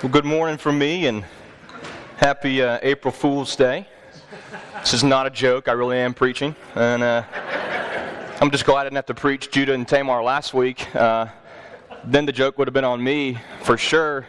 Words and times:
Well, 0.00 0.12
good 0.12 0.24
morning 0.24 0.58
from 0.58 0.78
me 0.78 1.08
and 1.08 1.24
happy 2.18 2.62
uh, 2.62 2.78
April 2.82 3.10
Fool's 3.10 3.56
Day. 3.56 3.84
This 4.78 4.94
is 4.94 5.02
not 5.02 5.26
a 5.26 5.30
joke. 5.30 5.66
I 5.66 5.72
really 5.72 5.98
am 5.98 6.14
preaching. 6.14 6.54
And 6.76 7.02
uh, 7.02 7.24
I'm 8.40 8.52
just 8.52 8.64
glad 8.64 8.82
I 8.82 8.84
didn't 8.84 8.94
have 8.94 9.06
to 9.06 9.14
preach 9.14 9.50
Judah 9.50 9.72
and 9.72 9.88
Tamar 9.88 10.22
last 10.22 10.54
week. 10.54 10.94
Uh, 10.94 11.26
then 12.04 12.26
the 12.26 12.32
joke 12.32 12.58
would 12.58 12.68
have 12.68 12.74
been 12.74 12.84
on 12.84 13.02
me 13.02 13.38
for 13.64 13.76
sure. 13.76 14.28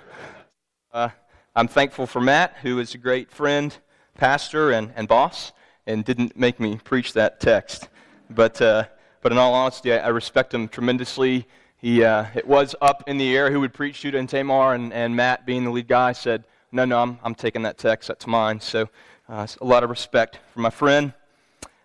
Uh, 0.92 1.10
I'm 1.56 1.68
thankful 1.68 2.08
for 2.08 2.20
Matt, 2.20 2.56
who 2.64 2.80
is 2.80 2.96
a 2.96 2.98
great 2.98 3.30
friend, 3.30 3.78
pastor, 4.16 4.72
and, 4.72 4.92
and 4.96 5.08
boss, 5.08 5.52
and 5.86 6.04
didn't 6.04 6.36
make 6.36 6.60
me 6.60 6.80
preach 6.84 7.14
that 7.14 7.40
text. 7.40 7.90
But, 8.28 8.60
uh, 8.60 8.86
but 9.22 9.32
in 9.32 9.38
all 9.38 9.54
honesty, 9.54 9.94
I, 9.94 9.98
I 10.00 10.08
respect 10.08 10.52
him 10.52 10.68
tremendously 10.68 11.48
he, 11.82 12.04
uh, 12.04 12.26
it 12.36 12.46
was 12.46 12.76
up 12.82 13.06
in 13.08 13.18
the 13.18 13.38
air 13.38 13.52
who 13.52 13.62
would 13.62 13.74
preach 13.74 14.02
Judah 14.02 14.18
and 14.18 14.28
Tamar, 14.28 14.74
and, 14.74 14.92
and 14.92 15.16
Matt, 15.16 15.46
being 15.46 15.64
the 15.64 15.72
lead 15.72 15.88
guy, 15.88 16.12
said, 16.12 16.44
No, 16.74 16.84
no, 16.84 17.02
I'm, 17.02 17.20
I'm 17.24 17.34
taking 17.34 17.62
that 17.62 17.78
text. 17.78 18.10
That's 18.10 18.28
mine. 18.28 18.60
So 18.60 18.90
uh, 19.30 19.48
a 19.62 19.66
lot 19.66 19.86
of 19.86 19.90
respect 19.90 20.40
for 20.54 20.60
my 20.60 20.72
friend. 20.72 21.14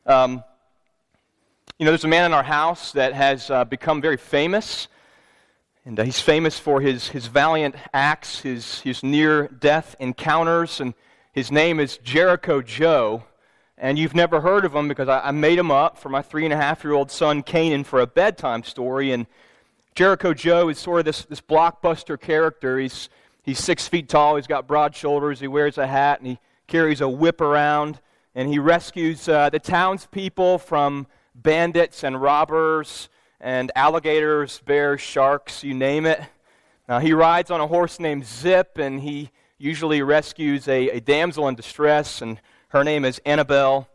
Um, 0.05 0.43
you 1.79 1.85
know, 1.85 1.93
there's 1.93 2.05
a 2.05 2.09
man 2.09 2.27
in 2.27 2.35
our 2.35 2.43
house 2.43 2.93
that 2.93 3.13
has 3.13 3.51
uh, 3.51 3.65
become 3.65 4.01
very 4.01 4.17
famous. 4.17 4.89
And 5.85 6.01
uh, 6.01 6.03
he's 6.03 6.21
famous 6.21 6.59
for 6.59 6.81
his, 6.81 7.09
his 7.09 7.29
valiant 7.29 7.77
acts, 7.93 8.41
his, 8.41 8.81
his 8.81 9.03
near 9.03 9.47
death 9.47 9.95
encounters. 10.01 10.81
And 10.81 10.95
his 11.33 11.53
name 11.53 11.79
is 11.79 11.99
Jericho 11.99 12.63
Joe. 12.63 13.25
And 13.79 13.97
you've 13.97 14.15
never 14.15 14.41
heard 14.41 14.65
of 14.65 14.75
him 14.75 14.89
because 14.89 15.09
I, 15.09 15.21
I 15.21 15.31
made 15.31 15.59
him 15.59 15.71
up 15.71 15.99
for 15.99 16.09
my 16.09 16.23
three 16.23 16.45
and 16.45 16.53
a 16.53 16.57
half 16.57 16.83
year 16.83 16.95
old 16.95 17.13
son, 17.13 17.45
Canaan, 17.45 17.85
for 17.85 18.01
a 18.01 18.07
bedtime 18.07 18.65
story. 18.65 19.13
And 19.13 19.27
Jericho 19.95 20.35
Joe 20.35 20.69
is 20.71 20.79
sort 20.81 20.99
of 20.99 21.05
this, 21.05 21.25
this 21.25 21.41
blockbuster 21.41 22.21
character. 22.21 22.81
He's, 22.81 23.09
he's 23.43 23.61
six 23.61 23.87
feet 23.87 24.09
tall, 24.09 24.35
he's 24.35 24.49
got 24.49 24.67
broad 24.67 24.97
shoulders, 24.97 25.39
he 25.39 25.47
wears 25.47 25.79
a 25.79 25.87
hat, 25.87 26.19
and 26.19 26.27
he 26.27 26.39
carries 26.67 27.01
a 27.01 27.09
whip 27.09 27.41
around, 27.41 28.01
and 28.35 28.49
he 28.49 28.59
rescues 28.59 29.29
uh, 29.29 29.51
the 29.51 29.61
townspeople 29.61 30.59
from 30.59 31.07
bandits 31.37 32.03
and 32.03 32.21
robbers 32.21 33.09
and 33.41 33.71
alligators, 33.77 34.61
bears, 34.67 35.01
sharks, 35.01 35.63
you 35.63 35.75
name 35.75 36.07
it. 36.07 36.21
Now, 36.89 36.99
he 36.99 37.13
rides 37.13 37.53
on 37.53 37.61
a 37.61 37.67
horse 37.69 38.01
named 38.01 38.27
Zip, 38.27 38.79
and 38.79 39.01
he 39.01 39.31
usually 39.59 40.03
rescues 40.03 40.67
a, 40.67 40.89
a 40.89 41.01
damsel 41.01 41.47
in 41.47 41.55
distress, 41.55 42.21
and 42.21 42.41
her 42.69 42.83
name 42.83 43.05
is 43.05 43.21
Annabelle. 43.25 43.89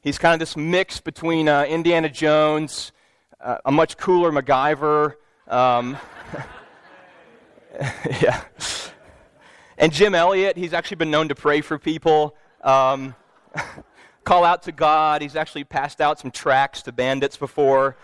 He's 0.00 0.16
kind 0.16 0.32
of 0.32 0.40
this 0.40 0.56
mix 0.56 1.00
between 1.00 1.50
uh, 1.50 1.64
Indiana 1.64 2.08
Jones 2.08 2.92
uh, 3.42 3.58
a 3.64 3.72
much 3.72 3.96
cooler 3.96 4.30
MacGyver. 4.30 5.14
Um, 5.48 5.96
yeah. 8.20 8.42
And 9.78 9.92
Jim 9.92 10.14
Elliot, 10.14 10.56
he's 10.56 10.74
actually 10.74 10.98
been 10.98 11.10
known 11.10 11.28
to 11.28 11.34
pray 11.34 11.62
for 11.62 11.78
people, 11.78 12.36
um, 12.62 13.14
call 14.24 14.44
out 14.44 14.64
to 14.64 14.72
God. 14.72 15.22
He's 15.22 15.36
actually 15.36 15.64
passed 15.64 16.00
out 16.00 16.20
some 16.20 16.30
tracts 16.30 16.82
to 16.82 16.92
bandits 16.92 17.36
before. 17.36 17.96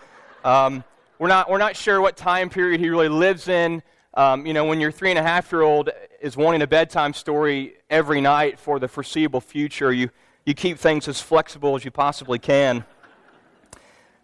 Um, 0.43 0.83
we're, 1.19 1.27
not, 1.27 1.49
we're 1.49 1.59
not 1.59 1.75
sure 1.75 2.01
what 2.01 2.17
time 2.17 2.49
period 2.49 2.79
he 2.79 2.89
really 2.89 3.09
lives 3.09 3.47
in. 3.47 3.83
Um, 4.15 4.47
you 4.47 4.53
know, 4.53 4.65
when 4.65 4.79
your 4.79 4.91
three 4.91 5.11
and 5.11 5.19
a 5.19 5.23
half 5.23 5.51
year 5.51 5.61
old 5.61 5.91
is 6.19 6.35
wanting 6.35 6.63
a 6.63 6.67
bedtime 6.67 7.13
story 7.13 7.75
every 7.91 8.21
night 8.21 8.57
for 8.57 8.79
the 8.79 8.87
foreseeable 8.87 9.41
future, 9.41 9.93
you, 9.93 10.09
you 10.45 10.55
keep 10.55 10.79
things 10.79 11.07
as 11.07 11.21
flexible 11.21 11.75
as 11.75 11.85
you 11.85 11.91
possibly 11.91 12.39
can. 12.39 12.83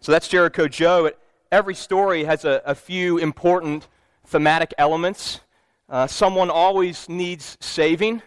So 0.04 0.12
that's 0.12 0.28
Jericho 0.28 0.68
Joe. 0.68 1.10
Every 1.50 1.74
story 1.74 2.24
has 2.24 2.44
a, 2.44 2.60
a 2.66 2.74
few 2.74 3.16
important 3.16 3.88
thematic 4.26 4.74
elements. 4.76 5.40
Uh, 5.88 6.06
someone 6.06 6.50
always 6.50 7.08
needs 7.08 7.56
saving. 7.58 8.20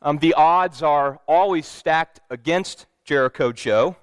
Um, 0.00 0.18
the 0.18 0.34
odds 0.34 0.80
are 0.80 1.18
always 1.26 1.66
stacked 1.66 2.20
against 2.30 2.86
Jericho 3.04 3.50
Joe. 3.50 3.96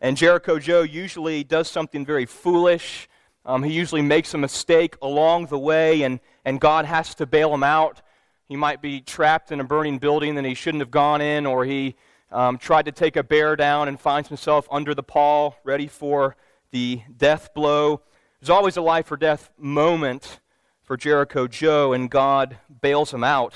And 0.00 0.16
Jericho 0.16 0.58
Joe 0.58 0.80
usually 0.80 1.44
does 1.44 1.68
something 1.68 2.06
very 2.06 2.24
foolish. 2.24 3.10
Um, 3.44 3.62
he 3.62 3.74
usually 3.74 4.00
makes 4.00 4.32
a 4.32 4.38
mistake 4.38 4.96
along 5.02 5.48
the 5.48 5.58
way, 5.58 6.00
and, 6.00 6.18
and 6.46 6.58
God 6.58 6.86
has 6.86 7.14
to 7.16 7.26
bail 7.26 7.52
him 7.52 7.62
out. 7.62 8.00
He 8.46 8.56
might 8.56 8.80
be 8.80 9.02
trapped 9.02 9.52
in 9.52 9.60
a 9.60 9.64
burning 9.64 9.98
building 9.98 10.34
that 10.36 10.46
he 10.46 10.54
shouldn't 10.54 10.80
have 10.80 10.90
gone 10.90 11.20
in, 11.20 11.44
or 11.44 11.66
he 11.66 11.94
um, 12.30 12.58
tried 12.58 12.84
to 12.84 12.92
take 12.92 13.16
a 13.16 13.22
bear 13.22 13.56
down 13.56 13.88
and 13.88 13.98
finds 13.98 14.28
himself 14.28 14.68
under 14.70 14.94
the 14.94 15.02
pall, 15.02 15.56
ready 15.64 15.86
for 15.86 16.36
the 16.70 17.02
death 17.16 17.54
blow. 17.54 18.02
There's 18.40 18.50
always 18.50 18.76
a 18.76 18.82
life 18.82 19.10
or 19.10 19.16
death 19.16 19.50
moment 19.58 20.40
for 20.82 20.96
Jericho 20.96 21.46
Joe, 21.46 21.92
and 21.92 22.10
God 22.10 22.58
bails 22.80 23.12
him 23.12 23.24
out. 23.24 23.54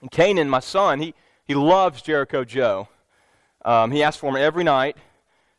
And 0.00 0.10
Canaan, 0.10 0.48
my 0.48 0.60
son, 0.60 1.00
he, 1.00 1.14
he 1.44 1.54
loves 1.54 2.02
Jericho 2.02 2.44
Joe. 2.44 2.88
Um, 3.64 3.90
he 3.90 4.02
asks 4.02 4.20
for 4.20 4.30
him 4.30 4.36
every 4.36 4.64
night. 4.64 4.96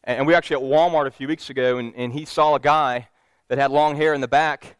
And 0.04 0.26
we 0.26 0.34
were 0.34 0.38
actually 0.38 0.64
at 0.64 0.70
Walmart 0.70 1.08
a 1.08 1.12
few 1.12 1.28
weeks 1.28 1.50
ago, 1.50 1.78
and, 1.78 1.94
and 1.96 2.14
he 2.14 2.26
saw 2.26 2.56
a 2.56 2.60
guy 2.60 3.08
that 3.48 3.58
had 3.58 3.72
long 3.72 3.96
hair 3.96 4.14
in 4.14 4.22
the 4.22 4.28
back. 4.28 4.78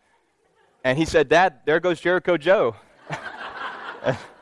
And 0.84 0.98
he 0.98 1.06
said, 1.06 1.30
Dad, 1.30 1.60
there 1.66 1.80
goes 1.80 2.00
Jericho 2.00 2.38
Joe. 2.38 2.76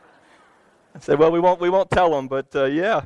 Said, 1.00 1.20
well, 1.20 1.32
we 1.32 1.40
won't, 1.40 1.60
we 1.60 1.70
won't 1.70 1.90
tell 1.90 2.18
him, 2.18 2.28
but 2.28 2.56
uh, 2.56 2.66
yeah. 2.66 3.04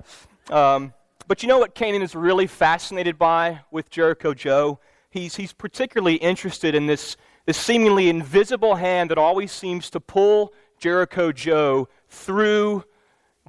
Um, 0.49 0.93
but 1.27 1.43
you 1.43 1.49
know 1.49 1.59
what 1.59 1.75
Canaan 1.75 2.01
is 2.01 2.15
really 2.15 2.47
fascinated 2.47 3.17
by 3.17 3.61
with 3.71 3.89
Jericho 3.89 4.33
Joe? 4.33 4.79
He's, 5.09 5.35
he's 5.35 5.53
particularly 5.53 6.15
interested 6.15 6.73
in 6.73 6.87
this, 6.87 7.17
this 7.45 7.57
seemingly 7.57 8.09
invisible 8.09 8.75
hand 8.75 9.11
that 9.11 9.17
always 9.17 9.51
seems 9.51 9.89
to 9.91 9.99
pull 9.99 10.53
Jericho 10.79 11.31
Joe 11.31 11.87
through 12.09 12.85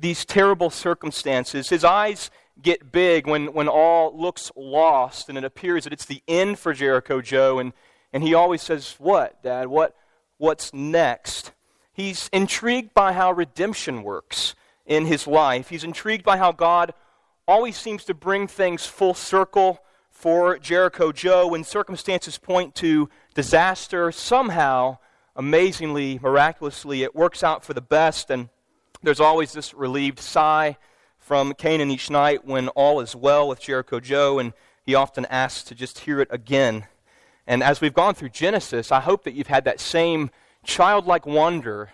these 0.00 0.24
terrible 0.24 0.70
circumstances. 0.70 1.68
His 1.68 1.84
eyes 1.84 2.30
get 2.60 2.92
big 2.92 3.26
when, 3.26 3.52
when 3.52 3.68
all 3.68 4.16
looks 4.16 4.50
lost 4.56 5.28
and 5.28 5.38
it 5.38 5.44
appears 5.44 5.84
that 5.84 5.92
it's 5.92 6.04
the 6.04 6.22
end 6.28 6.58
for 6.58 6.72
Jericho 6.72 7.20
Joe. 7.20 7.58
And, 7.58 7.72
and 8.12 8.22
he 8.22 8.34
always 8.34 8.62
says, 8.62 8.96
What, 8.98 9.42
Dad? 9.42 9.68
What, 9.68 9.96
what's 10.38 10.72
next? 10.74 11.52
He's 11.92 12.30
intrigued 12.32 12.94
by 12.94 13.12
how 13.12 13.32
redemption 13.32 14.02
works 14.02 14.54
in 14.86 15.06
his 15.06 15.26
life. 15.26 15.68
He's 15.68 15.84
intrigued 15.84 16.24
by 16.24 16.38
how 16.38 16.52
God 16.52 16.94
always 17.46 17.76
seems 17.76 18.04
to 18.04 18.14
bring 18.14 18.46
things 18.46 18.86
full 18.86 19.14
circle 19.14 19.80
for 20.10 20.58
Jericho 20.58 21.12
Joe 21.12 21.48
when 21.48 21.64
circumstances 21.64 22.38
point 22.38 22.74
to 22.76 23.10
disaster. 23.34 24.10
Somehow, 24.10 24.98
amazingly, 25.36 26.18
miraculously, 26.22 27.02
it 27.02 27.14
works 27.14 27.42
out 27.42 27.64
for 27.64 27.74
the 27.74 27.80
best, 27.80 28.30
and 28.30 28.48
there's 29.02 29.20
always 29.20 29.52
this 29.52 29.74
relieved 29.74 30.18
sigh 30.18 30.78
from 31.18 31.52
Canaan 31.54 31.90
each 31.90 32.08
night 32.08 32.46
when 32.46 32.68
all 32.68 33.00
is 33.00 33.14
well 33.14 33.48
with 33.48 33.60
Jericho 33.60 34.00
Joe, 34.00 34.38
and 34.38 34.52
he 34.84 34.94
often 34.94 35.26
asks 35.26 35.64
to 35.64 35.74
just 35.74 36.00
hear 36.00 36.20
it 36.20 36.28
again. 36.30 36.86
And 37.46 37.62
as 37.62 37.80
we've 37.80 37.94
gone 37.94 38.14
through 38.14 38.30
Genesis, 38.30 38.90
I 38.92 39.00
hope 39.00 39.24
that 39.24 39.34
you've 39.34 39.48
had 39.48 39.64
that 39.64 39.80
same 39.80 40.30
childlike 40.64 41.26
wonder 41.26 41.90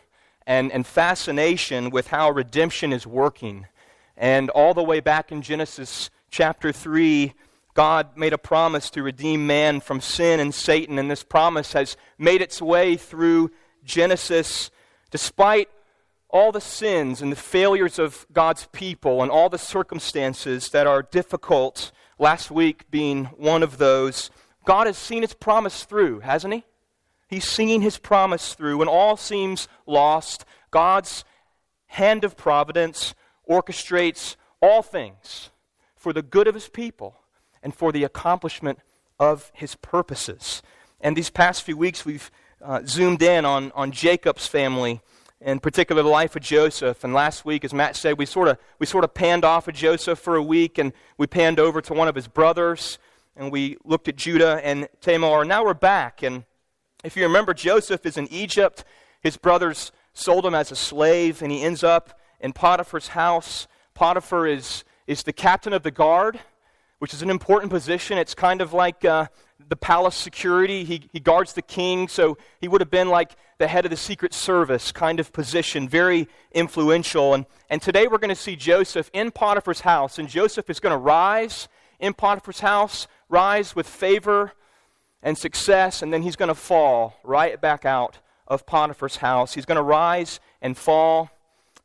and, 0.46 0.72
and 0.72 0.86
fascination 0.86 1.90
with 1.90 2.08
how 2.08 2.30
redemption 2.30 2.92
is 2.92 3.06
working. 3.06 3.66
And 4.16 4.50
all 4.50 4.74
the 4.74 4.82
way 4.82 5.00
back 5.00 5.30
in 5.30 5.42
Genesis 5.42 6.10
chapter 6.30 6.72
3, 6.72 7.34
God 7.74 8.16
made 8.16 8.32
a 8.32 8.38
promise 8.38 8.90
to 8.90 9.02
redeem 9.02 9.46
man 9.46 9.80
from 9.80 10.00
sin 10.00 10.40
and 10.40 10.54
Satan, 10.54 10.98
and 10.98 11.10
this 11.10 11.22
promise 11.22 11.72
has 11.74 11.96
made 12.18 12.42
its 12.42 12.60
way 12.60 12.96
through 12.96 13.50
Genesis 13.84 14.70
despite 15.10 15.68
all 16.30 16.52
the 16.52 16.60
sins 16.60 17.22
and 17.22 17.32
the 17.32 17.36
failures 17.36 17.98
of 17.98 18.26
God's 18.32 18.66
people 18.72 19.22
and 19.22 19.30
all 19.30 19.48
the 19.48 19.58
circumstances 19.58 20.70
that 20.70 20.86
are 20.86 21.02
difficult, 21.02 21.92
last 22.18 22.50
week 22.50 22.90
being 22.90 23.26
one 23.36 23.62
of 23.62 23.78
those. 23.78 24.30
God 24.64 24.86
has 24.86 24.98
seen 24.98 25.22
his 25.22 25.34
promise 25.34 25.84
through, 25.84 26.20
hasn't 26.20 26.52
he? 26.52 26.64
He's 27.28 27.44
seeing 27.44 27.82
his 27.82 27.98
promise 27.98 28.54
through. 28.54 28.78
When 28.78 28.88
all 28.88 29.16
seems 29.16 29.68
lost, 29.86 30.44
God's 30.70 31.24
hand 31.86 32.24
of 32.24 32.36
providence 32.36 33.14
orchestrates 33.48 34.36
all 34.62 34.82
things 34.82 35.50
for 35.94 36.12
the 36.12 36.22
good 36.22 36.48
of 36.48 36.54
his 36.54 36.68
people 36.68 37.16
and 37.62 37.74
for 37.74 37.92
the 37.92 38.04
accomplishment 38.04 38.78
of 39.18 39.50
his 39.54 39.74
purposes. 39.74 40.62
And 41.00 41.16
these 41.16 41.30
past 41.30 41.62
few 41.62 41.76
weeks, 41.76 42.04
we've 42.04 42.30
uh, 42.62 42.80
zoomed 42.86 43.22
in 43.22 43.44
on, 43.44 43.72
on 43.74 43.92
Jacob's 43.92 44.46
family, 44.46 45.00
in 45.40 45.60
particular 45.60 46.02
the 46.02 46.08
life 46.08 46.34
of 46.34 46.42
Joseph. 46.42 47.04
And 47.04 47.12
last 47.12 47.44
week, 47.44 47.64
as 47.64 47.74
Matt 47.74 47.94
said, 47.94 48.18
we 48.18 48.26
sort 48.26 48.48
of 48.48 48.58
we 48.78 48.86
sort 48.86 49.04
of 49.04 49.14
panned 49.14 49.44
off 49.44 49.68
of 49.68 49.74
Joseph 49.74 50.18
for 50.18 50.36
a 50.36 50.42
week, 50.42 50.78
and 50.78 50.92
we 51.16 51.26
panned 51.26 51.60
over 51.60 51.80
to 51.82 51.94
one 51.94 52.08
of 52.08 52.14
his 52.14 52.26
brothers, 52.26 52.98
and 53.36 53.52
we 53.52 53.76
looked 53.84 54.08
at 54.08 54.16
Judah 54.16 54.60
and 54.64 54.88
Tamar. 55.00 55.40
And 55.40 55.48
Now 55.48 55.64
we're 55.64 55.74
back, 55.74 56.22
and 56.22 56.44
if 57.04 57.16
you 57.16 57.22
remember, 57.22 57.54
Joseph 57.54 58.04
is 58.04 58.16
in 58.16 58.26
Egypt. 58.28 58.84
His 59.20 59.36
brothers 59.36 59.92
sold 60.14 60.44
him 60.44 60.54
as 60.54 60.72
a 60.72 60.76
slave, 60.76 61.42
and 61.42 61.52
he 61.52 61.62
ends 61.62 61.84
up 61.84 62.18
in 62.40 62.52
Potiphar's 62.52 63.08
house. 63.08 63.68
Potiphar 63.94 64.46
is, 64.46 64.84
is 65.06 65.22
the 65.22 65.32
captain 65.32 65.72
of 65.72 65.84
the 65.84 65.92
guard, 65.92 66.40
which 66.98 67.14
is 67.14 67.22
an 67.22 67.30
important 67.30 67.70
position. 67.70 68.18
It's 68.18 68.34
kind 68.34 68.60
of 68.60 68.72
like 68.72 69.04
uh, 69.04 69.26
the 69.68 69.76
palace 69.76 70.16
security. 70.16 70.82
He, 70.82 71.08
he 71.12 71.20
guards 71.20 71.52
the 71.52 71.62
king, 71.62 72.08
so 72.08 72.36
he 72.60 72.66
would 72.66 72.80
have 72.80 72.90
been 72.90 73.08
like 73.08 73.36
the 73.58 73.68
head 73.68 73.84
of 73.84 73.92
the 73.92 73.96
Secret 73.96 74.34
Service 74.34 74.90
kind 74.90 75.20
of 75.20 75.32
position, 75.32 75.88
very 75.88 76.28
influential. 76.52 77.34
And, 77.34 77.46
and 77.70 77.80
today 77.80 78.08
we're 78.08 78.18
going 78.18 78.28
to 78.30 78.34
see 78.34 78.56
Joseph 78.56 79.08
in 79.12 79.30
Potiphar's 79.30 79.80
house, 79.80 80.18
and 80.18 80.28
Joseph 80.28 80.68
is 80.68 80.80
going 80.80 80.92
to 80.92 80.98
rise 80.98 81.68
in 82.00 82.12
Potiphar's 82.12 82.60
house, 82.60 83.06
rise 83.28 83.76
with 83.76 83.86
favor 83.86 84.52
and 85.22 85.36
success, 85.36 86.02
and 86.02 86.12
then 86.12 86.22
he's 86.22 86.36
going 86.36 86.48
to 86.48 86.54
fall 86.54 87.16
right 87.24 87.60
back 87.60 87.84
out 87.84 88.18
of 88.46 88.66
Potiphar's 88.66 89.16
house. 89.16 89.54
He's 89.54 89.66
going 89.66 89.76
to 89.76 89.82
rise 89.82 90.40
and 90.62 90.76
fall. 90.76 91.30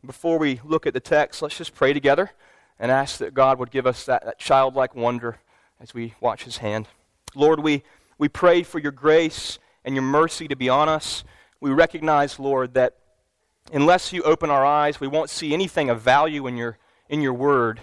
Before 0.05 0.37
we 0.37 0.59
look 0.63 0.85
at 0.85 0.93
the 0.93 0.99
text, 0.99 1.41
let's 1.41 1.57
just 1.57 1.73
pray 1.73 1.93
together 1.93 2.31
and 2.79 2.91
ask 2.91 3.17
that 3.19 3.33
God 3.33 3.59
would 3.59 3.71
give 3.71 3.87
us 3.87 4.05
that, 4.05 4.25
that 4.25 4.39
childlike 4.39 4.95
wonder 4.95 5.39
as 5.79 5.93
we 5.93 6.13
watch 6.19 6.43
his 6.43 6.57
hand. 6.57 6.87
Lord, 7.35 7.59
we, 7.61 7.83
we 8.17 8.29
pray 8.29 8.63
for 8.63 8.79
your 8.79 8.91
grace 8.91 9.59
and 9.85 9.95
your 9.95 10.03
mercy 10.03 10.47
to 10.47 10.55
be 10.55 10.69
on 10.69 10.89
us. 10.89 11.23
We 11.59 11.71
recognize, 11.71 12.39
Lord, 12.39 12.73
that 12.73 12.97
unless 13.71 14.11
you 14.13 14.23
open 14.23 14.49
our 14.49 14.65
eyes, 14.65 14.99
we 14.99 15.07
won't 15.07 15.29
see 15.29 15.53
anything 15.53 15.89
of 15.89 16.01
value 16.01 16.47
in 16.47 16.57
your, 16.57 16.77
in 17.09 17.21
your 17.21 17.33
word. 17.33 17.79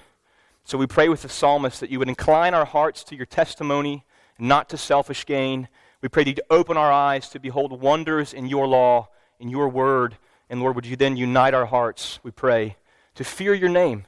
So 0.65 0.79
we 0.79 0.87
pray 0.87 1.09
with 1.09 1.23
the 1.23 1.29
psalmist 1.29 1.81
that 1.81 1.91
you 1.91 1.99
would 1.99 2.09
incline 2.09 2.55
our 2.55 2.67
hearts 2.67 3.03
to 3.05 3.17
your 3.17 3.27
testimony, 3.27 4.05
not 4.41 4.69
to 4.71 4.77
selfish 4.77 5.27
gain. 5.27 5.69
We 6.03 6.09
pray 6.09 6.25
that 6.25 6.37
you 6.37 6.43
open 6.51 6.77
our 6.77 6.91
eyes 6.91 7.29
to 7.31 7.41
behold 7.41 7.81
wonders 7.81 8.33
in 8.33 8.47
your 8.47 8.67
law, 8.67 9.09
in 9.39 9.49
your 9.49 9.69
word. 9.69 10.17
And 10.49 10.61
Lord, 10.61 10.75
would 10.75 10.87
you 10.87 10.97
then 10.97 11.17
unite 11.17 11.55
our 11.55 11.67
hearts, 11.67 12.19
we 12.23 12.31
pray, 12.31 12.77
to 13.15 13.25
fear 13.25 13.55
your 13.55 13.69
name 13.69 14.07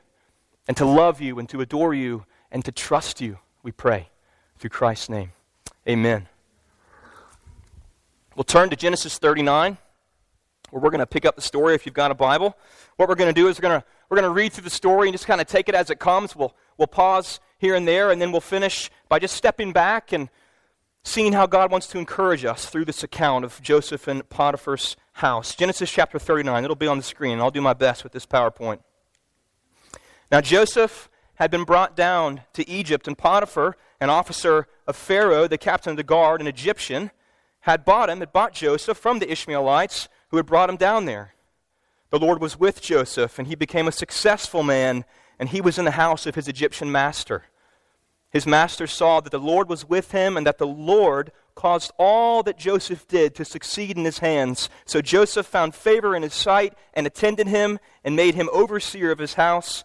and 0.66 0.76
to 0.76 0.84
love 0.84 1.20
you 1.20 1.38
and 1.38 1.48
to 1.50 1.60
adore 1.60 1.94
you 1.94 2.24
and 2.50 2.64
to 2.64 2.72
trust 2.72 3.20
you, 3.20 3.38
we 3.62 3.72
pray 3.72 4.08
through 4.58 4.70
Christ's 4.70 5.08
name. 5.08 5.32
Amen. 5.88 6.28
We'll 8.36 8.44
turn 8.44 8.70
to 8.70 8.76
Genesis 8.76 9.18
39, 9.18 9.76
where 10.70 10.82
we're 10.82 10.90
going 10.90 11.00
to 11.00 11.06
pick 11.06 11.26
up 11.26 11.36
the 11.36 11.42
story 11.42 11.74
if 11.74 11.84
you've 11.84 11.94
got 11.94 12.10
a 12.10 12.14
Bible. 12.14 12.56
What 12.96 13.08
we're 13.08 13.14
going 13.14 13.32
to 13.32 13.38
do 13.38 13.48
is 13.48 13.58
we're 13.58 13.68
going 13.68 13.80
to, 13.80 13.86
we're 14.08 14.16
going 14.16 14.28
to 14.28 14.34
read 14.34 14.52
through 14.52 14.64
the 14.64 14.70
story 14.70 15.08
and 15.08 15.14
just 15.14 15.26
kind 15.26 15.40
of 15.40 15.46
take 15.46 15.68
it 15.68 15.74
as 15.74 15.90
it 15.90 15.98
comes. 15.98 16.34
We'll, 16.34 16.54
we'll 16.78 16.86
pause 16.86 17.40
here 17.62 17.76
and 17.76 17.86
there, 17.86 18.10
and 18.10 18.20
then 18.20 18.32
we'll 18.32 18.40
finish 18.40 18.90
by 19.08 19.20
just 19.20 19.36
stepping 19.36 19.72
back 19.72 20.12
and 20.12 20.28
seeing 21.04 21.32
how 21.32 21.46
God 21.46 21.70
wants 21.70 21.86
to 21.86 21.98
encourage 21.98 22.44
us 22.44 22.66
through 22.66 22.84
this 22.84 23.04
account 23.04 23.44
of 23.44 23.62
Joseph 23.62 24.08
and 24.08 24.28
Potiphar's 24.28 24.96
house. 25.12 25.54
Genesis 25.54 25.88
chapter 25.88 26.18
39. 26.18 26.64
It'll 26.64 26.74
be 26.74 26.88
on 26.88 26.96
the 26.96 27.04
screen. 27.04 27.38
I'll 27.38 27.52
do 27.52 27.60
my 27.60 27.72
best 27.72 28.02
with 28.02 28.12
this 28.12 28.26
PowerPoint. 28.26 28.80
Now, 30.32 30.40
Joseph 30.40 31.08
had 31.34 31.52
been 31.52 31.62
brought 31.62 31.94
down 31.94 32.40
to 32.54 32.68
Egypt, 32.68 33.06
and 33.06 33.16
Potiphar, 33.16 33.76
an 34.00 34.10
officer 34.10 34.66
of 34.88 34.96
Pharaoh, 34.96 35.46
the 35.46 35.56
captain 35.56 35.92
of 35.92 35.96
the 35.96 36.02
guard, 36.02 36.40
an 36.40 36.48
Egyptian, 36.48 37.12
had 37.60 37.84
bought 37.84 38.10
him, 38.10 38.18
had 38.18 38.32
bought 38.32 38.54
Joseph 38.54 38.98
from 38.98 39.20
the 39.20 39.30
Ishmaelites 39.30 40.08
who 40.30 40.36
had 40.36 40.46
brought 40.46 40.68
him 40.68 40.76
down 40.76 41.04
there. 41.04 41.34
The 42.10 42.18
Lord 42.18 42.40
was 42.40 42.58
with 42.58 42.82
Joseph, 42.82 43.38
and 43.38 43.46
he 43.46 43.54
became 43.54 43.86
a 43.86 43.92
successful 43.92 44.64
man, 44.64 45.04
and 45.38 45.50
he 45.50 45.60
was 45.60 45.78
in 45.78 45.84
the 45.84 45.92
house 45.92 46.26
of 46.26 46.34
his 46.34 46.48
Egyptian 46.48 46.90
master. 46.90 47.44
His 48.32 48.46
master 48.46 48.86
saw 48.86 49.20
that 49.20 49.30
the 49.30 49.38
Lord 49.38 49.68
was 49.68 49.88
with 49.88 50.12
him, 50.12 50.36
and 50.36 50.46
that 50.46 50.58
the 50.58 50.66
Lord 50.66 51.32
caused 51.54 51.92
all 51.98 52.42
that 52.42 52.58
Joseph 52.58 53.06
did 53.06 53.34
to 53.34 53.44
succeed 53.44 53.98
in 53.98 54.04
his 54.04 54.18
hands. 54.20 54.70
So 54.86 55.02
Joseph 55.02 55.46
found 55.46 55.74
favor 55.74 56.16
in 56.16 56.22
his 56.22 56.32
sight, 56.32 56.74
and 56.94 57.06
attended 57.06 57.46
him, 57.46 57.78
and 58.02 58.16
made 58.16 58.34
him 58.34 58.48
overseer 58.52 59.10
of 59.10 59.18
his 59.18 59.34
house 59.34 59.84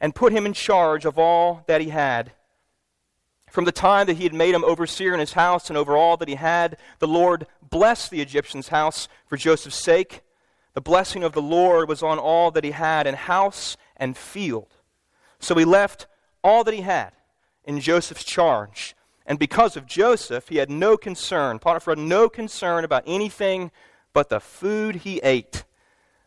and 0.00 0.14
put 0.14 0.32
him 0.32 0.46
in 0.46 0.52
charge 0.52 1.04
of 1.04 1.18
all 1.18 1.64
that 1.66 1.80
he 1.80 1.88
had. 1.88 2.32
From 3.50 3.64
the 3.64 3.72
time 3.72 4.06
that 4.06 4.16
he 4.16 4.24
had 4.24 4.34
made 4.34 4.54
him 4.54 4.64
overseer 4.64 5.14
in 5.14 5.20
his 5.20 5.32
house 5.32 5.70
and 5.70 5.76
over 5.76 5.96
all 5.96 6.16
that 6.18 6.28
he 6.28 6.34
had, 6.34 6.76
the 6.98 7.08
Lord 7.08 7.46
blessed 7.62 8.10
the 8.10 8.20
Egyptian's 8.20 8.68
house 8.68 9.08
for 9.26 9.36
Joseph's 9.36 9.76
sake. 9.76 10.20
The 10.74 10.80
blessing 10.80 11.24
of 11.24 11.32
the 11.32 11.42
Lord 11.42 11.88
was 11.88 12.02
on 12.02 12.18
all 12.18 12.50
that 12.50 12.64
he 12.64 12.72
had 12.72 13.06
in 13.06 13.14
house 13.14 13.76
and 13.96 14.16
field. 14.16 14.74
So 15.38 15.54
he 15.54 15.64
left 15.64 16.06
all 16.44 16.64
that 16.64 16.74
he 16.74 16.82
had 16.82 17.12
in 17.66 17.80
Joseph's 17.80 18.24
charge. 18.24 18.96
And 19.26 19.38
because 19.38 19.76
of 19.76 19.86
Joseph, 19.86 20.48
he 20.48 20.56
had 20.56 20.70
no 20.70 20.96
concern. 20.96 21.58
Potiphar 21.58 21.96
had 21.96 22.04
no 22.04 22.28
concern 22.28 22.84
about 22.84 23.02
anything 23.06 23.72
but 24.12 24.28
the 24.28 24.40
food 24.40 24.96
he 24.96 25.18
ate. 25.18 25.64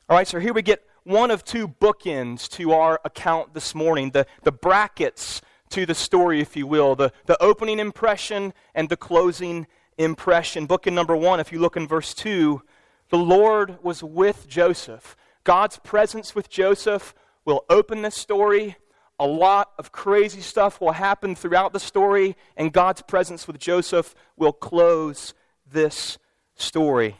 All 0.10 0.18
right, 0.18 0.28
so 0.28 0.40
here 0.40 0.54
we 0.54 0.62
get 0.62 0.86
one 1.04 1.32
of 1.32 1.44
two 1.44 1.68
bookends 1.68 2.48
to 2.50 2.74
our 2.74 3.00
account 3.06 3.54
this 3.54 3.74
morning 3.74 4.12
the, 4.12 4.28
the 4.44 4.52
brackets 4.52 5.42
to 5.70 5.86
the 5.86 5.96
story, 5.96 6.42
if 6.42 6.56
you 6.56 6.68
will, 6.68 6.96
the, 6.96 7.12
the 7.26 7.42
opening 7.42 7.80
impression 7.80 8.54
and 8.76 8.90
the 8.90 8.98
closing 8.98 9.66
impression. 9.98 10.68
Bookend 10.68 10.94
number 10.94 11.16
one, 11.16 11.40
if 11.40 11.52
you 11.52 11.60
look 11.60 11.78
in 11.78 11.88
verse 11.88 12.14
2, 12.14 12.62
the 13.10 13.18
Lord 13.18 13.78
was 13.84 14.04
with 14.04 14.48
Joseph. 14.48 15.16
God's 15.44 15.80
presence 15.80 16.36
with 16.36 16.50
Joseph 16.50 17.14
will 17.46 17.66
open 17.70 18.02
this 18.02 18.16
story. 18.16 18.76
A 19.20 19.28
lot 19.28 19.72
of 19.78 19.92
crazy 19.92 20.40
stuff 20.40 20.80
will 20.80 20.94
happen 20.94 21.36
throughout 21.36 21.74
the 21.74 21.80
story, 21.80 22.38
and 22.56 22.72
God's 22.72 23.02
presence 23.02 23.48
with 23.48 23.60
Joseph 23.60 24.16
will 24.38 24.54
close 24.54 25.34
this 25.70 26.18
story. 26.56 27.18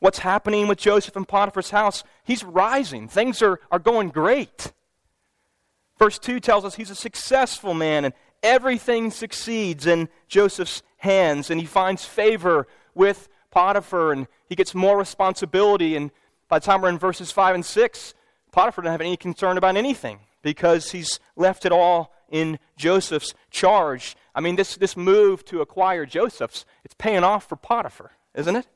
What's 0.00 0.18
happening 0.18 0.66
with 0.66 0.78
Joseph 0.78 1.16
in 1.16 1.24
Potiphar's 1.24 1.70
house? 1.70 2.02
He's 2.24 2.42
rising. 2.42 3.08
Things 3.08 3.40
are, 3.40 3.60
are 3.70 3.78
going 3.78 4.08
great. 4.08 4.72
Verse 5.98 6.18
2 6.18 6.40
tells 6.40 6.64
us 6.64 6.74
he's 6.74 6.90
a 6.90 6.96
successful 6.96 7.72
man 7.72 8.04
and 8.04 8.12
everything 8.42 9.10
succeeds 9.10 9.86
in 9.86 10.08
Joseph's 10.28 10.82
hands 10.98 11.50
and 11.50 11.58
he 11.60 11.66
finds 11.66 12.04
favor 12.04 12.66
with 12.94 13.28
Potiphar 13.50 14.12
and 14.12 14.26
he 14.48 14.54
gets 14.54 14.74
more 14.74 14.98
responsibility. 14.98 15.96
And 15.96 16.10
by 16.48 16.58
the 16.58 16.66
time 16.66 16.82
we're 16.82 16.90
in 16.90 16.98
verses 16.98 17.32
5 17.32 17.54
and 17.54 17.64
6, 17.64 18.14
Potiphar 18.52 18.82
doesn't 18.82 18.92
have 18.92 19.00
any 19.00 19.16
concern 19.16 19.56
about 19.56 19.76
anything 19.76 20.18
because 20.42 20.92
he's 20.92 21.20
left 21.36 21.66
it 21.66 21.72
all 21.72 22.12
in 22.30 22.58
Joseph's 22.76 23.34
charge. 23.50 24.16
I 24.34 24.40
mean, 24.40 24.56
this, 24.56 24.76
this 24.76 24.96
move 24.96 25.44
to 25.46 25.60
acquire 25.60 26.06
Joseph's, 26.06 26.64
it's 26.84 26.94
paying 26.98 27.24
off 27.24 27.48
for 27.48 27.56
Potiphar, 27.56 28.12
isn't 28.34 28.56
it? 28.56 28.66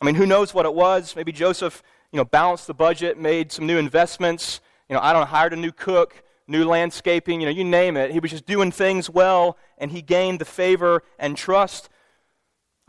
I 0.00 0.04
mean, 0.06 0.14
who 0.14 0.26
knows 0.26 0.54
what 0.54 0.66
it 0.66 0.74
was? 0.74 1.14
Maybe 1.14 1.32
Joseph, 1.32 1.82
you 2.12 2.16
know, 2.16 2.24
balanced 2.24 2.66
the 2.66 2.74
budget, 2.74 3.18
made 3.18 3.52
some 3.52 3.66
new 3.66 3.76
investments. 3.76 4.60
You 4.88 4.94
know, 4.94 5.02
I 5.02 5.12
don't 5.12 5.22
know, 5.22 5.26
hired 5.26 5.52
a 5.52 5.56
new 5.56 5.72
cook, 5.72 6.22
new 6.48 6.64
landscaping, 6.64 7.40
you 7.40 7.46
know, 7.46 7.52
you 7.52 7.64
name 7.64 7.96
it. 7.96 8.10
He 8.10 8.18
was 8.18 8.30
just 8.30 8.46
doing 8.46 8.72
things 8.72 9.10
well, 9.10 9.58
and 9.78 9.92
he 9.92 10.02
gained 10.02 10.38
the 10.38 10.44
favor 10.44 11.02
and 11.18 11.36
trust 11.36 11.88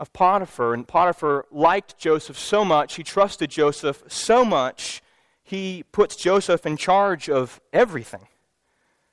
of 0.00 0.12
Potiphar. 0.12 0.74
And 0.74 0.88
Potiphar 0.88 1.46
liked 1.50 1.98
Joseph 1.98 2.38
so 2.38 2.64
much, 2.64 2.94
he 2.94 3.02
trusted 3.02 3.50
Joseph 3.50 4.02
so 4.08 4.44
much, 4.44 5.01
he 5.42 5.84
puts 5.92 6.16
Joseph 6.16 6.66
in 6.66 6.76
charge 6.76 7.28
of 7.28 7.60
everything. 7.72 8.28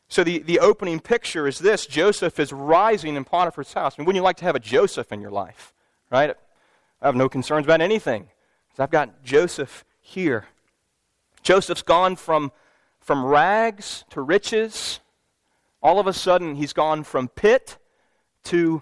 So 0.08 0.24
the, 0.24 0.40
the 0.40 0.60
opening 0.60 1.00
picture 1.00 1.48
is 1.48 1.60
this 1.60 1.86
Joseph 1.86 2.40
is 2.40 2.52
rising 2.52 3.16
in 3.16 3.26
Potiphar's 3.26 3.74
house. 3.74 3.96
I 3.98 4.02
mean, 4.02 4.08
wouldn't 4.08 4.22
you 4.22 4.24
like 4.24 4.38
to 4.38 4.46
have 4.46 4.56
a 4.56 4.60
Joseph 4.60 5.12
in 5.12 5.22
your 5.22 5.32
life? 5.32 5.74
Right? 6.10 6.36
I 7.02 7.06
have 7.06 7.16
no 7.16 7.30
concerns 7.30 7.66
about 7.66 7.82
anything 7.82 8.28
I've 8.80 8.90
got 8.90 9.24
Joseph 9.24 9.84
here. 10.00 10.46
Joseph's 11.44 11.82
gone 11.82 12.16
from, 12.16 12.52
from 13.00 13.26
rags 13.26 14.06
to 14.12 14.22
riches. 14.22 15.02
All 15.84 16.00
of 16.00 16.08
a 16.08 16.14
sudden, 16.14 16.56
he's 16.56 16.74
gone 16.74 17.04
from 17.04 17.28
pit 17.28 17.78
to 18.46 18.82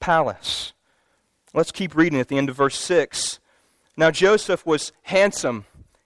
palace. 0.00 0.72
Let's 1.54 1.72
keep 1.72 1.94
reading 1.94 2.20
at 2.20 2.28
the 2.28 2.38
end 2.38 2.48
of 2.48 2.56
verse 2.56 2.78
6. 2.78 3.40
Now, 3.96 4.10
Joseph 4.10 4.64
was 4.64 4.92
handsome 5.02 5.66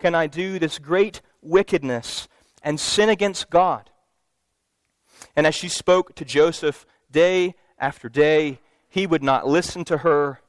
can 0.00 0.14
I 0.14 0.26
do 0.26 0.58
this 0.58 0.78
great 0.78 1.20
wickedness 1.42 2.26
and 2.62 2.80
sin 2.80 3.08
against 3.08 3.50
God? 3.50 3.90
And 5.36 5.46
as 5.46 5.54
she 5.54 5.68
spoke 5.68 6.14
to 6.16 6.24
Joseph 6.24 6.86
day 7.10 7.54
after 7.78 8.08
day, 8.08 8.58
he 8.88 9.06
would 9.06 9.22
not 9.22 9.46
listen 9.46 9.84
to 9.84 9.98
her, 9.98 10.40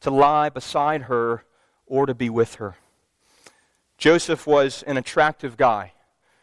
to 0.00 0.10
lie 0.10 0.50
beside 0.50 1.02
her, 1.02 1.44
or 1.86 2.04
to 2.04 2.14
be 2.14 2.28
with 2.28 2.56
her. 2.56 2.74
Joseph 3.96 4.46
was 4.46 4.82
an 4.82 4.96
attractive 4.96 5.56
guy. 5.56 5.92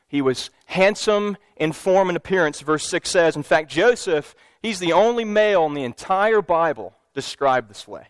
He 0.08 0.22
was 0.22 0.50
handsome 0.66 1.38
in 1.56 1.72
form 1.72 2.10
and 2.10 2.18
appearance, 2.18 2.62
verse 2.62 2.86
6 2.88 3.10
says. 3.10 3.36
In 3.36 3.44
fact, 3.44 3.70
Joseph, 3.70 4.36
he's 4.62 4.80
the 4.80 4.94
only 4.94 5.26
male 5.26 5.66
in 5.66 5.74
the 5.74 5.84
entire 5.84 6.42
Bible 6.42 6.96
described 7.14 7.70
this 7.70 7.88
way. 7.88 8.08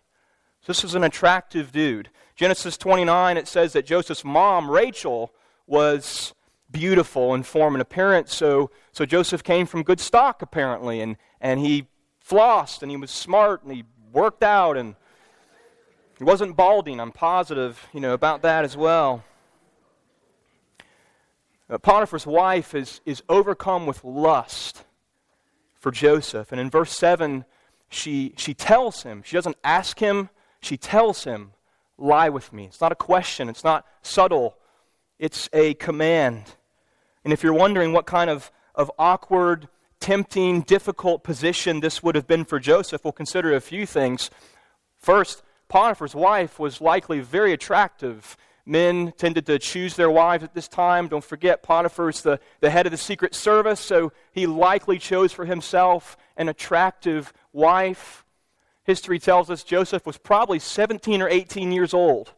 So 0.63 0.71
this 0.71 0.85
is 0.85 0.95
an 0.95 1.03
attractive 1.03 1.73
dude. 1.73 2.09
Genesis 2.37 2.77
29, 2.77 3.35
it 3.35 3.49
says 3.49 3.73
that 3.73 3.85
Joseph's 3.85 4.23
mom, 4.23 4.71
Rachel, 4.71 5.33
was 5.67 6.33
beautiful 6.71 7.33
in 7.33 7.43
form 7.43 7.75
and 7.75 7.81
appearance. 7.81 8.33
So, 8.33 8.71
so 8.93 9.05
Joseph 9.05 9.43
came 9.43 9.65
from 9.65 9.83
good 9.83 9.99
stock, 9.99 10.41
apparently, 10.41 11.01
and, 11.01 11.17
and 11.41 11.59
he 11.59 11.87
flossed 12.25 12.81
and 12.81 12.89
he 12.89 12.95
was 12.95 13.11
smart 13.11 13.63
and 13.63 13.73
he 13.73 13.83
worked 14.13 14.41
out 14.41 14.77
and 14.77 14.95
he 16.17 16.23
wasn't 16.23 16.55
balding. 16.55 17.01
I'm 17.01 17.11
positive, 17.11 17.85
you 17.91 17.99
know, 17.99 18.13
about 18.13 18.41
that 18.43 18.63
as 18.63 18.77
well. 18.77 19.25
Uh, 21.69 21.77
Potiphar's 21.77 22.25
wife 22.25 22.73
is, 22.73 23.01
is 23.05 23.21
overcome 23.27 23.85
with 23.85 24.01
lust 24.05 24.85
for 25.77 25.91
Joseph. 25.91 26.53
And 26.53 26.61
in 26.61 26.69
verse 26.69 26.97
7, 26.97 27.43
she, 27.89 28.33
she 28.37 28.53
tells 28.53 29.03
him, 29.03 29.23
she 29.25 29.35
doesn't 29.35 29.57
ask 29.65 29.99
him, 29.99 30.29
she 30.65 30.77
tells 30.77 31.23
him, 31.23 31.51
lie 31.97 32.29
with 32.29 32.51
me. 32.53 32.65
It's 32.65 32.81
not 32.81 32.91
a 32.91 32.95
question, 32.95 33.49
it's 33.49 33.63
not 33.63 33.85
subtle, 34.01 34.57
it's 35.19 35.49
a 35.53 35.73
command. 35.75 36.55
And 37.23 37.31
if 37.31 37.43
you're 37.43 37.53
wondering 37.53 37.93
what 37.93 38.05
kind 38.05 38.29
of, 38.29 38.51
of 38.75 38.91
awkward, 38.97 39.67
tempting, 39.99 40.61
difficult 40.61 41.23
position 41.23 41.79
this 41.79 42.03
would 42.03 42.15
have 42.15 42.27
been 42.27 42.43
for 42.43 42.59
Joseph, 42.59 43.03
we'll 43.03 43.13
consider 43.13 43.53
a 43.53 43.61
few 43.61 43.85
things. 43.85 44.29
First, 44.97 45.43
Potiphar's 45.69 46.13
wife 46.13 46.59
was 46.59 46.81
likely 46.81 47.19
very 47.21 47.53
attractive. 47.53 48.37
Men 48.65 49.13
tended 49.17 49.45
to 49.47 49.59
choose 49.59 49.95
their 49.95 50.09
wives 50.09 50.43
at 50.43 50.53
this 50.53 50.67
time. 50.67 51.07
Don't 51.07 51.23
forget, 51.23 51.63
Potiphar's 51.63 52.21
the, 52.21 52.39
the 52.59 52.69
head 52.69 52.85
of 52.85 52.91
the 52.91 52.97
secret 52.97 53.35
service, 53.35 53.79
so 53.79 54.11
he 54.31 54.45
likely 54.45 54.99
chose 54.99 55.31
for 55.31 55.45
himself 55.45 56.15
an 56.37 56.49
attractive 56.49 57.33
wife. 57.51 58.22
History 58.83 59.19
tells 59.19 59.49
us 59.49 59.63
Joseph 59.63 60.05
was 60.05 60.17
probably 60.17 60.59
17 60.59 61.21
or 61.21 61.29
18 61.29 61.71
years 61.71 61.93
old, 61.93 62.33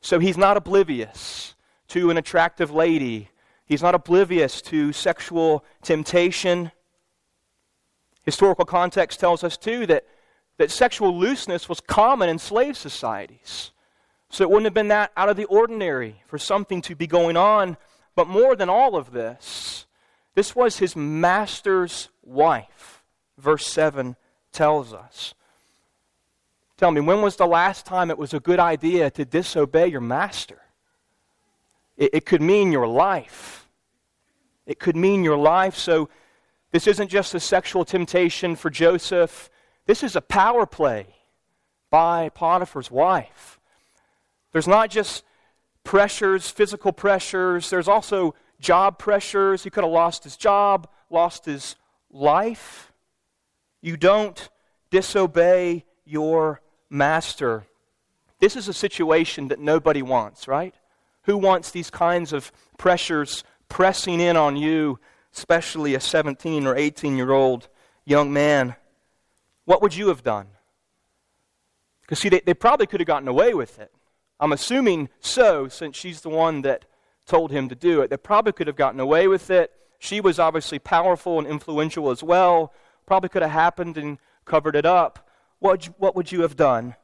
so 0.00 0.18
he's 0.18 0.38
not 0.38 0.56
oblivious 0.56 1.54
to 1.88 2.10
an 2.10 2.16
attractive 2.16 2.70
lady 2.70 3.30
He's 3.70 3.82
not 3.82 3.94
oblivious 3.94 4.60
to 4.62 4.92
sexual 4.92 5.64
temptation. 5.80 6.72
Historical 8.24 8.64
context 8.64 9.20
tells 9.20 9.44
us, 9.44 9.56
too, 9.56 9.86
that, 9.86 10.06
that 10.58 10.72
sexual 10.72 11.16
looseness 11.16 11.68
was 11.68 11.80
common 11.80 12.28
in 12.28 12.40
slave 12.40 12.76
societies. 12.76 13.70
So 14.28 14.42
it 14.42 14.50
wouldn't 14.50 14.64
have 14.64 14.74
been 14.74 14.88
that 14.88 15.12
out 15.16 15.28
of 15.28 15.36
the 15.36 15.44
ordinary 15.44 16.20
for 16.26 16.36
something 16.36 16.82
to 16.82 16.96
be 16.96 17.06
going 17.06 17.36
on. 17.36 17.76
But 18.16 18.26
more 18.26 18.56
than 18.56 18.68
all 18.68 18.96
of 18.96 19.12
this, 19.12 19.86
this 20.34 20.56
was 20.56 20.78
his 20.78 20.96
master's 20.96 22.08
wife, 22.24 23.04
verse 23.38 23.68
7 23.68 24.16
tells 24.50 24.92
us. 24.92 25.34
Tell 26.80 26.90
me, 26.90 27.02
when 27.02 27.20
was 27.20 27.36
the 27.36 27.46
last 27.46 27.84
time 27.84 28.10
it 28.10 28.16
was 28.16 28.32
a 28.32 28.40
good 28.40 28.58
idea 28.58 29.10
to 29.10 29.26
disobey 29.26 29.88
your 29.88 30.00
master? 30.00 30.62
It, 31.98 32.14
it 32.14 32.24
could 32.24 32.40
mean 32.40 32.72
your 32.72 32.88
life. 32.88 33.68
It 34.64 34.78
could 34.78 34.96
mean 34.96 35.22
your 35.22 35.36
life. 35.36 35.76
So 35.76 36.08
this 36.70 36.86
isn't 36.86 37.08
just 37.08 37.34
a 37.34 37.38
sexual 37.38 37.84
temptation 37.84 38.56
for 38.56 38.70
Joseph, 38.70 39.50
this 39.84 40.02
is 40.02 40.16
a 40.16 40.22
power 40.22 40.64
play 40.64 41.08
by 41.90 42.30
Potiphar's 42.30 42.90
wife. 42.90 43.60
There's 44.52 44.66
not 44.66 44.88
just 44.88 45.22
pressures, 45.84 46.48
physical 46.48 46.94
pressures, 46.94 47.68
there's 47.68 47.88
also 47.88 48.34
job 48.58 48.98
pressures. 48.98 49.64
He 49.64 49.68
could 49.68 49.84
have 49.84 49.92
lost 49.92 50.24
his 50.24 50.38
job, 50.38 50.88
lost 51.10 51.44
his 51.44 51.76
life. 52.10 52.90
You 53.82 53.98
don't 53.98 54.48
disobey 54.90 55.84
your 56.06 56.62
master. 56.90 57.64
This 58.40 58.56
is 58.56 58.68
a 58.68 58.74
situation 58.74 59.48
that 59.48 59.60
nobody 59.60 60.02
wants, 60.02 60.48
right? 60.48 60.74
Who 61.22 61.38
wants 61.38 61.70
these 61.70 61.90
kinds 61.90 62.32
of 62.32 62.52
pressures 62.76 63.44
pressing 63.68 64.20
in 64.20 64.36
on 64.36 64.56
you, 64.56 64.98
especially 65.34 65.94
a 65.94 66.00
17 66.00 66.66
or 66.66 66.76
18 66.76 67.16
year 67.16 67.32
old 67.32 67.68
young 68.04 68.32
man, 68.32 68.74
what 69.64 69.80
would 69.80 69.94
you 69.94 70.08
have 70.08 70.22
done? 70.22 70.48
Because, 72.02 72.18
see, 72.18 72.28
they, 72.28 72.40
they 72.44 72.54
probably 72.54 72.86
could 72.86 73.00
have 73.00 73.06
gotten 73.06 73.28
away 73.28 73.54
with 73.54 73.78
it. 73.78 73.92
I'm 74.40 74.52
assuming 74.52 75.10
so, 75.20 75.68
since 75.68 75.96
she's 75.96 76.22
the 76.22 76.28
one 76.28 76.62
that 76.62 76.86
told 77.26 77.52
him 77.52 77.68
to 77.68 77.74
do 77.76 78.00
it. 78.00 78.10
They 78.10 78.16
probably 78.16 78.52
could 78.52 78.66
have 78.66 78.74
gotten 78.74 78.98
away 78.98 79.28
with 79.28 79.50
it. 79.50 79.70
She 80.00 80.20
was 80.20 80.38
obviously 80.38 80.80
powerful 80.80 81.38
and 81.38 81.46
influential 81.46 82.10
as 82.10 82.22
well. 82.22 82.72
Probably 83.06 83.28
could 83.28 83.42
have 83.42 83.52
happened 83.52 83.96
and 83.96 84.18
covered 84.44 84.74
it 84.74 84.86
up. 84.86 85.29
What, 85.60 85.84
what 85.98 86.16
would 86.16 86.32
you 86.32 86.42
have 86.42 86.56
done? 86.56 86.96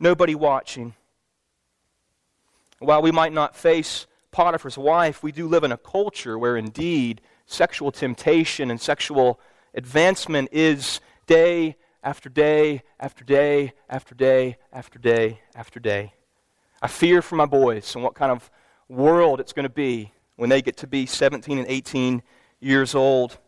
Nobody 0.00 0.34
watching. 0.34 0.94
While 2.80 3.02
we 3.02 3.12
might 3.12 3.32
not 3.32 3.54
face 3.54 4.06
Potiphar's 4.32 4.76
wife, 4.76 5.22
we 5.22 5.30
do 5.30 5.46
live 5.46 5.64
in 5.64 5.72
a 5.72 5.76
culture 5.76 6.38
where 6.38 6.56
indeed 6.56 7.20
sexual 7.46 7.92
temptation 7.92 8.70
and 8.70 8.80
sexual 8.80 9.38
advancement 9.74 10.48
is 10.50 11.00
day 11.26 11.76
after 12.02 12.28
day 12.28 12.82
after 12.98 13.24
day 13.24 13.72
after 13.88 14.14
day 14.14 14.56
after 14.72 14.98
day 14.98 15.40
after 15.54 15.78
day. 15.78 16.14
I 16.82 16.88
fear 16.88 17.22
for 17.22 17.36
my 17.36 17.46
boys 17.46 17.94
and 17.94 18.02
what 18.02 18.14
kind 18.14 18.32
of 18.32 18.50
world 18.88 19.40
it's 19.40 19.52
going 19.52 19.64
to 19.64 19.70
be 19.70 20.12
when 20.36 20.50
they 20.50 20.62
get 20.62 20.76
to 20.78 20.86
be 20.86 21.06
17 21.06 21.58
and 21.58 21.66
18 21.68 22.22
years 22.60 22.94
old. 22.94 23.38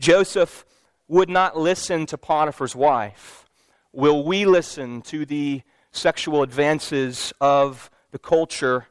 Joseph 0.00 0.64
would 1.06 1.30
not 1.30 1.56
listen 1.56 2.06
to 2.06 2.18
Potiphar's 2.18 2.76
wife. 2.76 3.47
Will 3.92 4.24
we 4.24 4.44
listen 4.44 5.02
to 5.02 5.24
the 5.24 5.62
sexual 5.92 6.42
advances 6.42 7.32
of 7.40 7.90
the 8.10 8.18
culture 8.18 8.86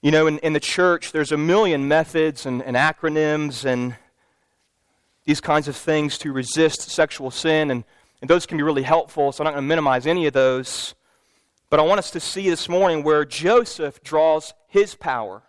you 0.00 0.12
know, 0.12 0.28
in, 0.28 0.38
in 0.38 0.52
the 0.52 0.60
church, 0.60 1.10
there's 1.10 1.32
a 1.32 1.36
million 1.36 1.88
methods 1.88 2.46
and, 2.46 2.62
and 2.62 2.76
acronyms 2.76 3.64
and 3.64 3.96
these 5.24 5.40
kinds 5.40 5.66
of 5.66 5.74
things 5.74 6.18
to 6.18 6.32
resist 6.32 6.82
sexual 6.82 7.32
sin, 7.32 7.72
and, 7.72 7.82
and 8.20 8.30
those 8.30 8.46
can 8.46 8.56
be 8.56 8.62
really 8.62 8.84
helpful, 8.84 9.32
so 9.32 9.42
I'm 9.42 9.46
not 9.46 9.50
going 9.54 9.64
to 9.64 9.68
minimize 9.68 10.06
any 10.06 10.26
of 10.26 10.32
those. 10.32 10.94
But 11.68 11.80
I 11.80 11.82
want 11.82 11.98
us 11.98 12.12
to 12.12 12.20
see 12.20 12.48
this 12.48 12.68
morning 12.68 13.02
where 13.02 13.24
Joseph 13.24 14.00
draws 14.04 14.54
his 14.68 14.94
power, 14.94 15.42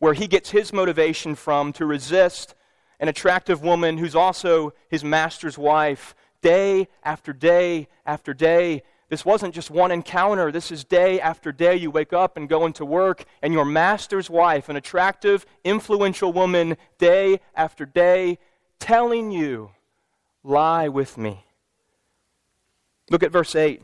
where 0.00 0.12
he 0.12 0.26
gets 0.26 0.50
his 0.50 0.72
motivation 0.72 1.36
from 1.36 1.72
to 1.74 1.86
resist 1.86 2.56
an 2.98 3.06
attractive 3.06 3.62
woman 3.62 3.96
who's 3.96 4.16
also 4.16 4.74
his 4.88 5.04
master's 5.04 5.56
wife 5.56 6.16
day 6.42 6.88
after 7.02 7.32
day 7.32 7.88
after 8.04 8.34
day 8.34 8.82
this 9.12 9.26
wasn't 9.26 9.54
just 9.54 9.70
one 9.70 9.90
encounter. 9.90 10.50
This 10.50 10.72
is 10.72 10.84
day 10.84 11.20
after 11.20 11.52
day. 11.52 11.76
You 11.76 11.90
wake 11.90 12.14
up 12.14 12.38
and 12.38 12.48
go 12.48 12.64
into 12.64 12.82
work, 12.86 13.26
and 13.42 13.52
your 13.52 13.66
master's 13.66 14.30
wife, 14.30 14.70
an 14.70 14.76
attractive, 14.76 15.44
influential 15.64 16.32
woman, 16.32 16.78
day 16.96 17.40
after 17.54 17.84
day, 17.84 18.38
telling 18.78 19.30
you, 19.30 19.72
Lie 20.42 20.88
with 20.88 21.18
me. 21.18 21.44
Look 23.10 23.22
at 23.22 23.30
verse 23.30 23.54
8. 23.54 23.82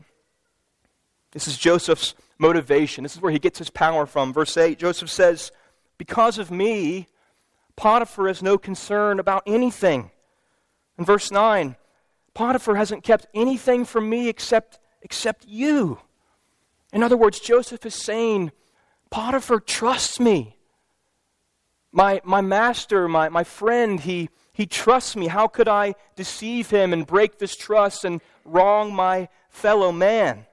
This 1.31 1.47
is 1.47 1.59
Joseph's 1.59 2.15
motivation. 2.39 3.03
This 3.03 3.15
is 3.15 3.21
where 3.21 3.31
he 3.31 3.37
gets 3.37 3.59
his 3.59 3.69
power 3.69 4.07
from. 4.07 4.33
Verse 4.33 4.57
8 4.57 4.79
Joseph 4.79 5.11
says, 5.11 5.51
Because 5.99 6.39
of 6.39 6.49
me, 6.49 7.07
Potiphar 7.75 8.29
has 8.29 8.41
no 8.41 8.57
concern 8.57 9.19
about 9.19 9.43
anything. 9.45 10.09
In 10.97 11.05
verse 11.05 11.29
9, 11.29 11.75
Potiphar 12.33 12.75
hasn't 12.75 13.03
kept 13.03 13.27
anything 13.33 13.85
from 13.85 14.09
me 14.09 14.29
except 14.29 14.79
except 15.01 15.45
you. 15.47 15.99
In 16.91 17.03
other 17.03 17.17
words, 17.17 17.39
Joseph 17.39 17.85
is 17.85 17.95
saying, 17.95 18.51
Potiphar 19.09 19.59
trusts 19.59 20.19
me. 20.19 20.57
My, 21.91 22.21
my 22.23 22.41
master, 22.41 23.07
my, 23.07 23.29
my 23.29 23.43
friend, 23.43 23.99
he, 23.99 24.29
he 24.53 24.65
trusts 24.65 25.15
me. 25.15 25.27
How 25.27 25.47
could 25.47 25.67
I 25.67 25.95
deceive 26.15 26.69
him 26.69 26.93
and 26.93 27.05
break 27.05 27.39
this 27.39 27.55
trust 27.55 28.05
and 28.05 28.21
wrong 28.45 28.93
my 28.93 29.29
fellow 29.49 29.91
man? 29.91 30.45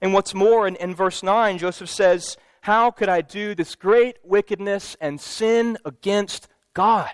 And 0.00 0.12
what's 0.12 0.34
more, 0.34 0.68
in, 0.68 0.76
in 0.76 0.94
verse 0.94 1.22
9, 1.22 1.58
Joseph 1.58 1.88
says, 1.88 2.36
How 2.62 2.90
could 2.90 3.08
I 3.08 3.22
do 3.22 3.54
this 3.54 3.74
great 3.74 4.18
wickedness 4.22 4.96
and 5.00 5.20
sin 5.20 5.78
against 5.84 6.48
God? 6.74 7.12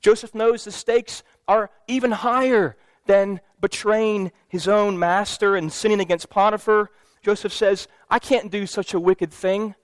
Joseph 0.00 0.34
knows 0.34 0.64
the 0.64 0.72
stakes 0.72 1.22
are 1.46 1.70
even 1.86 2.10
higher 2.10 2.76
than 3.10 3.40
betraying 3.60 4.30
his 4.46 4.68
own 4.68 4.96
master 4.96 5.56
and 5.56 5.72
sinning 5.72 5.98
against 5.98 6.30
Potiphar, 6.30 6.90
Joseph 7.22 7.52
says, 7.52 7.88
I 8.08 8.20
can't 8.20 8.52
do 8.52 8.66
such 8.66 8.94
a 8.94 9.00
wicked 9.00 9.32
thing 9.32 9.74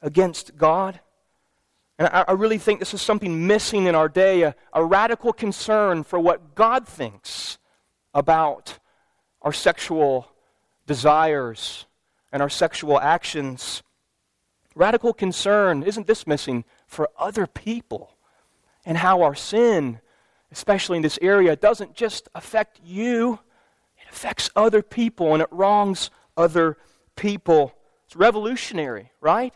against 0.00 0.56
God. 0.56 1.00
And 1.98 2.08
I, 2.12 2.24
I 2.28 2.32
really 2.32 2.58
think 2.58 2.78
this 2.78 2.94
is 2.94 3.02
something 3.02 3.48
missing 3.48 3.86
in 3.86 3.96
our 3.96 4.08
day 4.08 4.42
a, 4.42 4.54
a 4.72 4.84
radical 4.84 5.32
concern 5.32 6.04
for 6.04 6.20
what 6.20 6.54
God 6.54 6.86
thinks 6.86 7.58
about 8.14 8.78
our 9.42 9.52
sexual 9.52 10.28
desires 10.86 11.86
and 12.30 12.40
our 12.40 12.48
sexual 12.48 13.00
actions. 13.00 13.82
Radical 14.76 15.12
concern, 15.12 15.82
isn't 15.82 16.06
this 16.06 16.24
missing, 16.24 16.64
for 16.86 17.10
other 17.18 17.48
people 17.48 18.16
and 18.86 18.98
how 18.98 19.22
our 19.22 19.34
sin 19.34 20.00
especially 20.52 20.96
in 20.96 21.02
this 21.02 21.18
area, 21.22 21.56
doesn't 21.56 21.94
just 21.94 22.28
affect 22.34 22.80
you, 22.84 23.40
it 23.96 24.04
affects 24.12 24.50
other 24.54 24.82
people 24.82 25.32
and 25.32 25.42
it 25.42 25.48
wrongs 25.50 26.10
other 26.36 26.76
people. 27.16 27.74
It's 28.06 28.14
revolutionary, 28.14 29.10
right? 29.20 29.54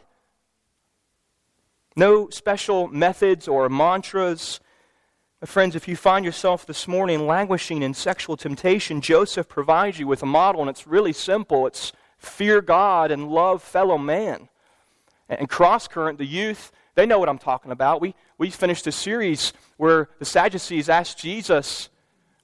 No 1.94 2.30
special 2.30 2.88
methods 2.88 3.46
or 3.46 3.68
mantras. 3.68 4.60
My 5.40 5.46
friends, 5.46 5.76
if 5.76 5.86
you 5.86 5.96
find 5.96 6.24
yourself 6.24 6.66
this 6.66 6.88
morning 6.88 7.26
languishing 7.26 7.82
in 7.82 7.92
sexual 7.94 8.36
temptation, 8.36 9.00
Joseph 9.00 9.48
provides 9.48 9.98
you 9.98 10.06
with 10.06 10.22
a 10.22 10.26
model, 10.26 10.62
and 10.62 10.70
it's 10.70 10.86
really 10.86 11.12
simple. 11.12 11.66
It's 11.66 11.92
fear 12.18 12.62
God 12.62 13.10
and 13.10 13.28
love 13.28 13.62
fellow 13.62 13.98
man. 13.98 14.48
And 15.28 15.48
cross 15.48 15.88
current, 15.88 16.18
the 16.18 16.26
youth, 16.26 16.72
they 16.96 17.06
know 17.06 17.18
what 17.18 17.28
I'm 17.28 17.38
talking 17.38 17.70
about. 17.70 18.00
We, 18.00 18.14
we 18.38 18.50
finished 18.50 18.86
a 18.86 18.92
series 18.92 19.52
where 19.76 20.08
the 20.18 20.24
Sadducees 20.24 20.88
asked 20.88 21.18
Jesus, 21.18 21.88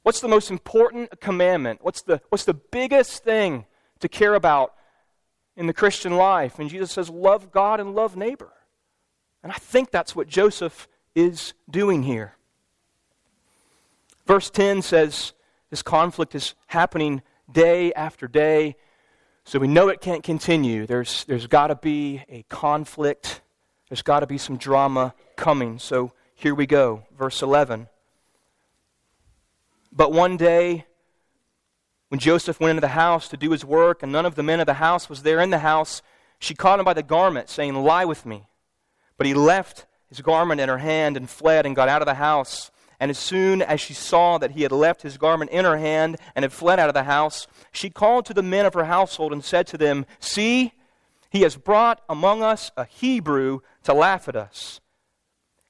What's 0.03 0.21
the 0.21 0.29
most 0.29 0.51
important 0.51 1.21
commandment? 1.21 1.81
What's 1.83 2.03
the, 2.03 2.21
what's 2.29 2.45
the 2.45 2.55
biggest 2.55 3.23
thing 3.25 3.67
to 4.01 4.09
care 4.09 4.35
about 4.35 4.75
in 5.57 5.67
the 5.67 5.73
Christian 5.73 6.17
life? 6.17 6.59
And 6.59 6.69
Jesus 6.69 6.93
says, 6.93 7.09
Love 7.09 7.51
God 7.51 7.81
and 7.81 7.95
love 7.95 8.17
neighbor. 8.17 8.53
And 9.43 9.51
I 9.51 9.57
think 9.57 9.91
that's 9.91 10.15
what 10.15 10.29
Joseph 10.29 10.87
is 11.15 11.55
doing 11.69 12.03
here. 12.05 12.37
Verse 14.27 14.51
10 14.51 14.83
says 14.83 15.33
this 15.71 15.83
conflict 15.83 16.35
is 16.35 16.55
happening 16.67 17.23
day 17.51 17.93
after 17.95 18.29
day. 18.29 18.77
So 19.45 19.59
we 19.59 19.67
know 19.67 19.89
it 19.89 20.01
can't 20.01 20.23
continue. 20.23 20.87
There's, 20.87 21.25
there's 21.25 21.47
got 21.47 21.69
to 21.69 21.75
be 21.75 22.23
a 22.29 22.45
conflict, 22.49 23.41
there's 23.93 24.01
got 24.01 24.21
to 24.21 24.27
be 24.27 24.39
some 24.39 24.57
drama 24.57 25.13
coming. 25.37 25.79
So 25.79 26.13
here 26.35 26.55
we 26.55 26.65
go. 26.65 27.03
Verse 27.15 27.43
11. 27.43 27.89
But 29.93 30.15
one 30.15 30.39
day, 30.39 30.87
when 32.09 32.19
Joseph 32.19 32.59
went 32.59 32.71
into 32.71 32.81
the 32.81 32.89
house 32.89 33.29
to 33.29 33.37
do 33.37 33.51
his 33.51 33.67
work, 33.67 34.03
and 34.03 34.11
none 34.11 34.25
of 34.25 34.35
the 34.35 34.43
men 34.43 34.61
of 34.61 34.67
the 34.67 34.73
house 34.73 35.11
was 35.11 35.25
there 35.25 35.41
in 35.41 35.51
the 35.51 35.59
house, 35.59 36.01
she 36.39 36.55
caught 36.55 36.79
him 36.79 36.87
by 36.87 36.95
the 36.95 37.03
garment, 37.03 37.51
saying, 37.51 37.75
Lie 37.75 38.07
with 38.07 38.25
me. 38.25 38.49
But 39.19 39.27
he 39.27 39.35
left 39.35 39.85
his 40.09 40.23
garment 40.23 40.63
in 40.63 40.71
her 40.71 40.79
hand 40.79 41.19
and 41.19 41.29
fled 41.29 41.67
and 41.67 41.77
got 41.77 41.91
out 41.91 42.01
of 42.01 42.07
the 42.07 42.15
house. 42.15 42.71
And 42.99 43.11
as 43.11 43.19
soon 43.19 43.61
as 43.61 43.79
she 43.79 43.93
saw 43.93 44.39
that 44.39 44.53
he 44.53 44.63
had 44.63 44.73
left 44.73 45.03
his 45.03 45.19
garment 45.19 45.51
in 45.51 45.67
her 45.67 45.77
hand 45.77 46.17
and 46.35 46.45
had 46.45 46.53
fled 46.55 46.79
out 46.79 46.89
of 46.89 46.95
the 46.95 47.03
house, 47.03 47.47
she 47.73 47.91
called 47.91 48.25
to 48.25 48.33
the 48.33 48.43
men 48.43 48.65
of 48.65 48.73
her 48.73 48.85
household 48.85 49.35
and 49.35 49.45
said 49.45 49.67
to 49.67 49.77
them, 49.77 50.07
See, 50.19 50.73
he 51.33 51.41
has 51.41 51.57
brought 51.57 52.03
among 52.11 52.43
us 52.43 52.71
a 52.77 52.85
Hebrew 52.85 53.61
to 53.85 53.95
laugh 53.95 54.29
at 54.29 54.37
us. 54.37 54.83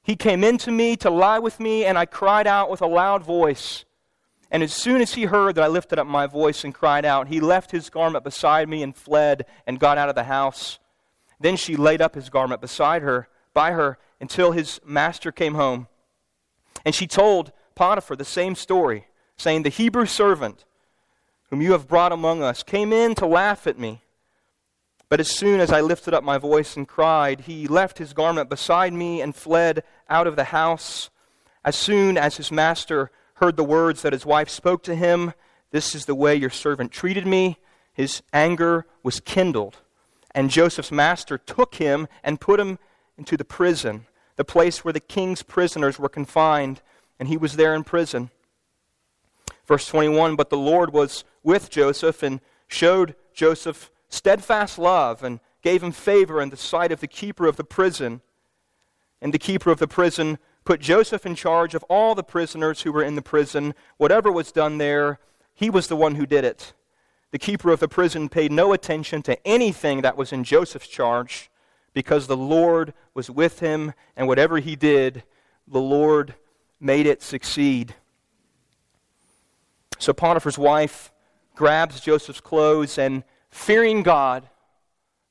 He 0.03 0.17
came 0.17 0.43
in 0.43 0.59
to 0.59 0.73
me 0.73 0.97
to 0.97 1.09
lie 1.09 1.39
with 1.39 1.61
me, 1.61 1.85
and 1.85 1.97
I 1.97 2.05
cried 2.05 2.49
out 2.49 2.69
with 2.69 2.83
a 2.83 2.87
loud 2.89 3.23
voice. 3.23 3.85
And 4.51 4.65
as 4.65 4.73
soon 4.73 5.01
as 5.01 5.15
he 5.15 5.27
heard 5.27 5.55
that 5.55 5.63
I 5.63 5.69
lifted 5.69 6.01
up 6.01 6.07
my 6.09 6.27
voice 6.27 6.65
and 6.65 6.75
cried 6.75 7.05
out, 7.05 7.29
he 7.29 7.39
left 7.39 7.71
his 7.71 7.91
garment 7.91 8.25
beside 8.25 8.69
me 8.69 8.83
and 8.83 8.95
fled 8.95 9.47
and 9.65 9.79
got 9.79 9.99
out 9.99 10.09
of 10.09 10.17
the 10.17 10.25
house. 10.25 10.81
Then 11.39 11.55
she 11.55 11.77
laid 11.77 12.03
up 12.03 12.17
his 12.17 12.29
garment 12.29 12.61
beside 12.61 13.03
her, 13.03 13.29
by 13.55 13.71
her, 13.71 13.99
until 14.21 14.51
his 14.51 14.81
master 14.85 15.31
came 15.31 15.55
home. 15.55 15.87
And 16.85 16.93
she 16.93 17.07
told 17.07 17.53
Potiphar 17.77 18.17
the 18.17 18.25
same 18.25 18.57
story, 18.57 19.07
saying, 19.37 19.63
The 19.63 19.69
Hebrew 19.69 20.07
servant 20.07 20.65
whom 21.51 21.63
you 21.63 21.71
have 21.71 21.87
brought 21.87 22.11
among 22.11 22.43
us 22.43 22.65
came 22.65 22.93
in 22.93 23.15
to 23.15 23.27
laugh 23.27 23.69
at 23.69 23.79
me. 23.79 24.02
But 25.13 25.21
as 25.21 25.29
soon 25.29 25.61
as 25.61 25.71
I 25.71 25.83
lifted 25.83 26.15
up 26.15 26.25
my 26.25 26.39
voice 26.39 26.75
and 26.75 26.89
cried, 26.89 27.41
he 27.41 27.69
left 27.69 27.99
his 27.99 28.15
garment 28.15 28.49
beside 28.49 28.95
me 28.95 29.21
and 29.21 29.37
fled 29.37 29.85
out 30.09 30.27
of 30.27 30.37
the 30.37 30.45
house. 30.45 31.11
As 31.63 31.77
soon 31.77 32.17
as 32.17 32.39
his 32.39 32.51
master 32.51 33.11
heard 33.35 33.59
the 33.59 33.63
words 33.63 34.01
that 34.01 34.15
his 34.15 34.25
wife 34.25 34.49
spoke 34.49 34.83
to 34.85 34.95
him, 34.95 35.35
This 35.71 35.95
is 35.95 36.07
the 36.07 36.15
way 36.15 36.35
your 36.35 36.49
servant 36.49 36.93
treated 36.93 37.27
me, 37.27 37.59
his 37.93 38.23
anger 38.33 38.87
was 39.03 39.21
kindled. 39.21 39.81
And 40.35 40.49
Joseph's 40.49 40.91
master 40.91 41.37
took 41.37 41.75
him 41.75 42.09
and 42.25 42.41
put 42.41 42.59
him 42.59 42.79
into 43.19 43.37
the 43.37 43.45
prison, 43.45 44.07
the 44.37 44.47
place 44.47 44.83
where 44.83 44.95
the 44.95 44.99
king's 44.99 45.43
prisoners 45.43 45.99
were 45.99 46.09
confined, 46.09 46.81
and 47.19 47.29
he 47.29 47.37
was 47.37 47.57
there 47.57 47.75
in 47.75 47.85
prison. 47.85 48.31
Verse 49.67 49.87
21 49.89 50.37
But 50.37 50.49
the 50.49 50.57
Lord 50.57 50.91
was 50.91 51.25
with 51.43 51.69
Joseph 51.69 52.23
and 52.23 52.41
showed 52.67 53.15
Joseph 53.35 53.91
steadfast 54.13 54.79
love 54.79 55.23
and 55.25 55.41
gave 55.63 55.83
him 55.83 55.93
favor 55.93 56.41
in 56.41 56.51
the 56.51 56.57
sight 56.57 56.93
of 56.93 57.01
the 57.01 57.07
keeper 57.07 57.47
of 57.47 57.57
the 57.57 57.65
prison. 57.65 58.21
And 59.21 59.33
the 59.33 59.39
keeper 59.39 59.71
of 59.71 59.79
the 59.79 59.89
prison 59.89 60.39
put 60.65 60.81
Joseph 60.81 61.25
in 61.25 61.35
charge 61.35 61.75
of 61.75 61.85
all 61.85 62.15
the 62.15 62.23
prisoners 62.23 62.83
who 62.83 62.93
were 62.93 63.03
in 63.03 63.15
the 63.15 63.23
prison. 63.23 63.75
Whatever 63.97 64.31
was 64.31 64.53
done 64.53 64.79
there, 64.79 65.19
he 65.55 65.71
was 65.71 65.89
the 65.89 65.97
one 65.97 66.17
who 66.17 66.27
did 66.27 66.45
it. 66.45 66.73
The 67.31 67.39
keeper 67.39 67.71
of 67.71 67.81
the 67.81 67.89
prison 67.89 68.29
paid 68.29 68.53
no 68.53 68.73
attention 68.73 69.23
to 69.23 69.47
anything 69.47 70.03
that 70.03 70.17
was 70.17 70.33
in 70.33 70.45
Joseph's 70.45 70.89
charge 70.89 71.51
because 71.95 72.27
the 72.27 72.37
Lord 72.37 72.95
was 73.15 73.31
with 73.31 73.61
him, 73.61 73.93
and 74.17 74.27
whatever 74.27 74.59
he 74.59 74.77
did, 74.77 75.25
the 75.67 75.81
Lord 75.81 76.35
made 76.81 77.07
it 77.07 77.23
succeed. 77.23 77.95
So 79.99 80.13
Potiphar's 80.13 80.59
wife 80.59 81.13
grabs 81.55 82.01
Joseph's 82.01 82.41
clothes 82.41 82.99
and, 82.99 83.25
fearing 83.53 84.03
God, 84.03 84.49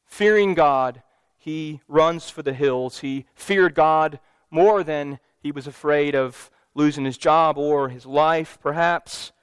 fearing 0.05 0.53
God, 0.53 1.01
he 1.38 1.81
runs 1.89 2.29
for 2.29 2.43
the 2.43 2.53
hills. 2.53 2.99
He 2.99 3.25
feared 3.36 3.75
God 3.75 4.19
more 4.49 4.84
than 4.84 5.19
he 5.41 5.51
was 5.51 5.67
afraid 5.67 6.15
of 6.15 6.49
losing 6.75 7.03
his 7.03 7.17
job 7.17 7.57
or 7.57 7.89
his 7.89 8.05
life, 8.05 8.57
perhaps. 8.62 9.34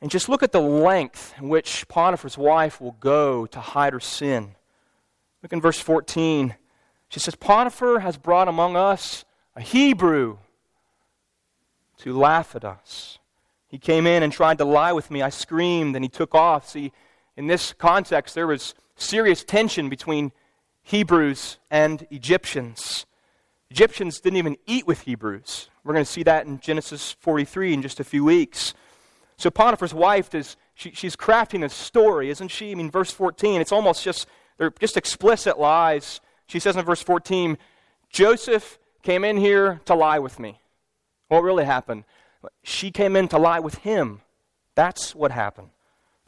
And 0.00 0.10
just 0.10 0.28
look 0.28 0.42
at 0.42 0.52
the 0.52 0.60
length 0.60 1.34
in 1.36 1.48
which 1.48 1.86
Potiphar's 1.88 2.38
wife 2.38 2.80
will 2.80 2.96
go 3.00 3.44
to 3.46 3.60
hide 3.60 3.92
her 3.92 4.00
sin. 4.00 4.54
Look 5.42 5.52
in 5.52 5.60
verse 5.60 5.80
14. 5.80 6.54
She 7.08 7.20
says, 7.20 7.34
Potiphar 7.34 7.98
has 7.98 8.16
brought 8.16 8.48
among 8.48 8.76
us 8.76 9.24
a 9.56 9.60
Hebrew 9.60 10.38
to 11.98 12.16
laugh 12.16 12.54
at 12.54 12.64
us. 12.64 13.18
He 13.66 13.78
came 13.78 14.06
in 14.06 14.22
and 14.22 14.32
tried 14.32 14.58
to 14.58 14.64
lie 14.64 14.92
with 14.92 15.10
me. 15.10 15.22
I 15.22 15.30
screamed 15.30 15.96
and 15.96 16.04
he 16.04 16.08
took 16.08 16.34
off. 16.34 16.68
See, 16.68 16.92
in 17.38 17.46
this 17.46 17.72
context, 17.72 18.34
there 18.34 18.48
was 18.48 18.74
serious 18.96 19.44
tension 19.44 19.88
between 19.88 20.32
Hebrews 20.82 21.58
and 21.70 22.04
Egyptians. 22.10 23.06
Egyptians 23.70 24.18
didn't 24.18 24.38
even 24.38 24.56
eat 24.66 24.88
with 24.88 25.02
Hebrews. 25.02 25.68
We're 25.84 25.92
going 25.92 26.04
to 26.04 26.10
see 26.10 26.24
that 26.24 26.46
in 26.46 26.58
Genesis 26.58 27.12
43 27.20 27.74
in 27.74 27.82
just 27.82 28.00
a 28.00 28.04
few 28.04 28.24
weeks. 28.24 28.74
So 29.36 29.50
Potiphar's 29.50 29.94
wife 29.94 30.30
does 30.30 30.56
she, 30.74 30.90
she's 30.90 31.14
crafting 31.14 31.64
a 31.64 31.68
story, 31.68 32.28
isn't 32.30 32.48
she? 32.48 32.72
I 32.72 32.74
mean, 32.74 32.90
verse 32.90 33.12
14, 33.12 33.60
it's 33.60 33.70
almost 33.70 34.02
just 34.02 34.26
they're 34.56 34.72
just 34.80 34.96
explicit 34.96 35.60
lies. 35.60 36.20
She 36.48 36.58
says 36.58 36.74
in 36.74 36.84
verse 36.84 37.02
14, 37.02 37.56
Joseph 38.10 38.80
came 39.02 39.24
in 39.24 39.36
here 39.36 39.80
to 39.84 39.94
lie 39.94 40.18
with 40.18 40.40
me. 40.40 40.60
What 41.28 41.44
really 41.44 41.66
happened? 41.66 42.02
She 42.64 42.90
came 42.90 43.14
in 43.14 43.28
to 43.28 43.38
lie 43.38 43.60
with 43.60 43.76
him. 43.76 44.22
That's 44.74 45.14
what 45.14 45.30
happened. 45.30 45.68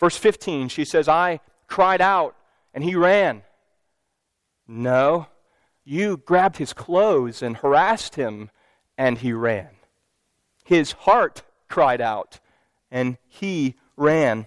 Verse 0.00 0.16
15, 0.16 0.68
she 0.68 0.86
says, 0.86 1.08
I 1.08 1.40
cried 1.68 2.00
out 2.00 2.34
and 2.72 2.82
he 2.82 2.96
ran. 2.96 3.42
No, 4.66 5.26
you 5.84 6.16
grabbed 6.16 6.56
his 6.56 6.72
clothes 6.72 7.42
and 7.42 7.56
harassed 7.56 8.14
him, 8.14 8.50
and 8.96 9.18
he 9.18 9.32
ran. 9.32 9.70
His 10.64 10.92
heart 10.92 11.42
cried 11.68 12.00
out, 12.00 12.38
and 12.90 13.18
he 13.26 13.74
ran. 13.96 14.46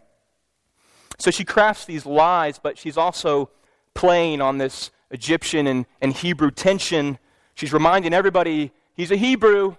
So 1.20 1.30
she 1.30 1.44
crafts 1.44 1.86
these 1.86 2.06
lies, 2.06 2.60
but 2.60 2.78
she's 2.78 2.98
also 2.98 3.50
playing 3.94 4.42
on 4.42 4.58
this 4.58 4.92
Egyptian 5.12 5.68
and, 5.68 5.86
and 6.02 6.14
Hebrew 6.14 6.52
tension. 6.52 7.20
She's 7.56 7.74
reminding 7.74 8.14
everybody 8.14 8.72
he's 8.94 9.12
a 9.12 9.18
Hebrew, 9.18 9.76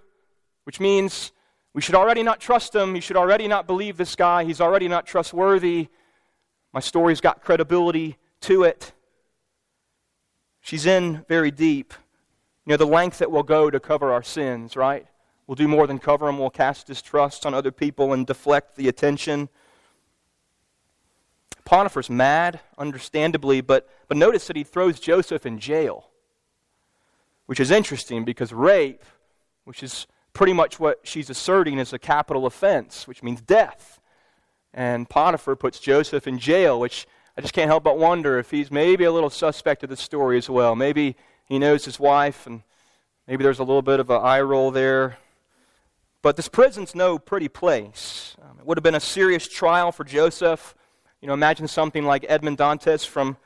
which 0.65 0.79
means 0.79 1.33
we 1.75 1.81
should 1.81 1.97
already 1.97 2.23
not 2.23 2.41
trust 2.41 2.75
him. 2.75 2.95
You 2.95 3.01
should 3.01 3.17
already 3.17 3.49
not 3.49 3.67
believe 3.67 3.97
this 3.97 4.15
guy. 4.15 4.45
He's 4.45 4.61
already 4.61 4.87
not 4.87 5.07
trustworthy. 5.07 5.89
My 6.73 6.81
story's 6.81 7.21
got 7.21 7.43
credibility 7.43 8.17
to 8.43 8.63
it. 8.63 8.93
She's 10.61 10.87
in 10.87 11.25
very 11.29 11.51
deep. 11.51 11.93
You 12.65 12.71
know, 12.71 12.77
the 12.77 12.87
length 12.87 13.19
that 13.19 13.31
we'll 13.31 13.43
go 13.43 13.71
to 13.71 13.81
cover 13.81 14.13
our 14.13 14.23
sins, 14.23 14.77
right? 14.77 15.07
We'll 15.47 15.57
do 15.57 15.69
more 15.69 15.87
than 15.87 15.99
cover 15.99 16.27
them. 16.27 16.39
We'll 16.39 16.49
cast 16.49 16.87
distrust 16.87 17.45
on 17.45 17.53
other 17.53 17.73
people 17.73 18.13
and 18.13 18.27
deflect 18.27 18.77
the 18.77 18.89
attention. 18.89 19.49
Potiphar's 21.65 22.09
mad, 22.09 22.61
understandably, 22.79 23.61
but, 23.61 23.89
but 24.07 24.17
notice 24.17 24.47
that 24.47 24.57
he 24.57 24.65
throws 24.65 25.01
Joseph 25.01 25.45
in 25.45 25.59
jail, 25.59 26.11
which 27.47 27.59
is 27.59 27.71
interesting 27.71 28.25
because 28.25 28.53
rape, 28.53 29.03
which 29.65 29.83
is 29.83 30.07
pretty 30.35 30.53
much 30.53 30.79
what 30.79 31.01
she's 31.05 31.31
asserting, 31.31 31.79
is 31.79 31.93
a 31.93 31.99
capital 31.99 32.45
offense, 32.45 33.09
which 33.09 33.23
means 33.23 33.41
death. 33.41 34.01
And 34.75 35.09
Potiphar 35.09 35.57
puts 35.57 35.79
Joseph 35.79 36.27
in 36.27 36.39
jail, 36.39 36.79
which 36.79 37.07
I 37.39 37.41
just 37.41 37.55
can't 37.55 37.69
help 37.69 37.85
but 37.85 37.97
wonder 37.97 38.39
if 38.39 38.51
he's 38.51 38.71
maybe 38.71 39.05
a 39.05 39.13
little 39.13 39.31
suspect 39.31 39.83
of 39.85 39.91
the 39.91 39.97
story 39.97 40.37
as 40.37 40.51
well. 40.51 40.75
Maybe 40.75 41.17
he 41.47 41.59
knows 41.59 41.85
his 41.85 41.99
wife, 41.99 42.47
and 42.47 42.63
maybe 43.27 43.45
there's 43.45 43.61
a 43.61 43.65
little 43.65 43.83
bit 43.83 44.01
of 44.01 44.11
an 44.11 44.21
eye 44.21 44.41
roll 44.41 44.71
there. 44.71 45.19
But 46.21 46.37
this 46.37 46.49
prison's 46.49 46.95
no 46.95 47.19
pretty 47.19 47.49
place. 47.49 48.37
Um, 48.43 48.59
it 48.59 48.67
would 48.67 48.79
have 48.79 48.83
been 48.83 48.95
a 48.95 49.01
serious 49.01 49.47
trial 49.47 49.93
for 49.93 50.05
Joseph. 50.05 50.75
You 51.21 51.29
know, 51.29 51.35
imagine 51.35 51.69
something 51.69 52.05
like 52.05 52.25
Edmond 52.29 52.59
Dantes 52.59 53.05
from, 53.05 53.37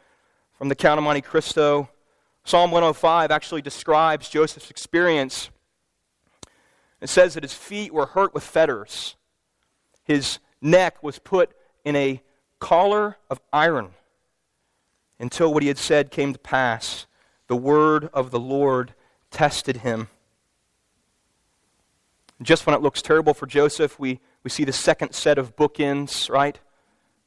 from 0.56 0.68
the 0.68 0.74
Count 0.74 0.98
of 0.98 1.04
Monte 1.04 1.22
Cristo. 1.22 1.88
Psalm 2.44 2.70
105 2.70 3.30
actually 3.30 3.62
describes 3.62 4.28
Joseph's 4.28 4.70
experience. 4.70 5.50
It 7.00 7.08
says 7.08 7.34
that 7.34 7.44
his 7.44 7.54
feet 7.54 7.92
were 7.92 8.06
hurt 8.06 8.34
with 8.34 8.44
fetters, 8.44 9.16
his 10.04 10.38
neck 10.60 11.02
was 11.02 11.18
put 11.18 11.52
in 11.84 11.94
a 11.94 12.22
collar 12.58 13.18
of 13.30 13.40
iron 13.52 13.90
until 15.20 15.52
what 15.52 15.62
he 15.62 15.68
had 15.68 15.78
said 15.78 16.10
came 16.10 16.32
to 16.32 16.38
pass. 16.38 17.06
The 17.46 17.56
word 17.56 18.08
of 18.12 18.30
the 18.30 18.40
Lord 18.40 18.94
tested 19.30 19.78
him. 19.78 20.08
Just 22.40 22.66
when 22.66 22.74
it 22.74 22.82
looks 22.82 23.02
terrible 23.02 23.34
for 23.34 23.46
Joseph, 23.46 23.98
we, 23.98 24.20
we 24.42 24.50
see 24.50 24.64
the 24.64 24.72
second 24.72 25.12
set 25.12 25.38
of 25.38 25.56
bookends, 25.56 26.30
right? 26.30 26.58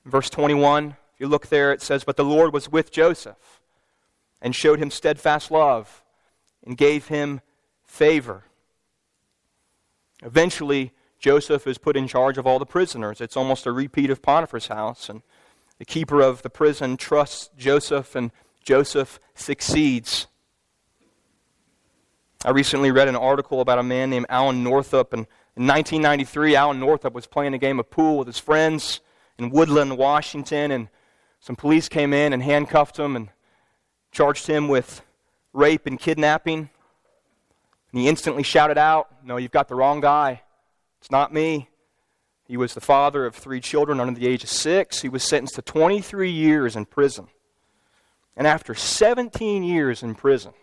verse 0.05 0.29
21, 0.29 0.95
if 1.13 1.19
you 1.19 1.27
look 1.27 1.47
there, 1.47 1.71
it 1.71 1.81
says, 1.81 2.03
But 2.03 2.17
the 2.17 2.25
Lord 2.25 2.53
was 2.53 2.71
with 2.71 2.91
Joseph 2.91 3.62
and 4.41 4.55
showed 4.55 4.79
him 4.79 4.89
steadfast 4.89 5.51
love 5.51 6.03
and 6.65 6.77
gave 6.77 7.07
him 7.07 7.41
favor. 7.84 8.45
Eventually, 10.21 10.91
Joseph 11.19 11.67
is 11.67 11.77
put 11.77 11.95
in 11.95 12.07
charge 12.07 12.38
of 12.39 12.47
all 12.47 12.57
the 12.57 12.65
prisoners. 12.65 13.21
It's 13.21 13.38
almost 13.38 13.67
a 13.67 13.71
repeat 13.71 14.10
of 14.10 14.21
Potiphar's 14.23 14.67
house. 14.67 15.07
And 15.07 15.21
the 15.77 15.86
keeper 15.86 16.19
of 16.19 16.41
the 16.41 16.49
prison 16.49 16.97
trusts 16.97 17.51
Joseph, 17.55 18.15
and 18.15 18.31
Joseph 18.63 19.19
succeeds. 19.36 20.25
I 22.43 22.49
recently 22.49 22.89
read 22.89 23.07
an 23.07 23.15
article 23.15 23.62
about 23.62 23.77
a 23.77 23.84
man 23.84 24.10
named 24.10 24.25
Alan 24.27 24.63
Northrop. 24.63 25.13
And 25.13 25.27
in 25.55 25.67
1993, 25.67 26.55
Alan 26.55 26.79
Northrop 26.79 27.13
was 27.13 27.27
playing 27.27 27.53
a 27.53 27.60
game 27.60 27.79
of 27.79 27.91
pool 27.91 28.17
with 28.17 28.25
his 28.25 28.39
friends 28.39 28.99
in 29.38 29.51
Woodland, 29.51 29.95
Washington. 29.95 30.71
And 30.71 30.88
some 31.39 31.55
police 31.55 31.88
came 31.88 32.13
in 32.13 32.34
and 32.34 32.41
handcuffed 32.41 32.97
him 32.97 33.15
and 33.15 33.29
charged 34.12 34.47
him 34.47 34.67
with 34.67 35.03
rape 35.53 35.86
and 35.86 35.99
kidnapping. 35.99 36.70
And 37.91 38.01
he 38.01 38.08
instantly 38.08 38.43
shouted 38.43 38.77
out, 38.77 39.10
No, 39.23 39.38
you've 39.38 39.51
got 39.51 39.67
the 39.67 39.75
wrong 39.75 40.01
guy. 40.01 40.41
It's 40.99 41.12
not 41.12 41.34
me. 41.34 41.69
He 42.45 42.58
was 42.58 42.73
the 42.73 42.82
father 42.82 43.25
of 43.25 43.36
three 43.36 43.62
children 43.62 43.99
under 43.99 44.19
the 44.19 44.27
age 44.27 44.43
of 44.43 44.49
six. 44.49 45.01
He 45.01 45.10
was 45.10 45.23
sentenced 45.23 45.56
to 45.56 45.62
23 45.62 46.30
years 46.30 46.75
in 46.75 46.86
prison. 46.86 47.27
And 48.36 48.45
after 48.45 48.75
17 48.75 49.63
years 49.63 50.04
in 50.04 50.15
prison, 50.15 50.54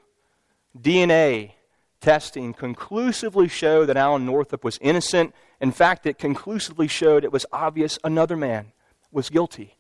DNA 0.79 1.53
testing 2.01 2.53
conclusively 2.53 3.49
showed 3.49 3.87
that 3.87 3.97
Alan 3.97 4.25
Northrop 4.25 4.64
was 4.64 4.79
innocent. 4.81 5.35
In 5.61 5.73
fact, 5.73 6.07
it 6.07 6.19
conclusively 6.19 6.88
showed 6.88 7.25
it 7.25 7.33
was 7.33 7.47
obvious 7.53 7.99
another 8.05 8.37
man 8.37 8.73
was 9.11 9.31
guilty. 9.31 9.77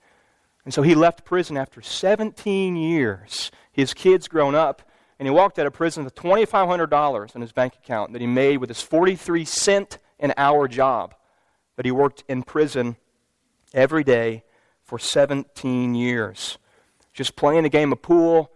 And 0.64 0.74
so 0.74 0.82
he 0.82 0.94
left 0.94 1.24
prison 1.24 1.56
after 1.56 1.80
17 1.80 2.76
years. 2.76 3.50
His 3.70 3.94
kids 3.94 4.28
grown 4.28 4.54
up, 4.54 4.82
and 5.18 5.26
he 5.26 5.30
walked 5.30 5.58
out 5.58 5.66
of 5.66 5.72
prison 5.72 6.04
with 6.04 6.14
$2,500 6.14 7.34
in 7.34 7.40
his 7.40 7.52
bank 7.52 7.74
account 7.74 8.12
that 8.12 8.20
he 8.20 8.26
made 8.26 8.58
with 8.58 8.70
his 8.70 8.80
43 8.80 9.44
cent 9.44 9.98
an 10.20 10.32
hour 10.36 10.68
job 10.68 11.14
that 11.76 11.84
he 11.84 11.92
worked 11.92 12.24
in 12.28 12.42
prison 12.42 12.96
every 13.72 14.04
day 14.04 14.44
for 14.82 14.98
17 14.98 15.94
years. 15.94 16.58
Just 17.12 17.36
playing 17.36 17.64
a 17.64 17.68
game 17.68 17.92
of 17.92 18.00
pool, 18.00 18.50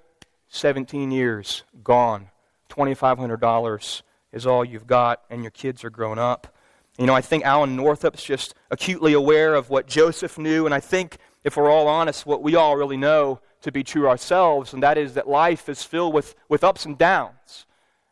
17 0.48 1.10
years, 1.10 1.64
gone. 1.82 2.28
$2,500 2.70 4.02
is 4.32 4.46
all 4.46 4.64
you've 4.64 4.86
got, 4.86 5.22
and 5.30 5.42
your 5.42 5.50
kids 5.50 5.84
are 5.84 5.90
grown 5.90 6.18
up. 6.18 6.54
You 6.98 7.06
know, 7.06 7.14
I 7.14 7.20
think 7.20 7.44
Alan 7.44 7.76
Northrop's 7.76 8.22
just 8.22 8.54
acutely 8.70 9.12
aware 9.12 9.54
of 9.54 9.70
what 9.70 9.86
Joseph 9.86 10.38
knew, 10.38 10.64
and 10.66 10.74
I 10.74 10.80
think, 10.80 11.18
if 11.44 11.56
we're 11.56 11.70
all 11.70 11.88
honest, 11.88 12.26
what 12.26 12.42
we 12.42 12.54
all 12.54 12.76
really 12.76 12.96
know 12.96 13.40
to 13.62 13.72
be 13.72 13.82
true 13.84 14.08
ourselves, 14.08 14.72
and 14.72 14.82
that 14.82 14.98
is 14.98 15.14
that 15.14 15.28
life 15.28 15.68
is 15.68 15.82
filled 15.82 16.14
with, 16.14 16.34
with 16.48 16.64
ups 16.64 16.84
and 16.84 16.98
downs. 16.98 17.66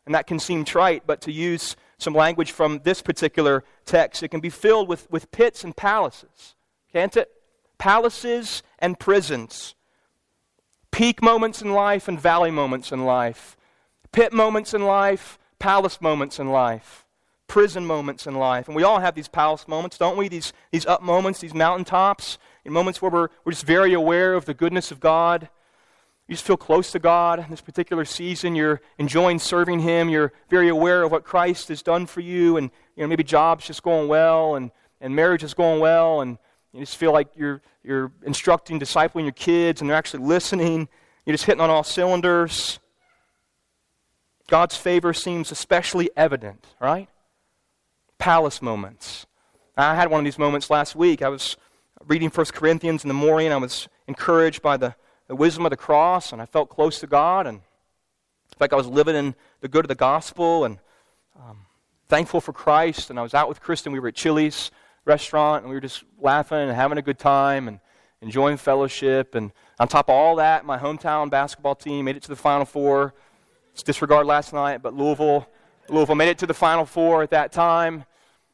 And 0.05 0.15
that 0.15 0.27
can 0.27 0.39
seem 0.39 0.65
trite, 0.65 1.03
but 1.05 1.21
to 1.21 1.31
use 1.31 1.75
some 1.97 2.13
language 2.13 2.51
from 2.51 2.79
this 2.83 3.01
particular 3.01 3.63
text, 3.85 4.23
it 4.23 4.29
can 4.29 4.39
be 4.39 4.49
filled 4.49 4.87
with, 4.87 5.09
with 5.11 5.31
pits 5.31 5.63
and 5.63 5.75
palaces, 5.75 6.55
can't 6.91 7.15
it? 7.15 7.29
Palaces 7.77 8.63
and 8.79 8.99
prisons. 8.99 9.75
Peak 10.91 11.21
moments 11.21 11.61
in 11.61 11.71
life 11.71 12.07
and 12.07 12.19
valley 12.19 12.51
moments 12.51 12.91
in 12.91 13.05
life 13.05 13.55
pit 14.11 14.33
moments 14.33 14.73
in 14.73 14.83
life, 14.83 15.39
palace 15.59 16.01
moments 16.01 16.39
in 16.39 16.49
life, 16.49 17.05
prison 17.47 17.85
moments 17.85 18.27
in 18.27 18.35
life. 18.35 18.67
And 18.67 18.75
we 18.75 18.83
all 18.83 18.99
have 18.99 19.15
these 19.15 19.27
palace 19.27 19.67
moments, 19.67 19.97
don't 19.97 20.17
we? 20.17 20.27
These, 20.27 20.53
these 20.71 20.85
up 20.85 21.01
moments, 21.01 21.39
these 21.39 21.53
mountaintops, 21.53 22.37
in 22.63 22.73
moments 22.73 23.01
where 23.01 23.11
we're, 23.11 23.29
we're 23.43 23.51
just 23.51 23.65
very 23.65 23.93
aware 23.93 24.33
of 24.33 24.45
the 24.45 24.53
goodness 24.53 24.91
of 24.91 24.99
God. 24.99 25.49
You 26.27 26.35
just 26.35 26.45
feel 26.45 26.57
close 26.57 26.91
to 26.91 26.99
God 26.99 27.39
in 27.39 27.49
this 27.49 27.61
particular 27.61 28.05
season. 28.05 28.55
You're 28.55 28.81
enjoying 28.97 29.39
serving 29.39 29.79
Him. 29.79 30.09
You're 30.09 30.31
very 30.49 30.69
aware 30.69 31.03
of 31.03 31.11
what 31.11 31.23
Christ 31.23 31.67
has 31.69 31.81
done 31.81 32.05
for 32.05 32.21
you. 32.21 32.57
And 32.57 32.69
you 32.95 33.03
know, 33.03 33.07
maybe 33.07 33.23
job's 33.23 33.65
just 33.65 33.83
going 33.83 34.07
well 34.07 34.55
and, 34.55 34.71
and 35.01 35.15
marriage 35.15 35.43
is 35.43 35.53
going 35.53 35.79
well. 35.79 36.21
And 36.21 36.37
you 36.73 36.79
just 36.79 36.97
feel 36.97 37.11
like 37.11 37.27
you're, 37.35 37.61
you're 37.83 38.11
instructing, 38.23 38.79
discipling 38.79 39.23
your 39.23 39.33
kids, 39.33 39.81
and 39.81 39.89
they're 39.89 39.97
actually 39.97 40.23
listening. 40.23 40.87
You're 41.25 41.33
just 41.33 41.45
hitting 41.45 41.61
on 41.61 41.69
all 41.69 41.83
cylinders. 41.83 42.79
God's 44.47 44.75
favor 44.75 45.13
seems 45.13 45.51
especially 45.51 46.09
evident, 46.15 46.65
right? 46.79 47.09
Palace 48.17 48.61
moments. 48.61 49.25
I 49.75 49.95
had 49.95 50.09
one 50.09 50.19
of 50.19 50.25
these 50.25 50.37
moments 50.37 50.69
last 50.69 50.95
week. 50.95 51.21
I 51.21 51.29
was 51.29 51.57
reading 52.07 52.29
1 52.29 52.45
Corinthians 52.47 53.03
in 53.03 53.07
the 53.07 53.13
morning. 53.13 53.51
I 53.51 53.57
was 53.57 53.87
encouraged 54.07 54.61
by 54.61 54.77
the, 54.77 54.95
the 55.27 55.35
wisdom 55.35 55.65
of 55.65 55.69
the 55.69 55.77
cross, 55.77 56.31
and 56.31 56.41
I 56.41 56.45
felt 56.45 56.69
close 56.69 56.99
to 56.99 57.07
God, 57.07 57.47
and 57.47 57.57
in 57.57 58.57
fact, 58.57 58.73
I 58.73 58.75
was 58.75 58.87
living 58.87 59.15
in 59.15 59.35
the 59.61 59.67
good 59.67 59.85
of 59.85 59.89
the 59.89 59.95
gospel, 59.95 60.65
and 60.65 60.79
um, 61.37 61.65
thankful 62.07 62.41
for 62.41 62.53
Christ. 62.53 63.09
And 63.09 63.17
I 63.17 63.23
was 63.23 63.33
out 63.33 63.47
with 63.47 63.61
Kristen. 63.61 63.91
We 63.91 63.99
were 63.99 64.09
at 64.09 64.15
Chili's 64.15 64.71
restaurant, 65.05 65.63
and 65.63 65.69
we 65.69 65.75
were 65.75 65.81
just 65.81 66.03
laughing 66.19 66.57
and 66.57 66.71
having 66.71 66.97
a 66.97 67.01
good 67.01 67.17
time 67.17 67.67
and 67.67 67.79
enjoying 68.21 68.57
fellowship. 68.57 69.35
And 69.35 69.51
on 69.79 69.87
top 69.87 70.09
of 70.09 70.15
all 70.15 70.35
that, 70.35 70.65
my 70.65 70.77
hometown 70.77 71.29
basketball 71.29 71.75
team 71.75 72.05
made 72.05 72.17
it 72.17 72.23
to 72.23 72.29
the 72.29 72.35
Final 72.35 72.65
Four. 72.65 73.13
It's 73.73 73.83
disregard 73.83 74.27
last 74.27 74.53
night, 74.53 74.81
but 74.81 74.93
Louisville, 74.93 75.47
Louisville 75.89 76.15
made 76.15 76.29
it 76.29 76.37
to 76.39 76.45
the 76.45 76.53
Final 76.53 76.85
Four 76.85 77.23
at 77.23 77.29
that 77.31 77.51
time. 77.51 78.05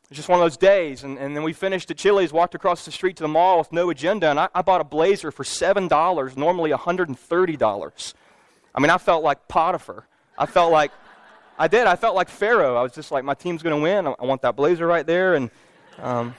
It 0.07 0.11
was 0.11 0.17
just 0.19 0.29
one 0.29 0.39
of 0.39 0.45
those 0.45 0.55
days. 0.55 1.03
And, 1.03 1.17
and 1.17 1.35
then 1.35 1.43
we 1.43 1.51
finished 1.51 1.91
at 1.91 1.97
Chili's, 1.97 2.31
walked 2.31 2.55
across 2.55 2.85
the 2.85 2.91
street 2.91 3.17
to 3.17 3.23
the 3.23 3.27
mall 3.27 3.57
with 3.57 3.73
no 3.73 3.89
agenda, 3.89 4.29
and 4.29 4.39
I, 4.39 4.47
I 4.55 4.61
bought 4.61 4.79
a 4.79 4.85
blazer 4.85 5.31
for 5.31 5.43
$7, 5.43 6.37
normally 6.37 6.71
$130. 6.71 8.13
I 8.73 8.79
mean, 8.79 8.89
I 8.89 8.97
felt 8.99 9.21
like 9.21 9.49
Potiphar. 9.49 10.07
I 10.37 10.45
felt 10.45 10.71
like, 10.71 10.93
I 11.59 11.67
did. 11.67 11.87
I 11.87 11.97
felt 11.97 12.15
like 12.15 12.29
Pharaoh. 12.29 12.77
I 12.77 12.83
was 12.83 12.93
just 12.93 13.11
like, 13.11 13.25
my 13.25 13.33
team's 13.33 13.61
going 13.61 13.75
to 13.75 13.81
win. 13.81 14.07
I, 14.07 14.15
I 14.17 14.25
want 14.25 14.43
that 14.43 14.55
blazer 14.55 14.87
right 14.87 15.05
there. 15.05 15.35
And 15.35 15.51
um, 15.97 16.35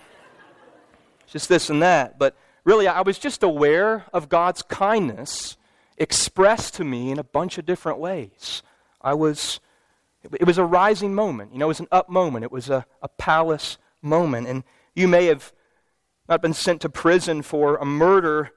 just 1.27 1.51
this 1.51 1.69
and 1.69 1.83
that. 1.83 2.19
But 2.19 2.35
really, 2.65 2.89
I 2.89 3.03
was 3.03 3.19
just 3.19 3.43
aware 3.43 4.07
of 4.15 4.31
God's 4.31 4.63
kindness 4.63 5.59
expressed 5.99 6.73
to 6.75 6.85
me 6.85 7.11
in 7.11 7.19
a 7.19 7.25
bunch 7.25 7.59
of 7.59 7.67
different 7.67 7.99
ways. 7.99 8.63
I 9.03 9.13
was, 9.13 9.61
it 10.33 10.47
was 10.47 10.59
a 10.59 10.65
rising 10.65 11.15
moment. 11.15 11.53
You 11.53 11.59
know, 11.59 11.67
it 11.67 11.69
was 11.69 11.81
an 11.81 11.89
up 11.91 12.09
moment. 12.09 12.45
It 12.45 12.53
was 12.53 12.69
a, 12.71 12.85
a 13.03 13.09
palace 13.09 13.79
moment. 14.03 14.47
And 14.47 14.65
you 14.95 15.09
may 15.09 15.27
have 15.27 15.53
not 16.29 16.43
been 16.43 16.55
sent 16.55 16.83
to 16.83 16.89
prison 16.89 17.43
for 17.43 17.77
a 17.77 17.85
murder 17.85 18.51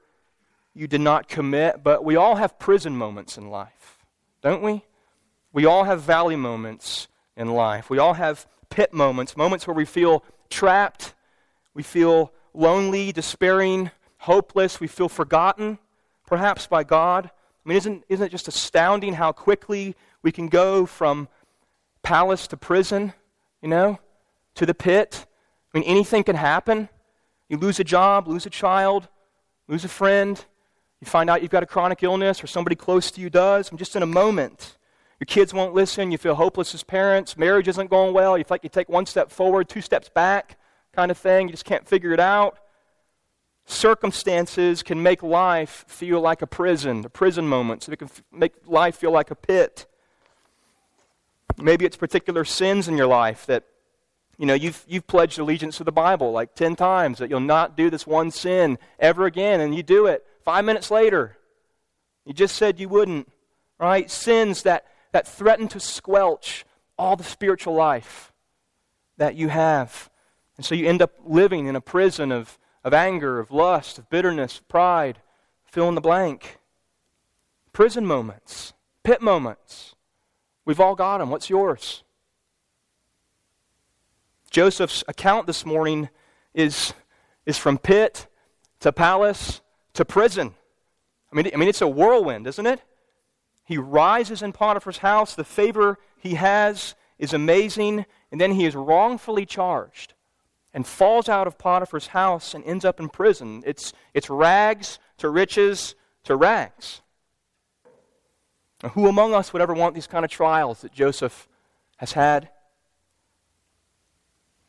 you 0.74 0.86
did 0.86 1.00
not 1.00 1.28
commit, 1.28 1.82
but 1.82 2.04
we 2.04 2.16
all 2.16 2.36
have 2.36 2.58
prison 2.58 2.96
moments 2.96 3.36
in 3.36 3.50
life, 3.50 3.98
don't 4.40 4.62
we? 4.62 4.84
We 5.52 5.66
all 5.66 5.84
have 5.84 6.02
valley 6.02 6.36
moments 6.36 7.08
in 7.36 7.50
life. 7.50 7.90
We 7.90 7.98
all 7.98 8.14
have 8.14 8.46
pit 8.70 8.92
moments, 8.92 9.36
moments 9.36 9.66
where 9.66 9.74
we 9.74 9.84
feel 9.84 10.24
trapped, 10.48 11.14
we 11.74 11.82
feel 11.82 12.32
lonely, 12.54 13.12
despairing, 13.12 13.90
hopeless, 14.18 14.80
we 14.80 14.86
feel 14.86 15.08
forgotten, 15.08 15.78
perhaps 16.26 16.66
by 16.66 16.84
God. 16.84 17.26
I 17.26 17.68
mean, 17.68 17.76
isn't, 17.76 18.04
isn't 18.08 18.26
it 18.26 18.30
just 18.30 18.48
astounding 18.48 19.14
how 19.14 19.32
quickly 19.32 19.94
we 20.22 20.32
can 20.32 20.48
go 20.48 20.86
from 20.86 21.28
palace 22.02 22.46
to 22.48 22.56
prison, 22.56 23.12
you 23.60 23.68
know, 23.68 23.98
to 24.54 24.66
the 24.66 24.74
pit? 24.74 25.26
I 25.72 25.78
mean, 25.78 25.88
anything 25.88 26.24
can 26.24 26.36
happen. 26.36 26.88
You 27.48 27.58
lose 27.58 27.80
a 27.80 27.84
job, 27.84 28.28
lose 28.28 28.46
a 28.46 28.50
child, 28.50 29.08
lose 29.68 29.84
a 29.84 29.88
friend. 29.88 30.44
You 31.00 31.06
find 31.06 31.28
out 31.28 31.42
you've 31.42 31.50
got 31.50 31.62
a 31.62 31.66
chronic 31.66 32.02
illness 32.02 32.42
or 32.42 32.46
somebody 32.46 32.76
close 32.76 33.10
to 33.12 33.20
you 33.20 33.28
does. 33.28 33.70
I'm 33.70 33.78
just 33.78 33.96
in 33.96 34.02
a 34.02 34.06
moment. 34.06 34.78
Your 35.18 35.26
kids 35.26 35.54
won't 35.54 35.74
listen. 35.74 36.10
You 36.10 36.18
feel 36.18 36.34
hopeless 36.34 36.74
as 36.74 36.82
parents. 36.82 37.36
Marriage 37.36 37.68
isn't 37.68 37.90
going 37.90 38.12
well. 38.14 38.36
You 38.36 38.44
feel 38.44 38.54
like 38.54 38.64
you 38.64 38.70
take 38.70 38.88
one 38.88 39.06
step 39.06 39.30
forward, 39.30 39.68
two 39.68 39.80
steps 39.80 40.08
back, 40.08 40.58
kind 40.92 41.10
of 41.10 41.18
thing. 41.18 41.48
You 41.48 41.52
just 41.52 41.64
can't 41.64 41.86
figure 41.86 42.12
it 42.12 42.20
out. 42.20 42.58
Circumstances 43.64 44.82
can 44.82 45.02
make 45.02 45.22
life 45.22 45.84
feel 45.86 46.20
like 46.20 46.42
a 46.42 46.46
prison, 46.46 47.04
a 47.04 47.08
prison 47.08 47.46
moment. 47.46 47.84
So 47.84 47.92
it 47.92 47.98
can 47.98 48.10
make 48.32 48.52
life 48.66 48.96
feel 48.96 49.12
like 49.12 49.30
a 49.30 49.36
pit. 49.36 49.86
Maybe 51.58 51.84
it's 51.84 51.96
particular 51.96 52.44
sins 52.44 52.88
in 52.88 52.96
your 52.96 53.06
life 53.06 53.46
that 53.46 53.64
You 54.38 54.46
know, 54.46 54.54
you've, 54.54 54.84
you've 54.88 55.06
pledged 55.06 55.38
allegiance 55.38 55.76
to 55.76 55.84
the 55.84 55.92
Bible 55.92 56.32
like 56.32 56.54
10 56.54 56.74
times 56.74 57.18
that 57.18 57.30
you'll 57.30 57.40
not 57.40 57.76
do 57.76 57.90
this 57.90 58.06
one 58.06 58.30
sin 58.30 58.78
ever 58.98 59.26
again, 59.26 59.60
and 59.60 59.74
you 59.74 59.82
do 59.82 60.06
it. 60.06 60.26
Five 60.42 60.64
minutes 60.64 60.90
later, 60.90 61.36
you 62.24 62.32
just 62.32 62.56
said 62.56 62.80
you 62.80 62.88
wouldn't, 62.88 63.30
right? 63.78 64.10
Sins 64.10 64.62
that, 64.62 64.86
that 65.12 65.28
threaten 65.28 65.68
to 65.68 65.78
squelch 65.78 66.64
all 66.96 67.14
the 67.14 67.24
spiritual 67.24 67.74
life 67.74 68.32
that 69.18 69.36
you 69.36 69.48
have. 69.48 70.10
And 70.56 70.64
so 70.66 70.74
you 70.74 70.88
end 70.88 71.02
up 71.02 71.12
living 71.24 71.66
in 71.66 71.76
a 71.76 71.80
prison 71.80 72.32
of, 72.32 72.58
of 72.82 72.94
anger, 72.94 73.38
of 73.38 73.50
lust, 73.50 73.98
of 73.98 74.08
bitterness, 74.08 74.58
of 74.58 74.68
pride. 74.68 75.18
Fill 75.64 75.88
in 75.88 75.94
the 75.94 76.00
blank. 76.00 76.58
Prison 77.72 78.06
moments, 78.06 78.72
pit 79.04 79.22
moments. 79.22 79.94
We've 80.64 80.80
all 80.80 80.94
got 80.94 81.18
them. 81.18 81.30
What's 81.30 81.50
yours? 81.50 82.02
Joseph's 84.50 85.02
account 85.08 85.46
this 85.46 85.64
morning 85.64 86.08
is, 86.54 86.92
is 87.46 87.58
from 87.58 87.78
pit 87.78 88.26
to 88.80 88.92
palace 88.92 89.60
to 89.94 90.04
prison. 90.04 90.54
I 91.32 91.36
mean, 91.36 91.50
I 91.52 91.56
mean, 91.56 91.68
it's 91.68 91.80
a 91.80 91.88
whirlwind, 91.88 92.46
isn't 92.46 92.66
it? 92.66 92.82
He 93.64 93.78
rises 93.78 94.42
in 94.42 94.52
Potiphar's 94.52 94.98
house. 94.98 95.34
The 95.34 95.44
favor 95.44 95.98
he 96.18 96.34
has 96.34 96.94
is 97.18 97.32
amazing. 97.32 98.04
And 98.30 98.40
then 98.40 98.52
he 98.52 98.64
is 98.64 98.74
wrongfully 98.74 99.46
charged 99.46 100.14
and 100.74 100.86
falls 100.86 101.28
out 101.28 101.46
of 101.46 101.58
Potiphar's 101.58 102.08
house 102.08 102.54
and 102.54 102.64
ends 102.64 102.84
up 102.84 102.98
in 102.98 103.08
prison. 103.08 103.62
It's, 103.66 103.92
it's 104.14 104.30
rags 104.30 104.98
to 105.18 105.28
riches 105.28 105.94
to 106.24 106.36
rags. 106.36 107.01
Now, 108.82 108.88
who 108.90 109.08
among 109.08 109.34
us 109.34 109.52
would 109.52 109.62
ever 109.62 109.74
want 109.74 109.94
these 109.94 110.06
kind 110.06 110.24
of 110.24 110.30
trials 110.30 110.80
that 110.80 110.92
Joseph 110.92 111.48
has 111.98 112.12
had? 112.12 112.48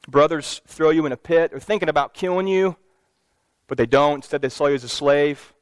Brothers 0.07 0.61
throw 0.67 0.89
you 0.89 1.05
in 1.05 1.11
a 1.11 1.17
pit 1.17 1.51
or 1.53 1.59
thinking 1.59 1.89
about 1.89 2.13
killing 2.13 2.47
you, 2.47 2.75
but 3.67 3.77
they 3.77 3.85
don't. 3.85 4.15
Instead, 4.15 4.41
they 4.41 4.49
sell 4.49 4.69
you 4.69 4.75
as 4.75 4.83
a 4.83 4.89
slave. 4.89 5.53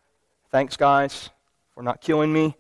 Thanks, 0.50 0.76
guys, 0.76 1.30
for 1.74 1.84
not 1.84 2.02
killing 2.02 2.34
me. 2.34 2.56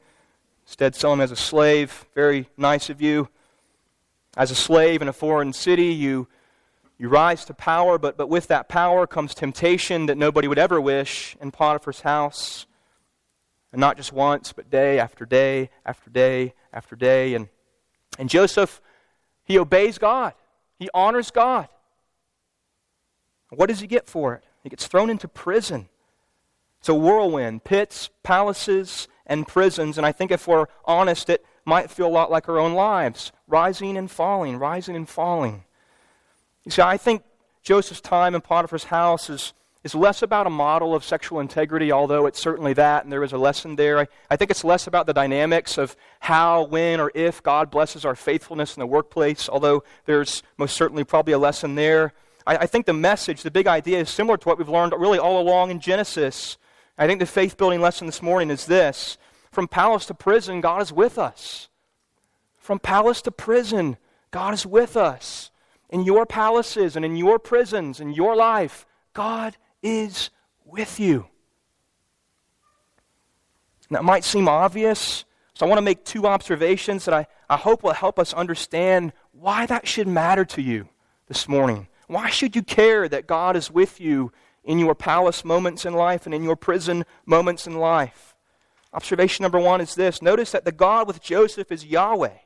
Instead, 0.65 0.95
sell 0.95 1.12
him 1.12 1.21
as 1.21 1.32
a 1.32 1.36
slave. 1.36 2.06
Very 2.15 2.47
nice 2.56 2.89
of 2.89 3.01
you. 3.01 3.27
As 4.38 4.51
a 4.51 4.56
slave 4.56 5.01
in 5.01 5.10
a 5.10 5.13
foreign 5.13 5.51
city, 5.51 5.88
you, 5.88 6.27
you 6.97 7.10
rise 7.10 7.43
to 7.45 7.54
power, 7.54 7.97
but, 7.97 8.15
but 8.15 8.30
with 8.30 8.47
that 8.47 8.69
power 8.69 9.06
comes 9.06 9.34
temptation 9.34 10.06
that 10.06 10.17
nobody 10.17 10.47
would 10.47 10.60
ever 10.60 10.80
wish 10.80 11.36
in 11.41 11.51
Potiphar's 11.51 12.01
house. 12.01 12.65
And 13.71 13.79
not 13.79 13.97
just 13.97 14.12
once, 14.12 14.53
but 14.53 14.69
day 14.69 14.99
after 14.99 15.25
day 15.25 15.69
after 15.86 16.10
day 16.10 16.53
after 16.73 16.95
day. 16.95 17.34
And, 17.34 17.47
and 18.19 18.29
Joseph, 18.29 18.81
he 19.43 19.57
obeys 19.57 19.97
God. 19.97 20.34
He 20.77 20.89
honors 20.93 21.31
God. 21.31 21.67
What 23.49 23.67
does 23.67 23.79
he 23.79 23.88
get 23.88 24.07
for 24.07 24.34
it? 24.34 24.43
He 24.63 24.69
gets 24.69 24.88
thrown 24.88 25.10
into 25.10 25.27
prison. 25.27 25.89
It's 26.79 26.89
a 26.89 26.95
whirlwind 26.95 27.63
pits, 27.63 28.10
palaces, 28.23 29.07
and 29.25 29.47
prisons. 29.47 29.97
And 29.97 30.05
I 30.05 30.12
think 30.12 30.31
if 30.31 30.47
we're 30.47 30.65
honest, 30.86 31.29
it 31.29 31.45
might 31.65 31.91
feel 31.91 32.07
a 32.07 32.10
lot 32.10 32.31
like 32.31 32.49
our 32.49 32.60
own 32.60 32.73
lives 32.73 33.31
rising 33.47 33.97
and 33.97 34.10
falling, 34.10 34.57
rising 34.57 34.95
and 34.95 35.07
falling. 35.07 35.63
You 36.63 36.71
see, 36.71 36.81
I 36.81 36.97
think 36.97 37.23
Joseph's 37.63 38.01
time 38.01 38.34
in 38.34 38.41
Potiphar's 38.41 38.86
house 38.86 39.29
is, 39.29 39.53
is 39.83 39.95
less 39.95 40.21
about 40.21 40.45
a 40.45 40.49
model 40.49 40.93
of 40.93 41.03
sexual 41.03 41.39
integrity, 41.39 41.91
although 41.91 42.27
it's 42.27 42.39
certainly 42.39 42.73
that, 42.73 43.03
and 43.03 43.11
there 43.11 43.23
is 43.23 43.33
a 43.33 43.37
lesson 43.37 43.75
there. 43.75 43.99
I, 43.99 44.07
I 44.29 44.35
think 44.35 44.51
it's 44.51 44.63
less 44.63 44.85
about 44.85 45.07
the 45.07 45.13
dynamics 45.13 45.77
of 45.77 45.95
how, 46.19 46.65
when, 46.65 46.99
or 46.99 47.11
if 47.15 47.41
God 47.41 47.71
blesses 47.71 48.05
our 48.05 48.15
faithfulness 48.15 48.75
in 48.75 48.79
the 48.79 48.87
workplace, 48.87 49.49
although 49.49 49.83
there's 50.05 50.43
most 50.57 50.75
certainly 50.75 51.03
probably 51.03 51.33
a 51.33 51.39
lesson 51.39 51.75
there. 51.75 52.13
I, 52.45 52.57
I 52.57 52.65
think 52.67 52.85
the 52.85 52.93
message, 52.93 53.41
the 53.41 53.51
big 53.51 53.65
idea, 53.67 53.99
is 53.99 54.09
similar 54.09 54.37
to 54.37 54.47
what 54.47 54.59
we've 54.59 54.69
learned 54.69 54.93
really 54.97 55.19
all 55.19 55.41
along 55.41 55.71
in 55.71 55.79
Genesis. 55.79 56.57
I 56.97 57.07
think 57.07 57.19
the 57.19 57.25
faith 57.25 57.57
building 57.57 57.81
lesson 57.81 58.05
this 58.05 58.21
morning 58.21 58.51
is 58.51 58.67
this 58.67 59.17
From 59.51 59.67
palace 59.67 60.05
to 60.07 60.13
prison, 60.13 60.61
God 60.61 60.83
is 60.83 60.93
with 60.93 61.17
us. 61.17 61.69
From 62.59 62.77
palace 62.77 63.23
to 63.23 63.31
prison, 63.31 63.97
God 64.29 64.53
is 64.53 64.65
with 64.65 64.95
us 64.95 65.49
in 65.89 66.03
your 66.03 66.25
palaces 66.25 66.95
and 66.95 67.03
in 67.03 67.17
your 67.17 67.39
prisons, 67.39 67.99
in 67.99 68.13
your 68.13 68.35
life, 68.35 68.85
God 69.13 69.57
is 69.81 70.29
with 70.65 70.99
you. 70.99 71.27
That 73.89 74.05
might 74.05 74.23
seem 74.23 74.47
obvious, 74.47 75.25
so 75.53 75.65
I 75.65 75.69
want 75.69 75.77
to 75.77 75.83
make 75.83 76.05
two 76.05 76.25
observations 76.25 77.05
that 77.05 77.13
I, 77.13 77.27
I 77.49 77.57
hope 77.57 77.83
will 77.83 77.93
help 77.93 78.17
us 78.17 78.33
understand 78.33 79.11
why 79.31 79.65
that 79.65 79.85
should 79.85 80.07
matter 80.07 80.45
to 80.45 80.61
you 80.61 80.87
this 81.27 81.47
morning. 81.47 81.87
Why 82.07 82.29
should 82.29 82.55
you 82.55 82.63
care 82.63 83.07
that 83.09 83.27
God 83.27 83.55
is 83.55 83.69
with 83.69 83.99
you 83.99 84.31
in 84.63 84.79
your 84.79 84.95
palace 84.95 85.43
moments 85.43 85.85
in 85.85 85.93
life 85.93 86.25
and 86.25 86.33
in 86.33 86.43
your 86.43 86.55
prison 86.55 87.05
moments 87.25 87.67
in 87.67 87.77
life? 87.77 88.35
Observation 88.93 89.43
number 89.43 89.59
one 89.59 89.81
is 89.81 89.95
this 89.95 90.21
notice 90.21 90.51
that 90.51 90.65
the 90.65 90.71
God 90.71 91.07
with 91.07 91.21
Joseph 91.21 91.71
is 91.71 91.85
Yahweh. 91.85 92.37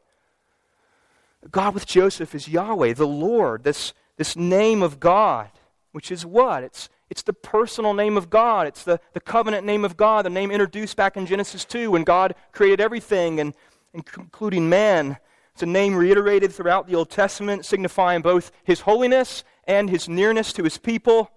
God 1.51 1.73
with 1.73 1.85
Joseph 1.85 2.33
is 2.33 2.47
Yahweh, 2.47 2.93
the 2.93 3.07
Lord, 3.07 3.63
this, 3.63 3.93
this 4.17 4.35
name 4.35 4.81
of 4.81 4.99
God, 4.99 5.49
which 5.91 6.11
is 6.11 6.25
what? 6.25 6.63
It's, 6.63 6.89
it's 7.09 7.23
the 7.23 7.33
personal 7.33 7.93
name 7.93 8.17
of 8.17 8.29
God. 8.29 8.67
It's 8.67 8.83
the, 8.83 8.99
the 9.13 9.19
covenant 9.19 9.65
name 9.65 9.85
of 9.85 9.95
God, 9.95 10.25
the 10.25 10.29
name 10.29 10.51
introduced 10.51 10.97
back 10.97 11.17
in 11.17 11.25
Genesis 11.25 11.63
2 11.65 11.91
when 11.91 12.03
God 12.03 12.35
created 12.51 12.81
everything, 12.81 13.39
and, 13.39 13.53
including 13.93 14.69
man. 14.69 15.17
It's 15.53 15.63
a 15.63 15.67
name 15.67 15.95
reiterated 15.95 16.51
throughout 16.51 16.87
the 16.87 16.95
Old 16.95 17.09
Testament, 17.09 17.65
signifying 17.65 18.21
both 18.21 18.51
his 18.63 18.81
holiness 18.81 19.43
and 19.65 19.89
his 19.89 20.09
nearness 20.09 20.51
to 20.53 20.63
his 20.63 20.77
people. 20.77 21.31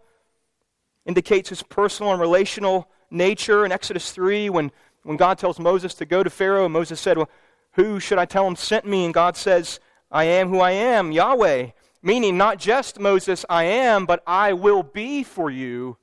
Indicates 1.06 1.50
his 1.50 1.62
personal 1.62 2.12
and 2.12 2.20
relational 2.20 2.88
nature. 3.10 3.64
In 3.64 3.72
Exodus 3.72 4.10
3, 4.10 4.50
when, 4.50 4.72
when 5.02 5.16
God 5.16 5.38
tells 5.38 5.58
Moses 5.58 5.94
to 5.94 6.04
go 6.04 6.22
to 6.22 6.30
Pharaoh, 6.30 6.68
Moses 6.68 7.00
said, 7.00 7.16
Well, 7.16 7.30
who 7.72 8.00
should 8.00 8.18
I 8.18 8.24
tell 8.24 8.46
him 8.46 8.56
sent 8.56 8.86
me? 8.86 9.04
And 9.04 9.14
God 9.14 9.36
says, 9.36 9.78
I 10.10 10.24
am 10.24 10.48
who 10.48 10.60
I 10.60 10.72
am, 10.72 11.12
Yahweh. 11.12 11.68
Meaning, 12.02 12.36
not 12.36 12.58
just 12.58 13.00
Moses, 13.00 13.44
I 13.48 13.64
am, 13.64 14.06
but 14.06 14.22
I 14.26 14.52
will 14.52 14.82
be 14.82 15.22
for 15.24 15.50
you 15.50 15.96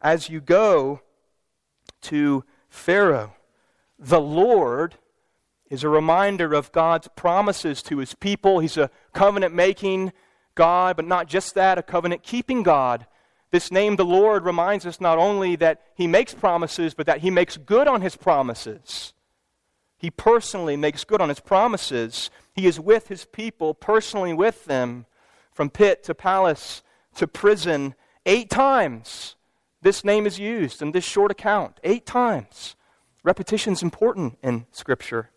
as 0.00 0.28
you 0.30 0.40
go 0.40 1.02
to 2.02 2.44
Pharaoh. 2.68 3.34
The 3.98 4.20
Lord 4.20 4.96
is 5.68 5.82
a 5.82 5.88
reminder 5.88 6.54
of 6.54 6.72
God's 6.72 7.08
promises 7.16 7.82
to 7.82 7.98
his 7.98 8.14
people. 8.14 8.60
He's 8.60 8.76
a 8.76 8.90
covenant 9.12 9.54
making 9.54 10.12
God, 10.54 10.96
but 10.96 11.06
not 11.06 11.26
just 11.28 11.54
that, 11.54 11.78
a 11.78 11.82
covenant 11.82 12.22
keeping 12.22 12.62
God. 12.62 13.06
This 13.50 13.70
name, 13.70 13.96
the 13.96 14.04
Lord, 14.04 14.44
reminds 14.44 14.86
us 14.86 15.00
not 15.00 15.18
only 15.18 15.56
that 15.56 15.82
he 15.94 16.06
makes 16.06 16.34
promises, 16.34 16.94
but 16.94 17.06
that 17.06 17.20
he 17.20 17.30
makes 17.30 17.56
good 17.56 17.88
on 17.88 18.00
his 18.00 18.16
promises. 18.16 19.12
He 19.98 20.10
personally 20.10 20.76
makes 20.76 21.04
good 21.04 21.20
on 21.20 21.28
his 21.28 21.40
promises. 21.40 22.30
He 22.54 22.66
is 22.66 22.78
with 22.80 23.08
his 23.08 23.24
people, 23.24 23.74
personally 23.74 24.32
with 24.32 24.64
them, 24.66 25.06
from 25.56 25.70
pit 25.70 26.04
to 26.04 26.14
palace 26.14 26.82
to 27.16 27.26
prison. 27.26 27.94
Eight 28.24 28.50
times 28.50 29.34
this 29.82 30.04
name 30.04 30.26
is 30.26 30.38
used 30.38 30.82
in 30.82 30.92
this 30.92 31.04
short 31.04 31.30
account. 31.30 31.80
Eight 31.82 32.06
times. 32.06 32.76
Repetition 33.24 33.72
is 33.72 33.82
important 33.82 34.38
in 34.42 34.66
Scripture. 34.70 35.30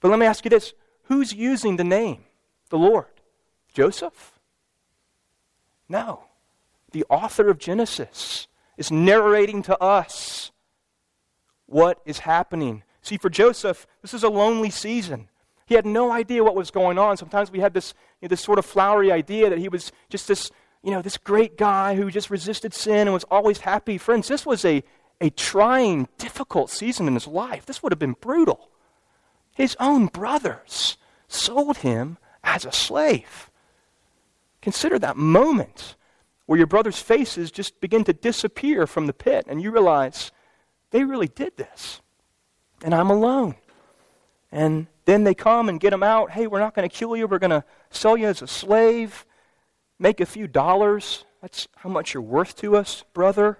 But 0.00 0.08
let 0.08 0.18
me 0.18 0.26
ask 0.26 0.44
you 0.44 0.48
this 0.48 0.72
who's 1.04 1.34
using 1.34 1.76
the 1.76 1.84
name, 1.84 2.24
the 2.70 2.78
Lord? 2.78 3.06
Joseph? 3.74 4.38
No. 5.88 6.24
The 6.92 7.04
author 7.10 7.50
of 7.50 7.58
Genesis 7.58 8.46
is 8.76 8.90
narrating 8.90 9.62
to 9.64 9.78
us 9.78 10.52
what 11.66 12.00
is 12.04 12.20
happening 12.20 12.82
See, 13.02 13.16
for 13.16 13.30
Joseph, 13.30 13.86
this 14.02 14.14
is 14.14 14.22
a 14.22 14.28
lonely 14.28 14.70
season. 14.70 15.28
He 15.70 15.76
had 15.76 15.86
no 15.86 16.10
idea 16.10 16.42
what 16.42 16.56
was 16.56 16.72
going 16.72 16.98
on. 16.98 17.16
Sometimes 17.16 17.52
we 17.52 17.60
had 17.60 17.74
this, 17.74 17.94
you 18.20 18.26
know, 18.26 18.30
this 18.30 18.40
sort 18.40 18.58
of 18.58 18.66
flowery 18.66 19.12
idea 19.12 19.48
that 19.48 19.58
he 19.60 19.68
was 19.68 19.92
just 20.08 20.26
this, 20.26 20.50
you 20.82 20.90
know, 20.90 21.00
this 21.00 21.16
great 21.16 21.56
guy 21.56 21.94
who 21.94 22.10
just 22.10 22.28
resisted 22.28 22.74
sin 22.74 23.06
and 23.06 23.12
was 23.12 23.22
always 23.30 23.60
happy. 23.60 23.96
Friends, 23.96 24.26
this 24.26 24.44
was 24.44 24.64
a, 24.64 24.82
a 25.20 25.30
trying, 25.30 26.08
difficult 26.18 26.70
season 26.70 27.06
in 27.06 27.14
his 27.14 27.28
life. 27.28 27.66
This 27.66 27.84
would 27.84 27.92
have 27.92 28.00
been 28.00 28.16
brutal. 28.20 28.68
His 29.54 29.76
own 29.78 30.06
brothers 30.06 30.96
sold 31.28 31.76
him 31.76 32.18
as 32.42 32.64
a 32.64 32.72
slave. 32.72 33.48
Consider 34.62 34.98
that 34.98 35.16
moment 35.16 35.94
where 36.46 36.58
your 36.58 36.66
brother's 36.66 36.98
faces 36.98 37.52
just 37.52 37.80
begin 37.80 38.02
to 38.02 38.12
disappear 38.12 38.88
from 38.88 39.06
the 39.06 39.12
pit 39.12 39.44
and 39.48 39.62
you 39.62 39.70
realize 39.70 40.32
they 40.90 41.04
really 41.04 41.28
did 41.28 41.56
this 41.56 42.00
and 42.82 42.92
I'm 42.92 43.08
alone. 43.08 43.54
And 44.50 44.88
then 45.10 45.24
they 45.24 45.34
come 45.34 45.68
and 45.68 45.80
get 45.80 45.92
him 45.92 46.04
out. 46.04 46.30
Hey, 46.30 46.46
we're 46.46 46.60
not 46.60 46.72
going 46.72 46.88
to 46.88 46.94
kill 46.94 47.16
you. 47.16 47.26
We're 47.26 47.40
going 47.40 47.50
to 47.50 47.64
sell 47.90 48.16
you 48.16 48.28
as 48.28 48.42
a 48.42 48.46
slave, 48.46 49.26
make 49.98 50.20
a 50.20 50.26
few 50.26 50.46
dollars. 50.46 51.24
That's 51.42 51.66
how 51.78 51.90
much 51.90 52.14
you're 52.14 52.22
worth 52.22 52.54
to 52.58 52.76
us, 52.76 53.04
brother. 53.12 53.58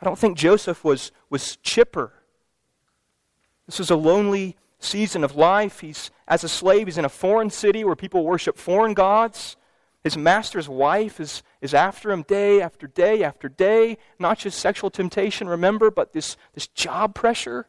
I 0.00 0.04
don't 0.04 0.18
think 0.18 0.38
Joseph 0.38 0.84
was, 0.84 1.10
was 1.28 1.56
chipper. 1.56 2.12
This 3.66 3.80
is 3.80 3.90
a 3.90 3.96
lonely 3.96 4.56
season 4.78 5.24
of 5.24 5.34
life. 5.34 5.80
He's, 5.80 6.12
as 6.28 6.44
a 6.44 6.48
slave, 6.48 6.86
he's 6.86 6.98
in 6.98 7.04
a 7.04 7.08
foreign 7.08 7.50
city 7.50 7.82
where 7.82 7.96
people 7.96 8.24
worship 8.24 8.58
foreign 8.58 8.94
gods. 8.94 9.56
His 10.04 10.16
master's 10.16 10.68
wife 10.68 11.18
is, 11.18 11.42
is 11.60 11.74
after 11.74 12.12
him 12.12 12.22
day 12.22 12.60
after 12.60 12.86
day 12.86 13.24
after 13.24 13.48
day. 13.48 13.98
Not 14.20 14.38
just 14.38 14.60
sexual 14.60 14.88
temptation, 14.88 15.48
remember, 15.48 15.90
but 15.90 16.12
this, 16.12 16.36
this 16.54 16.68
job 16.68 17.12
pressure. 17.12 17.66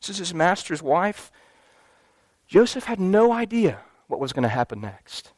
This 0.00 0.10
is 0.10 0.18
his 0.18 0.34
master's 0.34 0.82
wife. 0.82 1.30
Joseph 2.46 2.84
had 2.84 3.00
no 3.00 3.32
idea 3.32 3.80
what 4.06 4.20
was 4.20 4.32
going 4.32 4.44
to 4.44 4.48
happen 4.48 4.80
next. 4.80 5.32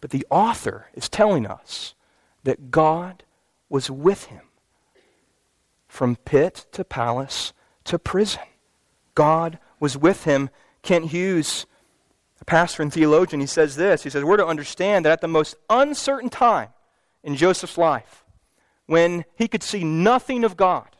But 0.00 0.10
the 0.10 0.26
author 0.30 0.86
is 0.94 1.08
telling 1.08 1.46
us 1.46 1.94
that 2.44 2.70
God 2.70 3.24
was 3.68 3.90
with 3.90 4.26
him 4.26 4.42
from 5.88 6.16
pit 6.16 6.66
to 6.72 6.84
palace 6.84 7.52
to 7.84 7.98
prison. 7.98 8.42
God 9.14 9.58
was 9.78 9.96
with 9.96 10.24
him. 10.24 10.50
Kent 10.82 11.06
Hughes, 11.06 11.66
a 12.40 12.44
pastor 12.44 12.82
and 12.82 12.92
theologian, 12.92 13.40
he 13.40 13.46
says 13.46 13.76
this. 13.76 14.02
He 14.02 14.10
says, 14.10 14.24
We're 14.24 14.36
to 14.36 14.46
understand 14.46 15.04
that 15.04 15.12
at 15.12 15.20
the 15.20 15.28
most 15.28 15.56
uncertain 15.68 16.30
time 16.30 16.68
in 17.22 17.36
Joseph's 17.36 17.76
life, 17.76 18.24
when 18.86 19.24
he 19.34 19.48
could 19.48 19.62
see 19.62 19.84
nothing 19.84 20.44
of 20.44 20.56
God, 20.56 20.96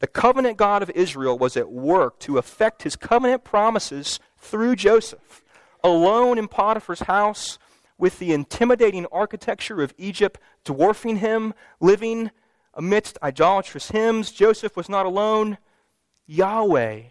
the 0.00 0.06
covenant 0.06 0.56
God 0.56 0.82
of 0.82 0.90
Israel 0.90 1.38
was 1.38 1.56
at 1.56 1.70
work 1.70 2.18
to 2.20 2.38
effect 2.38 2.82
his 2.82 2.96
covenant 2.96 3.44
promises 3.44 4.20
through 4.38 4.76
Joseph. 4.76 5.42
Alone 5.82 6.38
in 6.38 6.48
Potiphar's 6.48 7.00
house, 7.00 7.58
with 7.98 8.18
the 8.18 8.32
intimidating 8.32 9.06
architecture 9.10 9.82
of 9.82 9.94
Egypt 9.98 10.40
dwarfing 10.64 11.16
him, 11.16 11.52
living 11.80 12.30
amidst 12.74 13.18
idolatrous 13.22 13.90
hymns, 13.90 14.30
Joseph 14.30 14.76
was 14.76 14.88
not 14.88 15.04
alone. 15.04 15.58
Yahweh, 16.26 17.02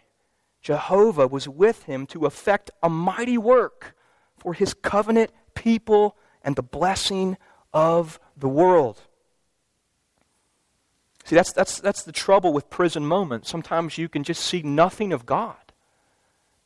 Jehovah, 0.62 1.28
was 1.28 1.50
with 1.50 1.84
him 1.84 2.06
to 2.08 2.26
effect 2.26 2.71
a 2.82 2.89
mighty 2.89 3.38
work 3.38 3.95
for 4.38 4.54
his 4.54 4.73
covenant 4.73 5.32
people 5.56 6.15
and 6.41 6.56
the 6.56 6.63
blessing 6.63 7.38
of 7.73 8.19
the 8.38 8.47
world. 8.47 9.07
See, 11.28 11.36
that's, 11.36 11.52
that's, 11.52 11.82
that's 11.82 12.04
the 12.04 12.13
trouble 12.13 12.54
with 12.54 12.70
prison 12.70 13.06
moments. 13.06 13.50
Sometimes 13.50 13.98
you 13.98 14.08
can 14.08 14.24
just 14.24 14.42
see 14.42 14.62
nothing 14.62 15.12
of 15.12 15.26
God. 15.26 15.58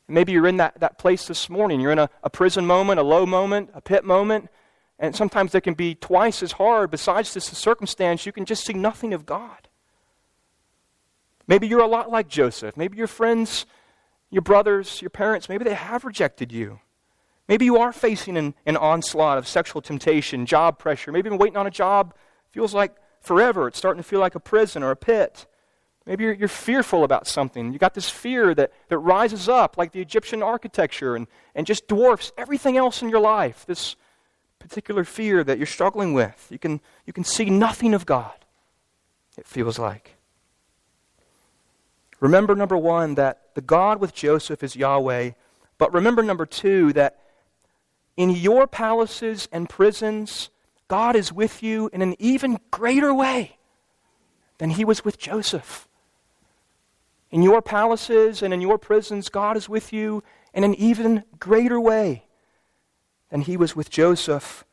Maybe 0.07 0.33
you're 0.33 0.45
in 0.45 0.57
that, 0.57 0.79
that 0.81 0.99
place 0.99 1.25
this 1.25 1.49
morning. 1.49 1.79
You're 1.79 1.93
in 1.93 1.97
a, 1.97 2.11
a 2.23 2.29
prison 2.29 2.67
moment, 2.67 2.99
a 2.99 3.03
low 3.03 3.25
moment, 3.25 3.71
a 3.73 3.81
pit 3.81 4.05
moment. 4.05 4.49
And 4.99 5.15
sometimes 5.15 5.51
they 5.51 5.61
can 5.61 5.73
be 5.73 5.95
twice 5.95 6.43
as 6.43 6.51
hard. 6.51 6.91
Besides 6.91 7.33
this 7.33 7.45
circumstance, 7.45 8.27
you 8.27 8.31
can 8.31 8.45
just 8.45 8.63
see 8.63 8.73
nothing 8.73 9.15
of 9.15 9.25
God. 9.25 9.67
Maybe 11.47 11.67
you're 11.67 11.81
a 11.81 11.87
lot 11.87 12.11
like 12.11 12.27
Joseph. 12.27 12.77
Maybe 12.77 12.99
your 12.99 13.07
friends, 13.07 13.65
your 14.29 14.43
brothers, 14.43 15.01
your 15.01 15.09
parents, 15.09 15.49
maybe 15.49 15.63
they 15.63 15.73
have 15.73 16.05
rejected 16.05 16.51
you. 16.51 16.81
Maybe 17.47 17.65
you 17.65 17.77
are 17.79 17.91
facing 17.91 18.37
an, 18.37 18.53
an 18.67 18.77
onslaught 18.77 19.39
of 19.39 19.47
sexual 19.47 19.81
temptation, 19.81 20.45
job 20.45 20.77
pressure. 20.77 21.11
Maybe 21.11 21.29
been 21.29 21.39
waiting 21.39 21.57
on 21.57 21.65
a 21.65 21.71
job 21.71 22.13
feels 22.51 22.73
like 22.73 22.95
forever. 23.21 23.67
It's 23.67 23.77
starting 23.77 24.01
to 24.01 24.07
feel 24.07 24.19
like 24.19 24.35
a 24.35 24.39
prison 24.39 24.83
or 24.83 24.91
a 24.91 24.95
pit. 24.95 25.45
Maybe 26.05 26.23
you're, 26.23 26.33
you're 26.33 26.47
fearful 26.47 27.03
about 27.03 27.27
something. 27.27 27.71
You 27.71 27.79
got 27.79 27.93
this 27.93 28.09
fear 28.09 28.55
that, 28.55 28.71
that 28.89 28.97
rises 28.97 29.47
up 29.47 29.77
like 29.77 29.91
the 29.91 30.01
Egyptian 30.01 30.41
architecture 30.41 31.15
and, 31.15 31.27
and 31.53 31.67
just 31.67 31.87
dwarfs 31.87 32.31
everything 32.37 32.75
else 32.75 33.01
in 33.01 33.09
your 33.09 33.19
life. 33.19 33.65
This 33.65 33.95
particular 34.59 35.03
fear 35.03 35.43
that 35.43 35.57
you're 35.57 35.67
struggling 35.67 36.13
with. 36.13 36.47
You 36.49 36.59
can, 36.59 36.81
you 37.05 37.13
can 37.13 37.23
see 37.23 37.49
nothing 37.49 37.93
of 37.93 38.05
God, 38.05 38.33
it 39.37 39.47
feels 39.47 39.77
like. 39.79 40.15
Remember, 42.19 42.55
number 42.55 42.77
one, 42.77 43.15
that 43.15 43.55
the 43.55 43.61
God 43.61 43.99
with 43.99 44.13
Joseph 44.13 44.63
is 44.63 44.75
Yahweh. 44.75 45.31
But 45.77 45.93
remember, 45.93 46.21
number 46.21 46.45
two, 46.45 46.93
that 46.93 47.19
in 48.15 48.29
your 48.29 48.67
palaces 48.67 49.49
and 49.51 49.67
prisons, 49.67 50.51
God 50.91 51.15
is 51.15 51.31
with 51.31 51.63
you 51.63 51.89
in 51.93 52.01
an 52.01 52.17
even 52.19 52.59
greater 52.69 53.13
way 53.13 53.55
than 54.57 54.71
he 54.71 54.83
was 54.83 55.05
with 55.05 55.17
Joseph. 55.17 55.87
In 57.29 57.41
your 57.41 57.61
palaces 57.61 58.41
and 58.41 58.53
in 58.53 58.59
your 58.59 58.77
prisons, 58.77 59.29
God 59.29 59.55
is 59.55 59.69
with 59.69 59.93
you 59.93 60.21
in 60.53 60.65
an 60.65 60.75
even 60.75 61.23
greater 61.39 61.79
way 61.79 62.25
than 63.29 63.39
he 63.39 63.55
was 63.55 63.73
with 63.73 63.89
Joseph. 63.89 64.65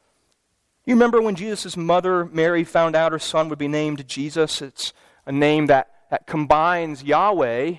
You 0.85 0.95
remember 0.95 1.23
when 1.23 1.37
Jesus' 1.37 1.77
mother, 1.77 2.25
Mary, 2.25 2.65
found 2.65 2.97
out 2.97 3.13
her 3.13 3.21
son 3.21 3.49
would 3.49 3.59
be 3.61 3.69
named 3.69 4.09
Jesus? 4.09 4.61
It's 4.61 4.93
a 5.25 5.31
name 5.31 5.67
that, 5.67 5.89
that 6.11 6.27
combines 6.27 7.05
Yahweh 7.05 7.75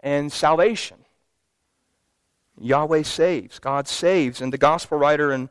and 0.00 0.32
salvation. 0.32 1.04
Yahweh 2.60 3.02
saves, 3.02 3.60
God 3.60 3.86
saves. 3.86 4.40
And 4.40 4.52
the 4.52 4.58
gospel 4.58 4.98
writer 4.98 5.30
in 5.30 5.50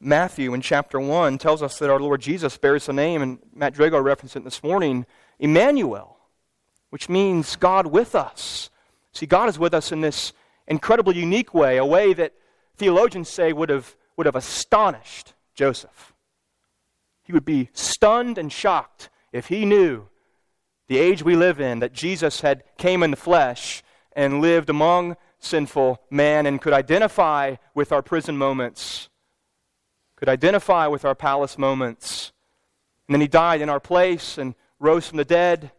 Matthew 0.00 0.54
in 0.54 0.60
chapter 0.60 0.98
1 1.00 1.38
tells 1.38 1.62
us 1.62 1.78
that 1.78 1.90
our 1.90 2.00
Lord 2.00 2.20
Jesus 2.20 2.56
bears 2.56 2.86
the 2.86 2.92
name, 2.92 3.22
and 3.22 3.38
Matt 3.54 3.74
Drago 3.74 4.02
referenced 4.02 4.36
it 4.36 4.44
this 4.44 4.62
morning, 4.62 5.06
Emmanuel, 5.38 6.18
which 6.90 7.08
means 7.08 7.56
God 7.56 7.86
with 7.86 8.14
us. 8.14 8.70
See, 9.12 9.26
God 9.26 9.48
is 9.48 9.58
with 9.58 9.74
us 9.74 9.92
in 9.92 10.00
this 10.00 10.32
incredibly 10.66 11.16
unique 11.16 11.54
way, 11.54 11.76
a 11.76 11.84
way 11.84 12.12
that 12.14 12.32
theologians 12.76 13.28
say 13.28 13.52
would 13.52 13.68
have, 13.68 13.96
would 14.16 14.26
have 14.26 14.36
astonished 14.36 15.34
Joseph. 15.54 16.14
He 17.22 17.32
would 17.32 17.44
be 17.44 17.70
stunned 17.72 18.38
and 18.38 18.52
shocked 18.52 19.08
if 19.32 19.46
he 19.48 19.64
knew 19.64 20.08
the 20.88 20.98
age 20.98 21.22
we 21.22 21.36
live 21.36 21.60
in 21.60 21.78
that 21.78 21.92
Jesus 21.92 22.42
had 22.42 22.62
came 22.76 23.02
in 23.02 23.10
the 23.10 23.16
flesh 23.16 23.82
and 24.14 24.40
lived 24.40 24.68
among 24.68 25.16
sinful 25.38 26.00
man 26.10 26.46
and 26.46 26.60
could 26.60 26.72
identify 26.72 27.56
with 27.74 27.92
our 27.92 28.02
prison 28.02 28.36
moments, 28.36 29.08
could 30.24 30.32
identify 30.32 30.86
with 30.86 31.04
our 31.04 31.14
palace 31.14 31.58
moments. 31.58 32.32
And 33.06 33.14
then 33.14 33.20
he 33.20 33.28
died 33.28 33.60
in 33.60 33.68
our 33.68 33.78
place 33.78 34.38
and 34.38 34.54
rose 34.78 35.06
from 35.06 35.18
the 35.18 35.24
dead 35.26 35.70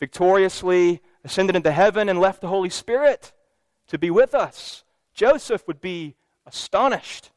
victoriously, 0.00 1.02
ascended 1.24 1.56
into 1.56 1.70
heaven, 1.70 2.08
and 2.08 2.18
left 2.18 2.40
the 2.40 2.48
Holy 2.48 2.70
Spirit 2.70 3.34
to 3.88 3.98
be 3.98 4.10
with 4.10 4.34
us. 4.34 4.82
Joseph 5.12 5.66
would 5.66 5.82
be 5.82 6.14
astonished 6.46 7.32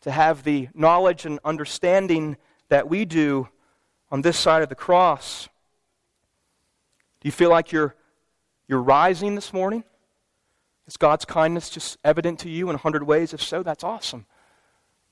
to 0.00 0.10
have 0.10 0.44
the 0.44 0.70
knowledge 0.72 1.26
and 1.26 1.38
understanding 1.44 2.38
that 2.70 2.88
we 2.88 3.04
do 3.04 3.46
on 4.10 4.22
this 4.22 4.38
side 4.38 4.62
of 4.62 4.70
the 4.70 4.74
cross. 4.74 5.50
Do 7.20 7.28
you 7.28 7.32
feel 7.32 7.50
like 7.50 7.70
you're, 7.70 7.94
you're 8.66 8.82
rising 8.82 9.34
this 9.34 9.52
morning? 9.52 9.84
Is 10.86 10.96
God's 10.96 11.26
kindness 11.26 11.68
just 11.68 11.98
evident 12.02 12.38
to 12.40 12.48
you 12.48 12.70
in 12.70 12.76
a 12.76 12.78
hundred 12.78 13.02
ways? 13.02 13.34
If 13.34 13.42
so, 13.42 13.62
that's 13.62 13.84
awesome. 13.84 14.24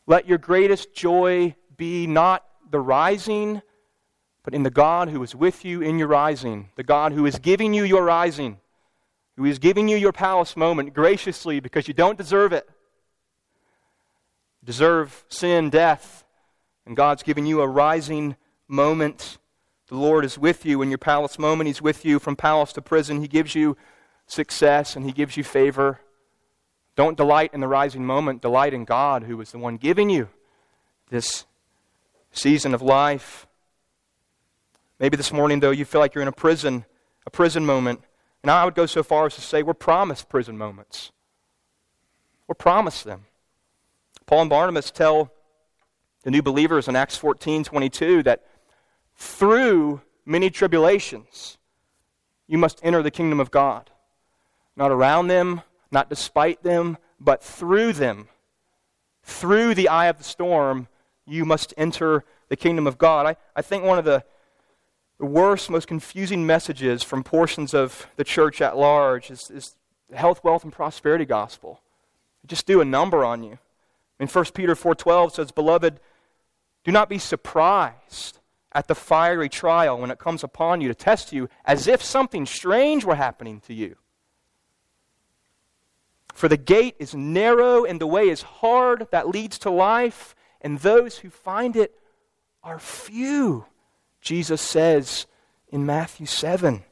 Let 0.07 0.27
your 0.27 0.39
greatest 0.39 0.95
joy 0.95 1.57
be 1.77 2.07
not 2.07 2.45
the 2.71 2.81
rising, 2.81 3.63
but 4.45 4.55
in 4.55 4.63
the 4.63 4.71
God 4.71 5.09
who 5.09 5.23
is 5.23 5.35
with 5.35 5.65
you 5.65 5.81
in 5.81 5.99
your 5.99 6.09
rising, 6.09 6.71
the 6.77 6.83
God 6.83 7.13
who 7.13 7.27
is 7.27 7.39
giving 7.39 7.75
you 7.75 7.85
your 7.85 8.05
rising 8.05 8.59
who 9.37 9.45
is 9.45 9.59
giving 9.59 9.89
you 9.89 9.97
your 9.97 10.13
palace 10.13 10.57
moment 10.57 10.95
graciously 10.95 11.61
because 11.61 11.89
you 11.89 11.95
don't 11.95 12.19
deserve 12.19 12.53
it. 12.53 12.69
You 14.61 14.67
deserve 14.67 15.25
sin, 15.29 15.71
death, 15.71 16.25
and 16.87 16.97
God's 16.97 17.23
giving 17.23 17.47
you 17.47 17.61
a 17.61 17.67
rising 17.67 18.37
moment. 18.69 19.39
The 19.89 19.97
Lord 19.97 20.25
is 20.25 20.39
with 20.39 20.65
you 20.65 20.83
in 20.83 20.91
your 20.91 20.99
palace 20.99 21.39
moment. 21.39 21.67
He's 21.67 21.83
with 21.83 22.05
you 22.05 22.19
from 22.19 22.37
palace 22.37 22.73
to 22.75 22.83
prison. 22.83 23.21
He 23.21 23.29
gives 23.29 23.55
you 23.55 23.77
success 24.27 24.97
and 24.97 25.05
He 25.05 25.13
gives 25.13 25.37
you 25.37 25.45
favor. 25.45 26.01
Don't 26.95 27.17
delight 27.17 27.55
in 27.55 27.61
the 27.61 27.69
rising 27.69 28.05
moment. 28.05 28.43
Delight 28.43 28.75
in 28.75 28.85
God, 28.85 29.25
who 29.25 29.41
is 29.41 29.51
the 29.53 29.59
one 29.59 29.77
giving 29.77 30.11
you 30.11 30.29
this 31.11 31.47
season 32.33 32.75
of 32.75 32.83
life. 32.83 33.47
Maybe 34.99 35.17
this 35.17 35.33
morning, 35.33 35.61
though, 35.61 35.71
you 35.71 35.85
feel 35.85 36.01
like 36.01 36.15
you're 36.15 36.23
in 36.23 36.29
a 36.29 36.33
prison, 36.33 36.85
a 37.27 37.31
prison 37.31 37.65
moment. 37.67 38.03
And 38.43 38.51
I 38.51 38.65
would 38.65 38.75
go 38.75 38.87
so 38.87 39.03
far 39.03 39.27
as 39.27 39.35
to 39.37 39.41
say 39.41 39.63
we're 39.63 39.75
promised 39.75 40.29
prison 40.29 40.59
moments. 40.59 41.13
We're 42.47 42.55
promised 42.55 43.05
them. 43.05 43.27
Paul 44.27 44.43
and 44.43 44.51
Barnabas 44.51 44.91
tell 44.91 45.33
the 46.23 46.31
new 46.31 46.43
believers 46.43 46.89
in 46.89 46.97
Acts 46.97 47.17
14 47.17 47.65
22 47.65 48.23
that 48.25 48.45
through 49.17 50.01
many 50.25 50.51
tribulations 50.51 51.59
you 52.47 52.59
must 52.59 52.81
enter 52.83 53.03
the 53.03 53.11
kingdom 53.11 53.41
of 53.41 53.51
God. 53.51 53.91
Not 54.77 54.91
around 54.91 55.29
them, 55.29 55.63
not 55.93 56.09
despite 56.09 56.63
them, 56.63 56.99
but 57.21 57.43
through 57.43 57.93
them. 57.93 58.29
Through 59.23 59.75
the 59.75 59.89
eye 59.89 60.07
of 60.07 60.19
the 60.19 60.25
storm, 60.25 60.89
you 61.27 61.45
must 61.45 61.73
enter 61.77 62.25
the 62.49 62.57
kingdom 62.57 62.87
of 62.87 62.99
God. 62.99 63.27
I, 63.27 63.37
I 63.55 63.63
think 63.63 63.85
one 63.85 63.99
of 63.99 64.05
the 64.05 64.25
worst, 65.19 65.71
most 65.71 65.87
confusing 65.87 66.45
messages 66.47 67.03
from 67.03 67.23
portions 67.23 67.75
of 67.75 68.09
the 68.17 68.25
church 68.25 68.61
at 68.61 68.77
large 68.77 69.31
is, 69.31 69.51
is 69.51 69.77
the 70.11 70.17
health, 70.17 70.43
wealth, 70.43 70.65
and 70.65 70.73
prosperity 70.73 71.25
gospel. 71.25 71.81
Just 72.47 72.67
do 72.67 72.81
a 72.81 72.85
number 72.85 73.25
on 73.25 73.45
you. 73.45 73.59
In 74.19 74.27
1 74.29 74.45
Peter 74.55 74.75
4.12 74.75 75.33
says, 75.33 75.53
Beloved, 75.53 76.01
do 76.85 76.91
not 76.91 77.09
be 77.09 77.19
surprised 77.19 78.41
at 78.73 78.89
the 78.89 78.95
fiery 78.95 79.49
trial 79.49 79.99
when 79.99 80.11
it 80.11 80.19
comes 80.19 80.43
upon 80.43 80.81
you 80.81 80.89
to 80.89 80.95
test 80.95 81.33
you 81.33 81.49
as 81.65 81.87
if 81.87 82.03
something 82.03 82.47
strange 82.47 83.05
were 83.05 83.15
happening 83.15 83.61
to 83.61 83.75
you. 83.75 83.97
For 86.43 86.49
the 86.49 86.57
gate 86.57 86.97
is 86.99 87.15
narrow 87.15 87.85
and 87.85 88.01
the 88.01 88.07
way 88.09 88.29
is 88.29 88.43
hard 88.43 89.07
that 89.13 89.29
leads 89.29 89.61
to 89.61 89.71
life, 89.71 90.35
and 90.61 90.77
those 90.81 91.19
who 91.19 91.31
find 91.31 91.77
it 91.77 91.97
are 92.65 92.81
few, 92.81 93.67
Jesus 94.21 94.61
says 94.61 95.29
in 95.69 95.87
Matthew 95.87 96.27
7. 96.27 96.83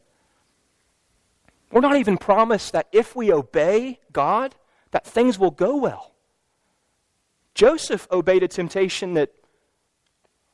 We're 1.72 1.80
not 1.80 1.96
even 1.96 2.16
promised 2.16 2.70
that 2.74 2.86
if 2.92 3.16
we 3.16 3.32
obey 3.32 3.98
God, 4.12 4.54
that 4.92 5.04
things 5.04 5.36
will 5.36 5.50
go 5.50 5.76
well. 5.76 6.12
Joseph 7.52 8.06
obeyed 8.12 8.44
a 8.44 8.48
temptation 8.48 9.14
that 9.14 9.32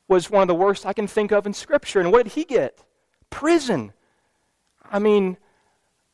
was 0.07 0.31
one 0.31 0.41
of 0.41 0.47
the 0.47 0.55
worst 0.55 0.87
I 0.87 0.93
can 0.93 1.05
think 1.05 1.31
of 1.31 1.45
in 1.45 1.53
Scripture. 1.53 1.99
And 1.99 2.11
what 2.11 2.23
did 2.23 2.33
he 2.33 2.45
get? 2.45 2.83
Prison. 3.29 3.93
I 4.91 4.97
mean, 4.97 5.37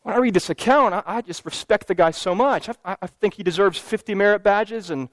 when 0.04 0.14
I 0.14 0.20
read 0.20 0.34
this 0.34 0.50
account, 0.50 0.94
I, 0.94 1.04
I 1.06 1.22
just 1.22 1.46
respect 1.46 1.88
the 1.88 1.96
guy 1.96 2.12
so 2.12 2.36
much. 2.36 2.70
I, 2.70 2.98
I, 3.02 3.08
think 3.08 3.36
he 3.36 3.44
deserves 3.44 3.80
50 3.80 4.14
merit 4.14 4.44
badges 4.44 4.90
and 4.90 5.08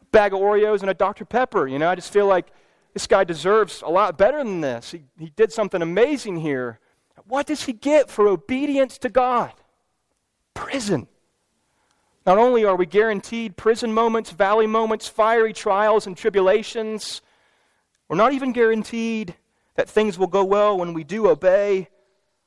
a 0.00 0.04
bag 0.12 0.32
of 0.32 0.40
Oreos 0.40 0.82
and 0.82 0.90
a 0.90 0.94
Dr. 0.94 1.24
Pepper. 1.24 1.66
You 1.66 1.78
know, 1.78 1.88
I 1.88 1.94
just 1.94 2.12
feel 2.12 2.26
like 2.26 2.46
this 2.92 3.06
guy 3.06 3.24
deserves 3.24 3.82
a 3.82 3.88
lot 3.88 4.18
better 4.18 4.38
than 4.38 4.60
this. 4.60 4.90
He, 4.92 5.04
he 5.18 5.32
did 5.36 5.52
something 5.52 5.80
amazing 5.80 6.36
here. 6.36 6.78
What 7.26 7.46
does 7.46 7.64
he 7.64 7.72
get 7.72 8.10
for 8.10 8.28
obedience 8.28 8.98
to 8.98 9.08
God? 9.08 9.52
Prison. 10.54 11.08
Not 12.26 12.36
only 12.36 12.64
are 12.64 12.76
we 12.76 12.86
guaranteed 12.86 13.56
prison 13.56 13.94
moments, 13.94 14.30
valley 14.30 14.66
moments, 14.66 15.08
fiery 15.08 15.54
trials, 15.54 16.06
and 16.06 16.16
tribulations, 16.16 17.22
we're 18.08 18.16
not 18.16 18.34
even 18.34 18.52
guaranteed 18.52 19.34
that 19.76 19.88
things 19.88 20.18
will 20.18 20.26
go 20.26 20.44
well 20.44 20.76
when 20.76 20.92
we 20.92 21.04
do 21.04 21.28
obey. 21.28 21.88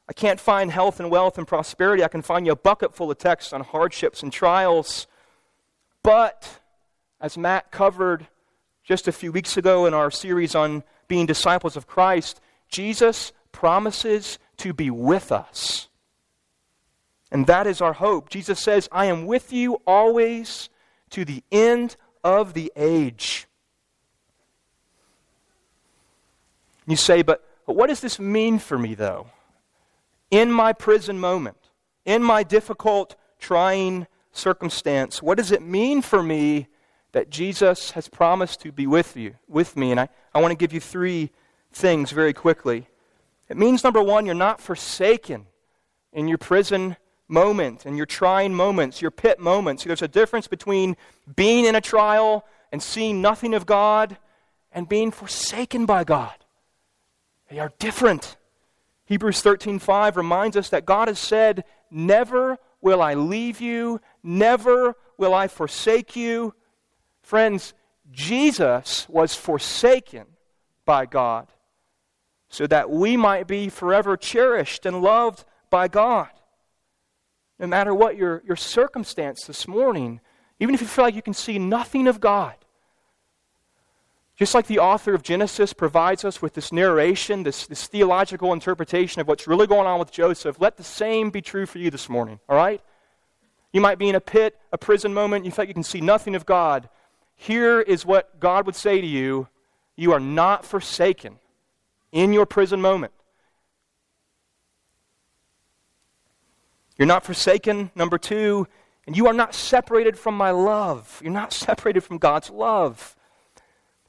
I 0.08 0.14
can't 0.14 0.40
find 0.40 0.72
health 0.72 1.00
and 1.00 1.10
wealth 1.10 1.38
and 1.38 1.48
prosperity. 1.48 2.04
I 2.04 2.10
can 2.10 2.22
find 2.22 2.46
you 2.46 2.52
a 2.52 2.58
bucket 2.58 2.94
full 2.94 3.10
of 3.10 3.18
texts 3.18 3.54
on 3.54 3.62
hardships 3.62 4.22
and 4.22 4.32
trials. 4.32 5.08
But, 6.04 6.60
as 7.22 7.38
Matt 7.38 7.72
covered 7.72 8.28
just 8.84 9.08
a 9.08 9.14
few 9.14 9.32
weeks 9.32 9.56
ago 9.56 9.86
in 9.86 9.94
our 9.94 10.12
series 10.12 10.56
on 10.56 10.84
being 11.08 11.26
disciples 11.26 11.78
of 11.78 11.88
Christ, 11.88 12.42
Jesus 12.68 13.32
promises 13.54 14.40
to 14.58 14.74
be 14.74 14.90
with 14.90 15.32
us. 15.32 15.88
And 17.32 17.48
that 17.48 17.66
is 17.66 17.82
our 17.82 17.94
hope. 17.94 18.30
Jesus 18.30 18.60
says, 18.60 18.90
I 18.92 19.06
am 19.06 19.26
with 19.26 19.54
you 19.54 19.82
always 19.88 20.70
to 21.12 21.24
the 21.24 21.44
end 21.52 21.96
of 22.24 22.54
the 22.54 22.72
age. 22.76 23.48
You 26.86 26.96
say, 26.96 27.22
but, 27.22 27.44
but 27.66 27.76
what 27.76 27.88
does 27.88 28.02
this 28.02 28.20
mean 28.20 28.60
for 28.60 28.78
me, 28.78 28.94
though? 28.94 29.28
In 30.34 30.52
my 30.52 30.74
prison 30.74 31.20
moment, 31.20 31.70
in 32.06 32.24
my 32.24 32.42
difficult, 32.42 33.16
trying 33.38 34.08
circumstance, 34.32 35.22
what 35.22 35.38
does 35.38 35.52
it 35.52 35.62
mean 35.62 36.02
for 36.02 36.24
me 36.24 36.70
that 37.12 37.30
Jesus 37.30 37.92
has 37.92 38.08
promised 38.08 38.60
to 38.62 38.72
be 38.72 38.88
with 38.88 39.16
you, 39.16 39.36
with 39.48 39.78
me? 39.78 39.92
And 39.92 40.00
I, 40.00 40.10
I 40.34 40.42
want 40.42 40.50
to 40.50 40.58
give 40.58 40.74
you 40.74 40.80
three 40.80 41.30
things 41.72 42.10
very 42.10 42.34
quickly. 42.34 42.88
It 43.48 43.58
means, 43.58 43.84
number 43.84 44.02
one, 44.02 44.26
you're 44.26 44.34
not 44.34 44.60
forsaken 44.60 45.46
in 46.12 46.28
your 46.28 46.40
prison 46.40 46.98
moment 47.28 47.86
and 47.86 47.96
your 47.96 48.08
trying 48.08 48.56
moments, 48.56 49.04
your 49.04 49.12
pit 49.12 49.40
moments. 49.40 49.84
There's 49.84 50.02
a 50.02 50.08
difference 50.08 50.48
between 50.48 50.98
being 51.36 51.66
in 51.66 51.76
a 51.76 51.82
trial 51.82 52.44
and 52.72 52.82
seeing 52.82 53.22
nothing 53.22 53.54
of 53.54 53.68
God 53.68 54.18
and 54.72 54.90
being 54.90 55.12
forsaken 55.12 55.86
by 55.86 56.04
God. 56.04 56.34
They 57.52 57.60
are 57.60 57.72
different. 57.78 58.36
Hebrews 59.06 59.42
13:5 59.42 60.16
reminds 60.16 60.58
us 60.58 60.70
that 60.70 60.86
God 60.86 61.08
has 61.08 61.20
said, 61.20 61.66
"Never 61.90 62.58
will 62.82 63.02
I 63.02 63.14
leave 63.14 63.62
you, 63.62 64.00
never 64.22 64.96
will 65.18 65.34
I 65.34 65.48
forsake 65.48 66.16
you." 66.16 66.54
Friends, 67.22 67.74
Jesus 68.12 69.08
was 69.10 69.36
forsaken 69.36 70.38
by 70.86 71.06
God 71.06 71.48
so 72.50 72.68
that 72.68 72.90
we 72.90 73.18
might 73.18 73.48
be 73.48 73.70
forever 73.70 74.16
cherished 74.18 74.86
and 74.86 75.02
loved 75.02 75.46
by 75.70 75.88
God 75.88 76.30
no 77.64 77.68
matter 77.68 77.94
what 77.94 78.18
your, 78.18 78.44
your 78.46 78.56
circumstance 78.56 79.46
this 79.46 79.68
morning, 79.68 80.20
even 80.60 80.76
if 80.76 80.82
you 80.82 80.88
feel 80.88 81.06
like 81.06 81.16
you 81.16 81.22
can 81.22 81.34
see 81.34 81.60
nothing 81.60 82.08
of 82.08 82.20
God. 82.20 82.56
Just 84.36 84.56
like 84.56 84.66
the 84.66 84.80
author 84.80 85.14
of 85.14 85.22
Genesis 85.22 85.74
provides 85.74 86.26
us 86.26 86.42
with 86.42 86.54
this 86.56 86.72
narration, 86.72 87.44
this, 87.44 87.68
this 87.68 87.86
theological 87.86 88.52
interpretation 88.52 89.22
of 89.22 89.28
what's 89.28 89.48
really 89.48 89.68
going 89.68 89.86
on 89.86 90.00
with 90.00 90.12
Joseph, 90.12 90.60
let 90.60 90.78
the 90.78 90.84
same 90.84 91.30
be 91.30 91.42
true 91.42 91.68
for 91.68 91.78
you 91.78 91.92
this 91.92 92.10
morning, 92.10 92.40
all 92.50 92.56
right? 92.56 92.82
You 93.72 93.82
might 93.82 94.00
be 94.00 94.10
in 94.10 94.16
a 94.16 94.22
pit, 94.22 94.58
a 94.72 94.78
prison 94.78 95.14
moment, 95.14 95.46
you 95.46 95.52
like 95.58 95.68
you 95.68 95.74
can 95.74 95.84
see 95.84 96.02
nothing 96.02 96.36
of 96.36 96.46
God. 96.46 96.90
Here 97.36 97.80
is 97.82 98.06
what 98.06 98.40
God 98.40 98.66
would 98.66 98.76
say 98.76 99.02
to 99.02 99.08
you 99.08 99.48
You 99.96 100.14
are 100.14 100.20
not 100.20 100.66
forsaken 100.66 101.38
in 102.12 102.34
your 102.34 102.46
prison 102.46 102.82
moment. 102.82 103.14
You're 106.98 107.08
not 107.08 107.24
forsaken, 107.24 107.92
number 107.96 108.18
two, 108.18 108.68
and 109.06 109.18
you 109.18 109.28
are 109.28 109.34
not 109.34 109.54
separated 109.54 110.18
from 110.18 110.38
my 110.38 110.52
love. 110.52 111.20
You're 111.24 111.34
not 111.34 111.52
separated 111.52 112.02
from 112.02 112.18
God's 112.18 112.50
love. 112.50 113.16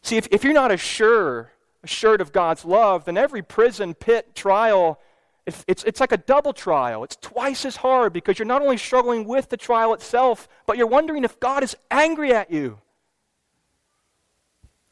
See, 0.04 0.18
if, 0.18 0.28
if 0.30 0.44
you're 0.44 0.52
not 0.52 0.70
assured, 0.70 1.48
assured 1.82 2.20
of 2.20 2.30
God's 2.30 2.62
love, 2.66 3.06
then 3.06 3.16
every 3.16 3.40
prison, 3.40 3.94
pit, 3.94 4.34
trial, 4.34 5.00
it's, 5.46 5.64
it's, 5.66 5.82
it's 5.84 5.98
like 5.98 6.12
a 6.12 6.18
double 6.18 6.52
trial. 6.52 7.04
It's 7.04 7.16
twice 7.16 7.64
as 7.64 7.76
hard 7.76 8.12
because 8.12 8.38
you're 8.38 8.44
not 8.44 8.60
only 8.60 8.76
struggling 8.76 9.24
with 9.24 9.48
the 9.48 9.56
trial 9.56 9.94
itself, 9.94 10.46
but 10.66 10.76
you're 10.76 10.86
wondering 10.86 11.24
if 11.24 11.40
God 11.40 11.62
is 11.62 11.74
angry 11.90 12.34
at 12.34 12.50
you 12.50 12.80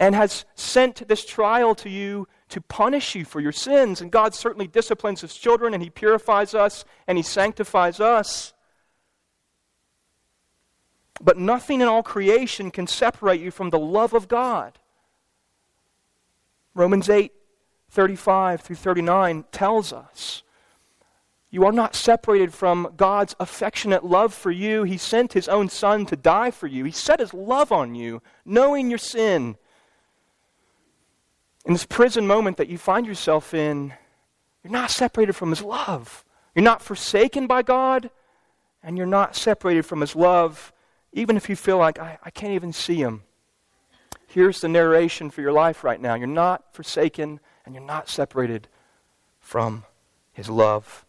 and 0.00 0.14
has 0.14 0.46
sent 0.54 1.06
this 1.06 1.26
trial 1.26 1.74
to 1.74 1.90
you 1.90 2.26
to 2.48 2.62
punish 2.62 3.14
you 3.14 3.26
for 3.26 3.38
your 3.38 3.52
sins. 3.52 4.00
And 4.00 4.10
God 4.10 4.34
certainly 4.34 4.66
disciplines 4.66 5.20
his 5.20 5.34
children 5.34 5.74
and 5.74 5.82
he 5.82 5.90
purifies 5.90 6.54
us 6.54 6.86
and 7.06 7.18
he 7.18 7.22
sanctifies 7.22 8.00
us. 8.00 8.54
But 11.20 11.36
nothing 11.36 11.82
in 11.82 11.88
all 11.88 12.02
creation 12.02 12.70
can 12.70 12.86
separate 12.86 13.42
you 13.42 13.50
from 13.50 13.68
the 13.68 13.78
love 13.78 14.14
of 14.14 14.26
God. 14.26 14.78
Romans 16.74 17.08
8 17.08 17.32
35 17.90 18.62
through 18.62 18.76
39 18.76 19.44
tells 19.52 19.92
us 19.92 20.42
you 21.50 21.66
are 21.66 21.72
not 21.72 21.94
separated 21.94 22.54
from 22.54 22.94
God's 22.96 23.36
affectionate 23.38 24.06
love 24.06 24.32
for 24.32 24.50
you. 24.50 24.84
He 24.84 24.96
sent 24.96 25.34
His 25.34 25.48
own 25.48 25.68
Son 25.68 26.06
to 26.06 26.16
die 26.16 26.50
for 26.50 26.66
you. 26.66 26.84
He 26.84 26.92
set 26.92 27.20
His 27.20 27.34
love 27.34 27.70
on 27.70 27.94
you, 27.94 28.22
knowing 28.46 28.88
your 28.88 28.98
sin 28.98 29.56
in 31.64 31.74
this 31.74 31.86
prison 31.86 32.26
moment 32.26 32.56
that 32.56 32.68
you 32.68 32.78
find 32.78 33.06
yourself 33.06 33.54
in, 33.54 33.92
you're 34.62 34.72
not 34.72 34.90
separated 34.90 35.34
from 35.34 35.50
His 35.50 35.62
love. 35.62 36.24
You're 36.54 36.64
not 36.64 36.82
forsaken 36.82 37.46
by 37.46 37.62
God, 37.62 38.10
and 38.82 38.96
you're 38.96 39.06
not 39.06 39.36
separated 39.36 39.84
from 39.84 40.00
His 40.00 40.16
love, 40.16 40.72
even 41.12 41.36
if 41.36 41.48
you 41.48 41.56
feel 41.56 41.78
like, 41.78 41.98
I, 41.98 42.18
I 42.24 42.30
can't 42.30 42.54
even 42.54 42.72
see 42.72 42.96
Him. 42.96 43.22
Here's 44.32 44.62
the 44.62 44.68
narration 44.68 45.28
for 45.28 45.42
your 45.42 45.52
life 45.52 45.84
right 45.84 46.00
now. 46.00 46.14
You're 46.14 46.26
not 46.26 46.72
forsaken, 46.72 47.38
and 47.66 47.74
you're 47.74 47.84
not 47.84 48.08
separated 48.08 48.66
from 49.40 49.84
His 50.32 50.48
love. 50.48 51.04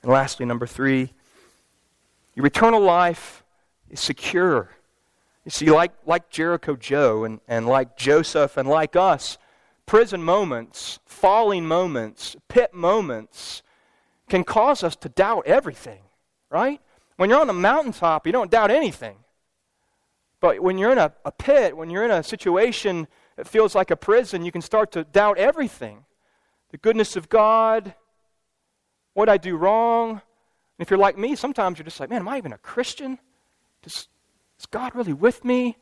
And 0.00 0.12
lastly, 0.12 0.46
number 0.46 0.64
three, 0.64 1.12
your 2.36 2.46
eternal 2.46 2.80
life 2.80 3.42
is 3.90 3.98
secure. 3.98 4.70
You 5.44 5.50
see, 5.50 5.72
like, 5.72 5.90
like 6.06 6.30
Jericho 6.30 6.76
Joe 6.76 7.24
and, 7.24 7.40
and 7.48 7.66
like 7.66 7.96
Joseph 7.96 8.56
and 8.56 8.68
like 8.68 8.94
us, 8.94 9.38
prison 9.84 10.22
moments, 10.22 11.00
falling 11.04 11.66
moments, 11.66 12.36
pit 12.46 12.72
moments 12.72 13.62
can 14.28 14.44
cause 14.44 14.84
us 14.84 14.94
to 14.94 15.08
doubt 15.08 15.48
everything, 15.48 16.02
right? 16.48 16.80
When 17.16 17.28
you're 17.28 17.40
on 17.40 17.48
the 17.48 17.52
mountaintop, 17.52 18.24
you 18.24 18.32
don't 18.32 18.52
doubt 18.52 18.70
anything. 18.70 19.16
But 20.46 20.60
when 20.60 20.78
you're 20.78 20.92
in 20.92 20.98
a, 20.98 21.12
a 21.24 21.32
pit, 21.32 21.76
when 21.76 21.90
you're 21.90 22.04
in 22.04 22.12
a 22.12 22.22
situation 22.22 23.08
that 23.34 23.48
feels 23.48 23.74
like 23.74 23.90
a 23.90 23.96
prison, 23.96 24.44
you 24.44 24.52
can 24.52 24.62
start 24.62 24.92
to 24.92 25.02
doubt 25.02 25.38
everything 25.38 26.04
the 26.70 26.78
goodness 26.78 27.16
of 27.16 27.28
God, 27.28 27.96
what 29.12 29.28
I 29.28 29.38
do 29.38 29.56
wrong. 29.56 30.10
And 30.10 30.20
if 30.78 30.88
you're 30.88 31.00
like 31.00 31.18
me, 31.18 31.34
sometimes 31.34 31.78
you're 31.78 31.84
just 31.84 31.98
like, 31.98 32.10
man, 32.10 32.20
am 32.20 32.28
I 32.28 32.38
even 32.38 32.52
a 32.52 32.58
Christian? 32.58 33.18
Does, 33.82 34.06
is 34.56 34.66
God 34.70 34.94
really 34.94 35.12
with 35.12 35.44
me? 35.44 35.76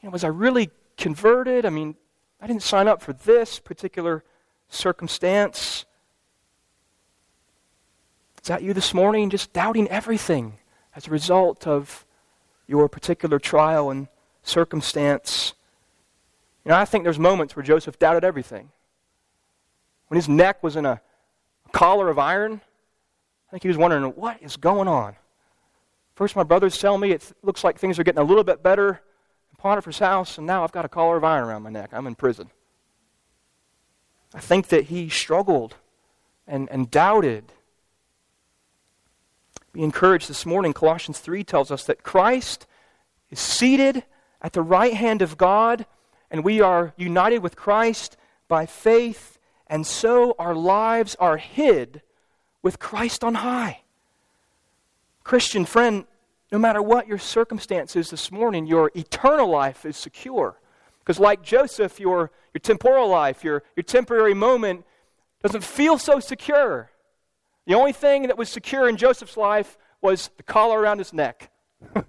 You 0.00 0.08
know, 0.08 0.10
was 0.10 0.24
I 0.24 0.28
really 0.28 0.70
converted? 0.96 1.64
I 1.64 1.70
mean, 1.70 1.94
I 2.40 2.48
didn't 2.48 2.64
sign 2.64 2.88
up 2.88 3.02
for 3.02 3.12
this 3.12 3.60
particular 3.60 4.24
circumstance. 4.68 5.84
Is 8.42 8.48
that 8.48 8.64
you 8.64 8.74
this 8.74 8.94
morning, 8.94 9.30
just 9.30 9.52
doubting 9.52 9.86
everything 9.86 10.54
as 10.96 11.06
a 11.06 11.10
result 11.10 11.68
of 11.68 12.04
your 12.72 12.88
particular 12.88 13.38
trial 13.38 13.90
and 13.90 14.08
circumstance? 14.42 15.52
You 16.64 16.70
know, 16.70 16.76
I 16.76 16.86
think 16.86 17.04
there's 17.04 17.18
moments 17.18 17.54
where 17.54 17.62
Joseph 17.62 17.98
doubted 17.98 18.24
everything. 18.24 18.70
When 20.08 20.16
his 20.16 20.26
neck 20.28 20.62
was 20.62 20.74
in 20.74 20.86
a 20.86 21.02
collar 21.70 22.08
of 22.08 22.18
iron, 22.18 22.62
I 23.48 23.50
think 23.50 23.62
he 23.62 23.68
was 23.68 23.76
wondering, 23.76 24.04
what 24.04 24.42
is 24.42 24.56
going 24.56 24.88
on? 24.88 25.16
First, 26.14 26.34
my 26.34 26.42
brothers 26.42 26.78
tell 26.78 26.96
me 26.96 27.10
it 27.10 27.30
looks 27.42 27.62
like 27.62 27.78
things 27.78 27.98
are 27.98 28.04
getting 28.04 28.22
a 28.22 28.24
little 28.24 28.44
bit 28.44 28.62
better 28.62 29.02
in 29.50 29.56
Potiphar's 29.58 29.98
house, 29.98 30.38
and 30.38 30.46
now 30.46 30.64
I've 30.64 30.72
got 30.72 30.86
a 30.86 30.88
collar 30.88 31.18
of 31.18 31.24
iron 31.24 31.44
around 31.44 31.62
my 31.62 31.70
neck. 31.70 31.90
I'm 31.92 32.06
in 32.06 32.14
prison. 32.14 32.50
I 34.34 34.40
think 34.40 34.68
that 34.68 34.84
he 34.84 35.10
struggled 35.10 35.76
and, 36.46 36.70
and 36.70 36.90
doubted. 36.90 37.52
Be 39.72 39.82
encouraged 39.82 40.28
this 40.28 40.44
morning. 40.44 40.74
Colossians 40.74 41.18
3 41.18 41.44
tells 41.44 41.70
us 41.70 41.84
that 41.84 42.02
Christ 42.02 42.66
is 43.30 43.40
seated 43.40 44.04
at 44.42 44.52
the 44.52 44.60
right 44.60 44.92
hand 44.92 45.22
of 45.22 45.38
God, 45.38 45.86
and 46.30 46.44
we 46.44 46.60
are 46.60 46.92
united 46.96 47.38
with 47.38 47.56
Christ 47.56 48.18
by 48.48 48.66
faith, 48.66 49.38
and 49.66 49.86
so 49.86 50.34
our 50.38 50.54
lives 50.54 51.16
are 51.18 51.38
hid 51.38 52.02
with 52.62 52.78
Christ 52.78 53.24
on 53.24 53.36
high. 53.36 53.80
Christian 55.24 55.64
friend, 55.64 56.04
no 56.50 56.58
matter 56.58 56.82
what 56.82 57.08
your 57.08 57.18
circumstances 57.18 58.10
this 58.10 58.30
morning, 58.30 58.66
your 58.66 58.90
eternal 58.94 59.48
life 59.48 59.86
is 59.86 59.96
secure. 59.96 60.58
Because, 60.98 61.18
like 61.18 61.42
Joseph, 61.42 61.98
your, 61.98 62.30
your 62.52 62.60
temporal 62.60 63.08
life, 63.08 63.42
your, 63.42 63.62
your 63.74 63.84
temporary 63.84 64.34
moment, 64.34 64.84
doesn't 65.42 65.64
feel 65.64 65.96
so 65.96 66.20
secure. 66.20 66.91
The 67.66 67.74
only 67.74 67.92
thing 67.92 68.22
that 68.26 68.36
was 68.36 68.48
secure 68.48 68.88
in 68.88 68.96
Joseph's 68.96 69.36
life 69.36 69.78
was 70.00 70.30
the 70.36 70.42
collar 70.42 70.80
around 70.80 70.98
his 70.98 71.12
neck. 71.12 71.50
you 71.94 72.02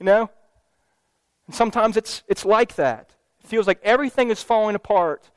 know? 0.00 0.30
And 1.46 1.54
sometimes 1.54 1.96
it's, 1.96 2.22
it's 2.28 2.44
like 2.44 2.74
that. 2.76 3.10
It 3.40 3.46
feels 3.46 3.66
like 3.66 3.80
everything 3.82 4.30
is 4.30 4.42
falling 4.42 4.74
apart. 4.74 5.30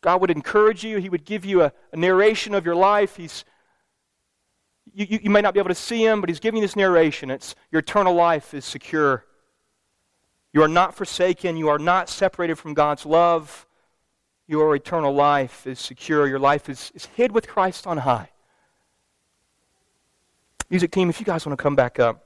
God 0.00 0.20
would 0.20 0.30
encourage 0.30 0.82
you, 0.82 0.98
He 0.98 1.08
would 1.08 1.24
give 1.24 1.44
you 1.44 1.62
a, 1.62 1.72
a 1.92 1.96
narration 1.96 2.54
of 2.54 2.64
your 2.64 2.74
life. 2.74 3.16
He's, 3.16 3.44
you, 4.94 5.06
you, 5.08 5.20
you 5.24 5.30
may 5.30 5.40
not 5.40 5.54
be 5.54 5.60
able 5.60 5.68
to 5.68 5.74
see 5.74 6.04
Him, 6.04 6.20
but 6.20 6.28
He's 6.30 6.40
giving 6.40 6.58
you 6.58 6.64
this 6.64 6.76
narration. 6.76 7.30
It's 7.30 7.54
your 7.70 7.80
eternal 7.80 8.14
life 8.14 8.54
is 8.54 8.64
secure. 8.64 9.24
You 10.52 10.62
are 10.62 10.68
not 10.68 10.94
forsaken. 10.94 11.56
You 11.56 11.68
are 11.68 11.78
not 11.78 12.08
separated 12.08 12.56
from 12.56 12.74
God's 12.74 13.06
love. 13.06 13.66
Your 14.50 14.74
eternal 14.74 15.14
life 15.14 15.64
is 15.64 15.78
secure. 15.78 16.26
Your 16.26 16.40
life 16.40 16.68
is, 16.68 16.90
is 16.92 17.06
hid 17.06 17.30
with 17.30 17.46
Christ 17.46 17.86
on 17.86 17.98
high. 17.98 18.30
Music 20.68 20.90
team, 20.90 21.08
if 21.08 21.20
you 21.20 21.24
guys 21.24 21.46
want 21.46 21.56
to 21.56 21.62
come 21.62 21.76
back 21.76 22.00
up. 22.00 22.24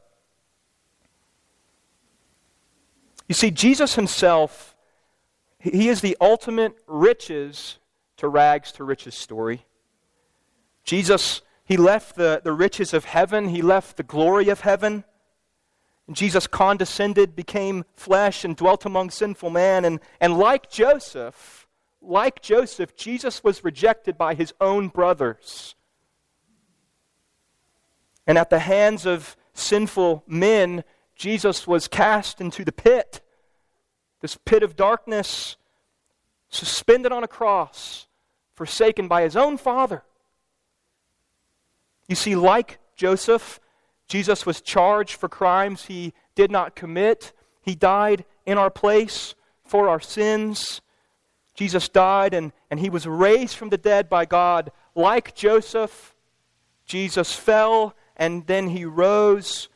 You 3.28 3.34
see, 3.34 3.50
Jesus 3.50 3.96
himself, 3.96 4.74
he 5.58 5.90
is 5.90 6.00
the 6.00 6.16
ultimate 6.18 6.74
riches 6.86 7.76
to 8.16 8.26
rags 8.26 8.72
to 8.72 8.84
riches 8.84 9.14
story. 9.14 9.66
Jesus, 10.82 11.42
he 11.66 11.76
left 11.76 12.16
the, 12.16 12.40
the 12.42 12.52
riches 12.54 12.94
of 12.94 13.04
heaven, 13.04 13.50
he 13.50 13.60
left 13.60 13.98
the 13.98 14.02
glory 14.02 14.48
of 14.48 14.62
heaven. 14.62 15.04
And 16.06 16.16
Jesus 16.16 16.46
condescended, 16.46 17.36
became 17.36 17.84
flesh, 17.96 18.46
and 18.46 18.56
dwelt 18.56 18.86
among 18.86 19.10
sinful 19.10 19.50
man. 19.50 19.84
And, 19.84 20.00
and 20.22 20.38
like 20.38 20.70
Joseph, 20.70 21.63
like 22.06 22.42
Joseph, 22.42 22.96
Jesus 22.96 23.42
was 23.42 23.64
rejected 23.64 24.16
by 24.16 24.34
his 24.34 24.52
own 24.60 24.88
brothers. 24.88 25.74
And 28.26 28.38
at 28.38 28.50
the 28.50 28.58
hands 28.58 29.06
of 29.06 29.36
sinful 29.52 30.24
men, 30.26 30.84
Jesus 31.14 31.66
was 31.66 31.88
cast 31.88 32.40
into 32.40 32.64
the 32.64 32.72
pit, 32.72 33.20
this 34.20 34.36
pit 34.44 34.62
of 34.62 34.76
darkness, 34.76 35.56
suspended 36.48 37.12
on 37.12 37.24
a 37.24 37.28
cross, 37.28 38.06
forsaken 38.54 39.08
by 39.08 39.22
his 39.22 39.36
own 39.36 39.56
father. 39.56 40.02
You 42.08 42.14
see, 42.14 42.36
like 42.36 42.78
Joseph, 42.96 43.60
Jesus 44.06 44.46
was 44.46 44.60
charged 44.60 45.14
for 45.14 45.28
crimes 45.28 45.86
he 45.86 46.12
did 46.34 46.50
not 46.50 46.76
commit. 46.76 47.32
He 47.62 47.74
died 47.74 48.24
in 48.44 48.58
our 48.58 48.70
place 48.70 49.34
for 49.64 49.88
our 49.88 50.00
sins. 50.00 50.80
Jesus 51.54 51.88
died 51.88 52.34
and, 52.34 52.52
and 52.70 52.80
he 52.80 52.90
was 52.90 53.06
raised 53.06 53.56
from 53.56 53.68
the 53.68 53.78
dead 53.78 54.08
by 54.08 54.24
God. 54.24 54.72
Like 54.94 55.34
Joseph, 55.34 56.14
Jesus 56.86 57.32
fell 57.32 57.94
and 58.16 58.46
then 58.46 58.68
he 58.68 58.84
rose 58.84 59.68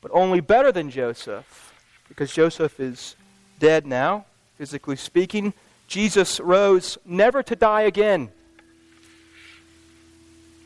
but 0.00 0.10
only 0.14 0.40
better 0.40 0.70
than 0.70 0.88
Joseph, 0.88 1.74
because 2.08 2.32
Joseph 2.32 2.78
is 2.78 3.16
dead 3.58 3.86
now, 3.86 4.24
physically 4.56 4.94
speaking. 4.94 5.52
Jesus 5.88 6.38
rose 6.38 6.96
never 7.04 7.42
to 7.42 7.56
die 7.56 7.82
again. 7.82 8.30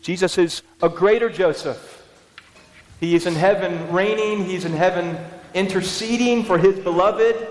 Jesus 0.02 0.36
is 0.36 0.62
a 0.82 0.90
greater 0.90 1.30
Joseph. 1.30 2.06
He 3.00 3.14
is 3.14 3.26
in 3.26 3.34
heaven 3.34 3.90
reigning, 3.92 4.44
he's 4.44 4.66
in 4.66 4.72
heaven 4.72 5.16
interceding 5.54 6.44
for 6.44 6.58
his 6.58 6.78
beloved, 6.78 7.48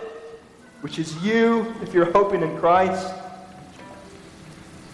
which 0.82 0.98
is 0.98 1.16
you 1.24 1.74
if 1.82 1.94
you're 1.94 2.12
hoping 2.12 2.42
in 2.42 2.58
Christ. 2.58 3.14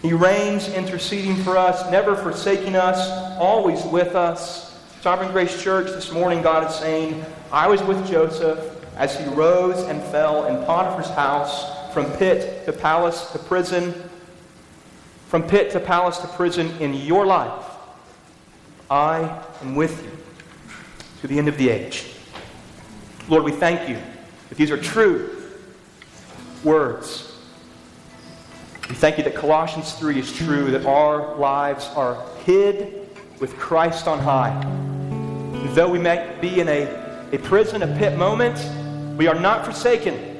He 0.02 0.12
reigns 0.12 0.68
interceding 0.68 1.36
for 1.36 1.56
us, 1.56 1.90
never 1.90 2.16
forsaking 2.16 2.76
us, 2.76 3.08
always 3.38 3.82
with 3.84 4.14
us. 4.14 4.84
Sovereign 5.00 5.32
Grace 5.32 5.62
Church, 5.62 5.86
this 5.86 6.12
morning 6.12 6.42
God 6.42 6.68
is 6.68 6.76
saying, 6.76 7.24
I 7.52 7.68
was 7.68 7.82
with 7.82 8.06
Joseph 8.06 8.58
as 8.96 9.18
he 9.18 9.24
rose 9.26 9.78
and 9.84 10.02
fell 10.02 10.46
in 10.46 10.64
Potiphar's 10.64 11.10
house 11.10 11.92
from 11.92 12.10
pit 12.12 12.64
to 12.66 12.72
palace 12.72 13.30
to 13.32 13.38
prison, 13.38 13.94
from 15.28 15.42
pit 15.42 15.70
to 15.70 15.80
palace 15.80 16.18
to 16.18 16.28
prison 16.28 16.70
in 16.80 16.94
your 16.94 17.26
life. 17.26 17.64
I 18.90 19.42
am 19.62 19.74
with 19.74 20.04
you 20.04 20.10
to 21.20 21.26
the 21.26 21.38
end 21.38 21.48
of 21.48 21.56
the 21.56 21.68
age. 21.68 22.12
Lord, 23.28 23.44
we 23.44 23.52
thank 23.52 23.88
you 23.88 23.98
that 24.48 24.58
these 24.58 24.70
are 24.70 24.76
true 24.76 25.35
words. 26.64 27.32
We 28.88 28.94
thank 28.94 29.18
you 29.18 29.24
that 29.24 29.34
Colossians 29.34 29.92
3 29.94 30.20
is 30.20 30.32
true, 30.32 30.70
that 30.70 30.86
our 30.86 31.34
lives 31.36 31.86
are 31.96 32.24
hid 32.44 33.08
with 33.40 33.56
Christ 33.58 34.06
on 34.06 34.20
high. 34.20 34.54
Though 35.74 35.90
we 35.90 35.98
may 35.98 36.36
be 36.40 36.60
in 36.60 36.68
a, 36.68 37.28
a 37.32 37.38
prison, 37.38 37.82
a 37.82 37.98
pit 37.98 38.16
moment, 38.16 38.56
we 39.18 39.26
are 39.26 39.34
not 39.34 39.64
forsaken. 39.64 40.36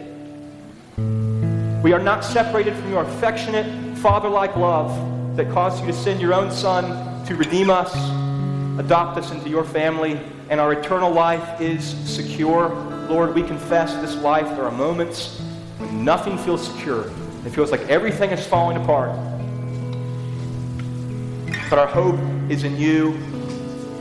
We 1.82 1.92
are 1.92 1.98
not 2.00 2.24
separated 2.24 2.74
from 2.76 2.90
your 2.90 3.02
affectionate, 3.02 3.98
father 3.98 4.28
like 4.28 4.56
love 4.56 5.36
that 5.36 5.50
caused 5.50 5.80
you 5.80 5.88
to 5.88 5.92
send 5.92 6.20
your 6.20 6.32
own 6.32 6.50
Son 6.52 7.26
to 7.26 7.34
redeem 7.34 7.68
us, 7.68 7.94
adopt 8.78 9.18
us 9.18 9.32
into 9.32 9.48
your 9.48 9.64
family, 9.64 10.20
and 10.50 10.60
our 10.60 10.72
eternal 10.72 11.10
life 11.10 11.60
is 11.60 11.84
secure. 11.84 12.68
Lord, 13.08 13.34
we 13.34 13.42
confess 13.42 13.92
this 13.96 14.14
life. 14.16 14.46
There 14.56 14.64
are 14.64 14.70
moments 14.70 15.40
when 15.86 16.04
nothing 16.04 16.36
feels 16.38 16.66
secure. 16.66 17.10
It 17.44 17.50
feels 17.50 17.70
like 17.70 17.82
everything 17.82 18.30
is 18.30 18.46
falling 18.46 18.76
apart. 18.76 19.10
But 21.70 21.78
our 21.78 21.86
hope 21.86 22.18
is 22.50 22.64
in 22.64 22.76
you 22.76 23.18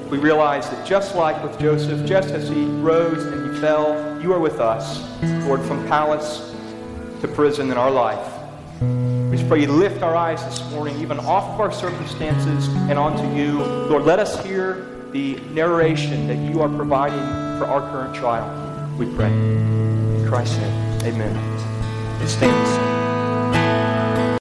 we 0.09 0.19
realize 0.19 0.69
that 0.69 0.85
just 0.85 1.15
like 1.15 1.41
with 1.43 1.59
Joseph, 1.59 2.07
just 2.07 2.29
as 2.29 2.47
he 2.47 2.65
rose 2.65 3.25
and 3.25 3.53
he 3.53 3.59
fell, 3.59 4.21
you 4.21 4.31
are 4.33 4.39
with 4.39 4.59
us, 4.59 5.03
Lord, 5.47 5.61
from 5.63 5.85
palace 5.87 6.55
to 7.21 7.27
prison 7.27 7.71
in 7.71 7.77
our 7.77 7.89
life. 7.89 8.33
We 8.81 9.37
just 9.37 9.49
pray 9.49 9.61
you 9.61 9.67
lift 9.67 10.03
our 10.03 10.15
eyes 10.15 10.43
this 10.45 10.63
morning, 10.71 10.99
even 11.01 11.19
off 11.19 11.55
of 11.55 11.59
our 11.59 11.71
circumstances 11.71 12.67
and 12.67 12.99
onto 12.99 13.27
you. 13.35 13.63
Lord, 13.63 14.03
let 14.03 14.19
us 14.19 14.43
hear 14.45 14.85
the 15.11 15.37
narration 15.51 16.27
that 16.27 16.37
you 16.37 16.61
are 16.61 16.69
providing 16.69 17.19
for 17.57 17.65
our 17.65 17.81
current 17.91 18.15
trial. 18.15 18.95
We 18.97 19.07
pray. 19.15 19.31
In 19.31 20.25
Christ's 20.27 20.57
name, 20.57 21.15
amen. 21.15 21.54
Stand. 22.23 22.84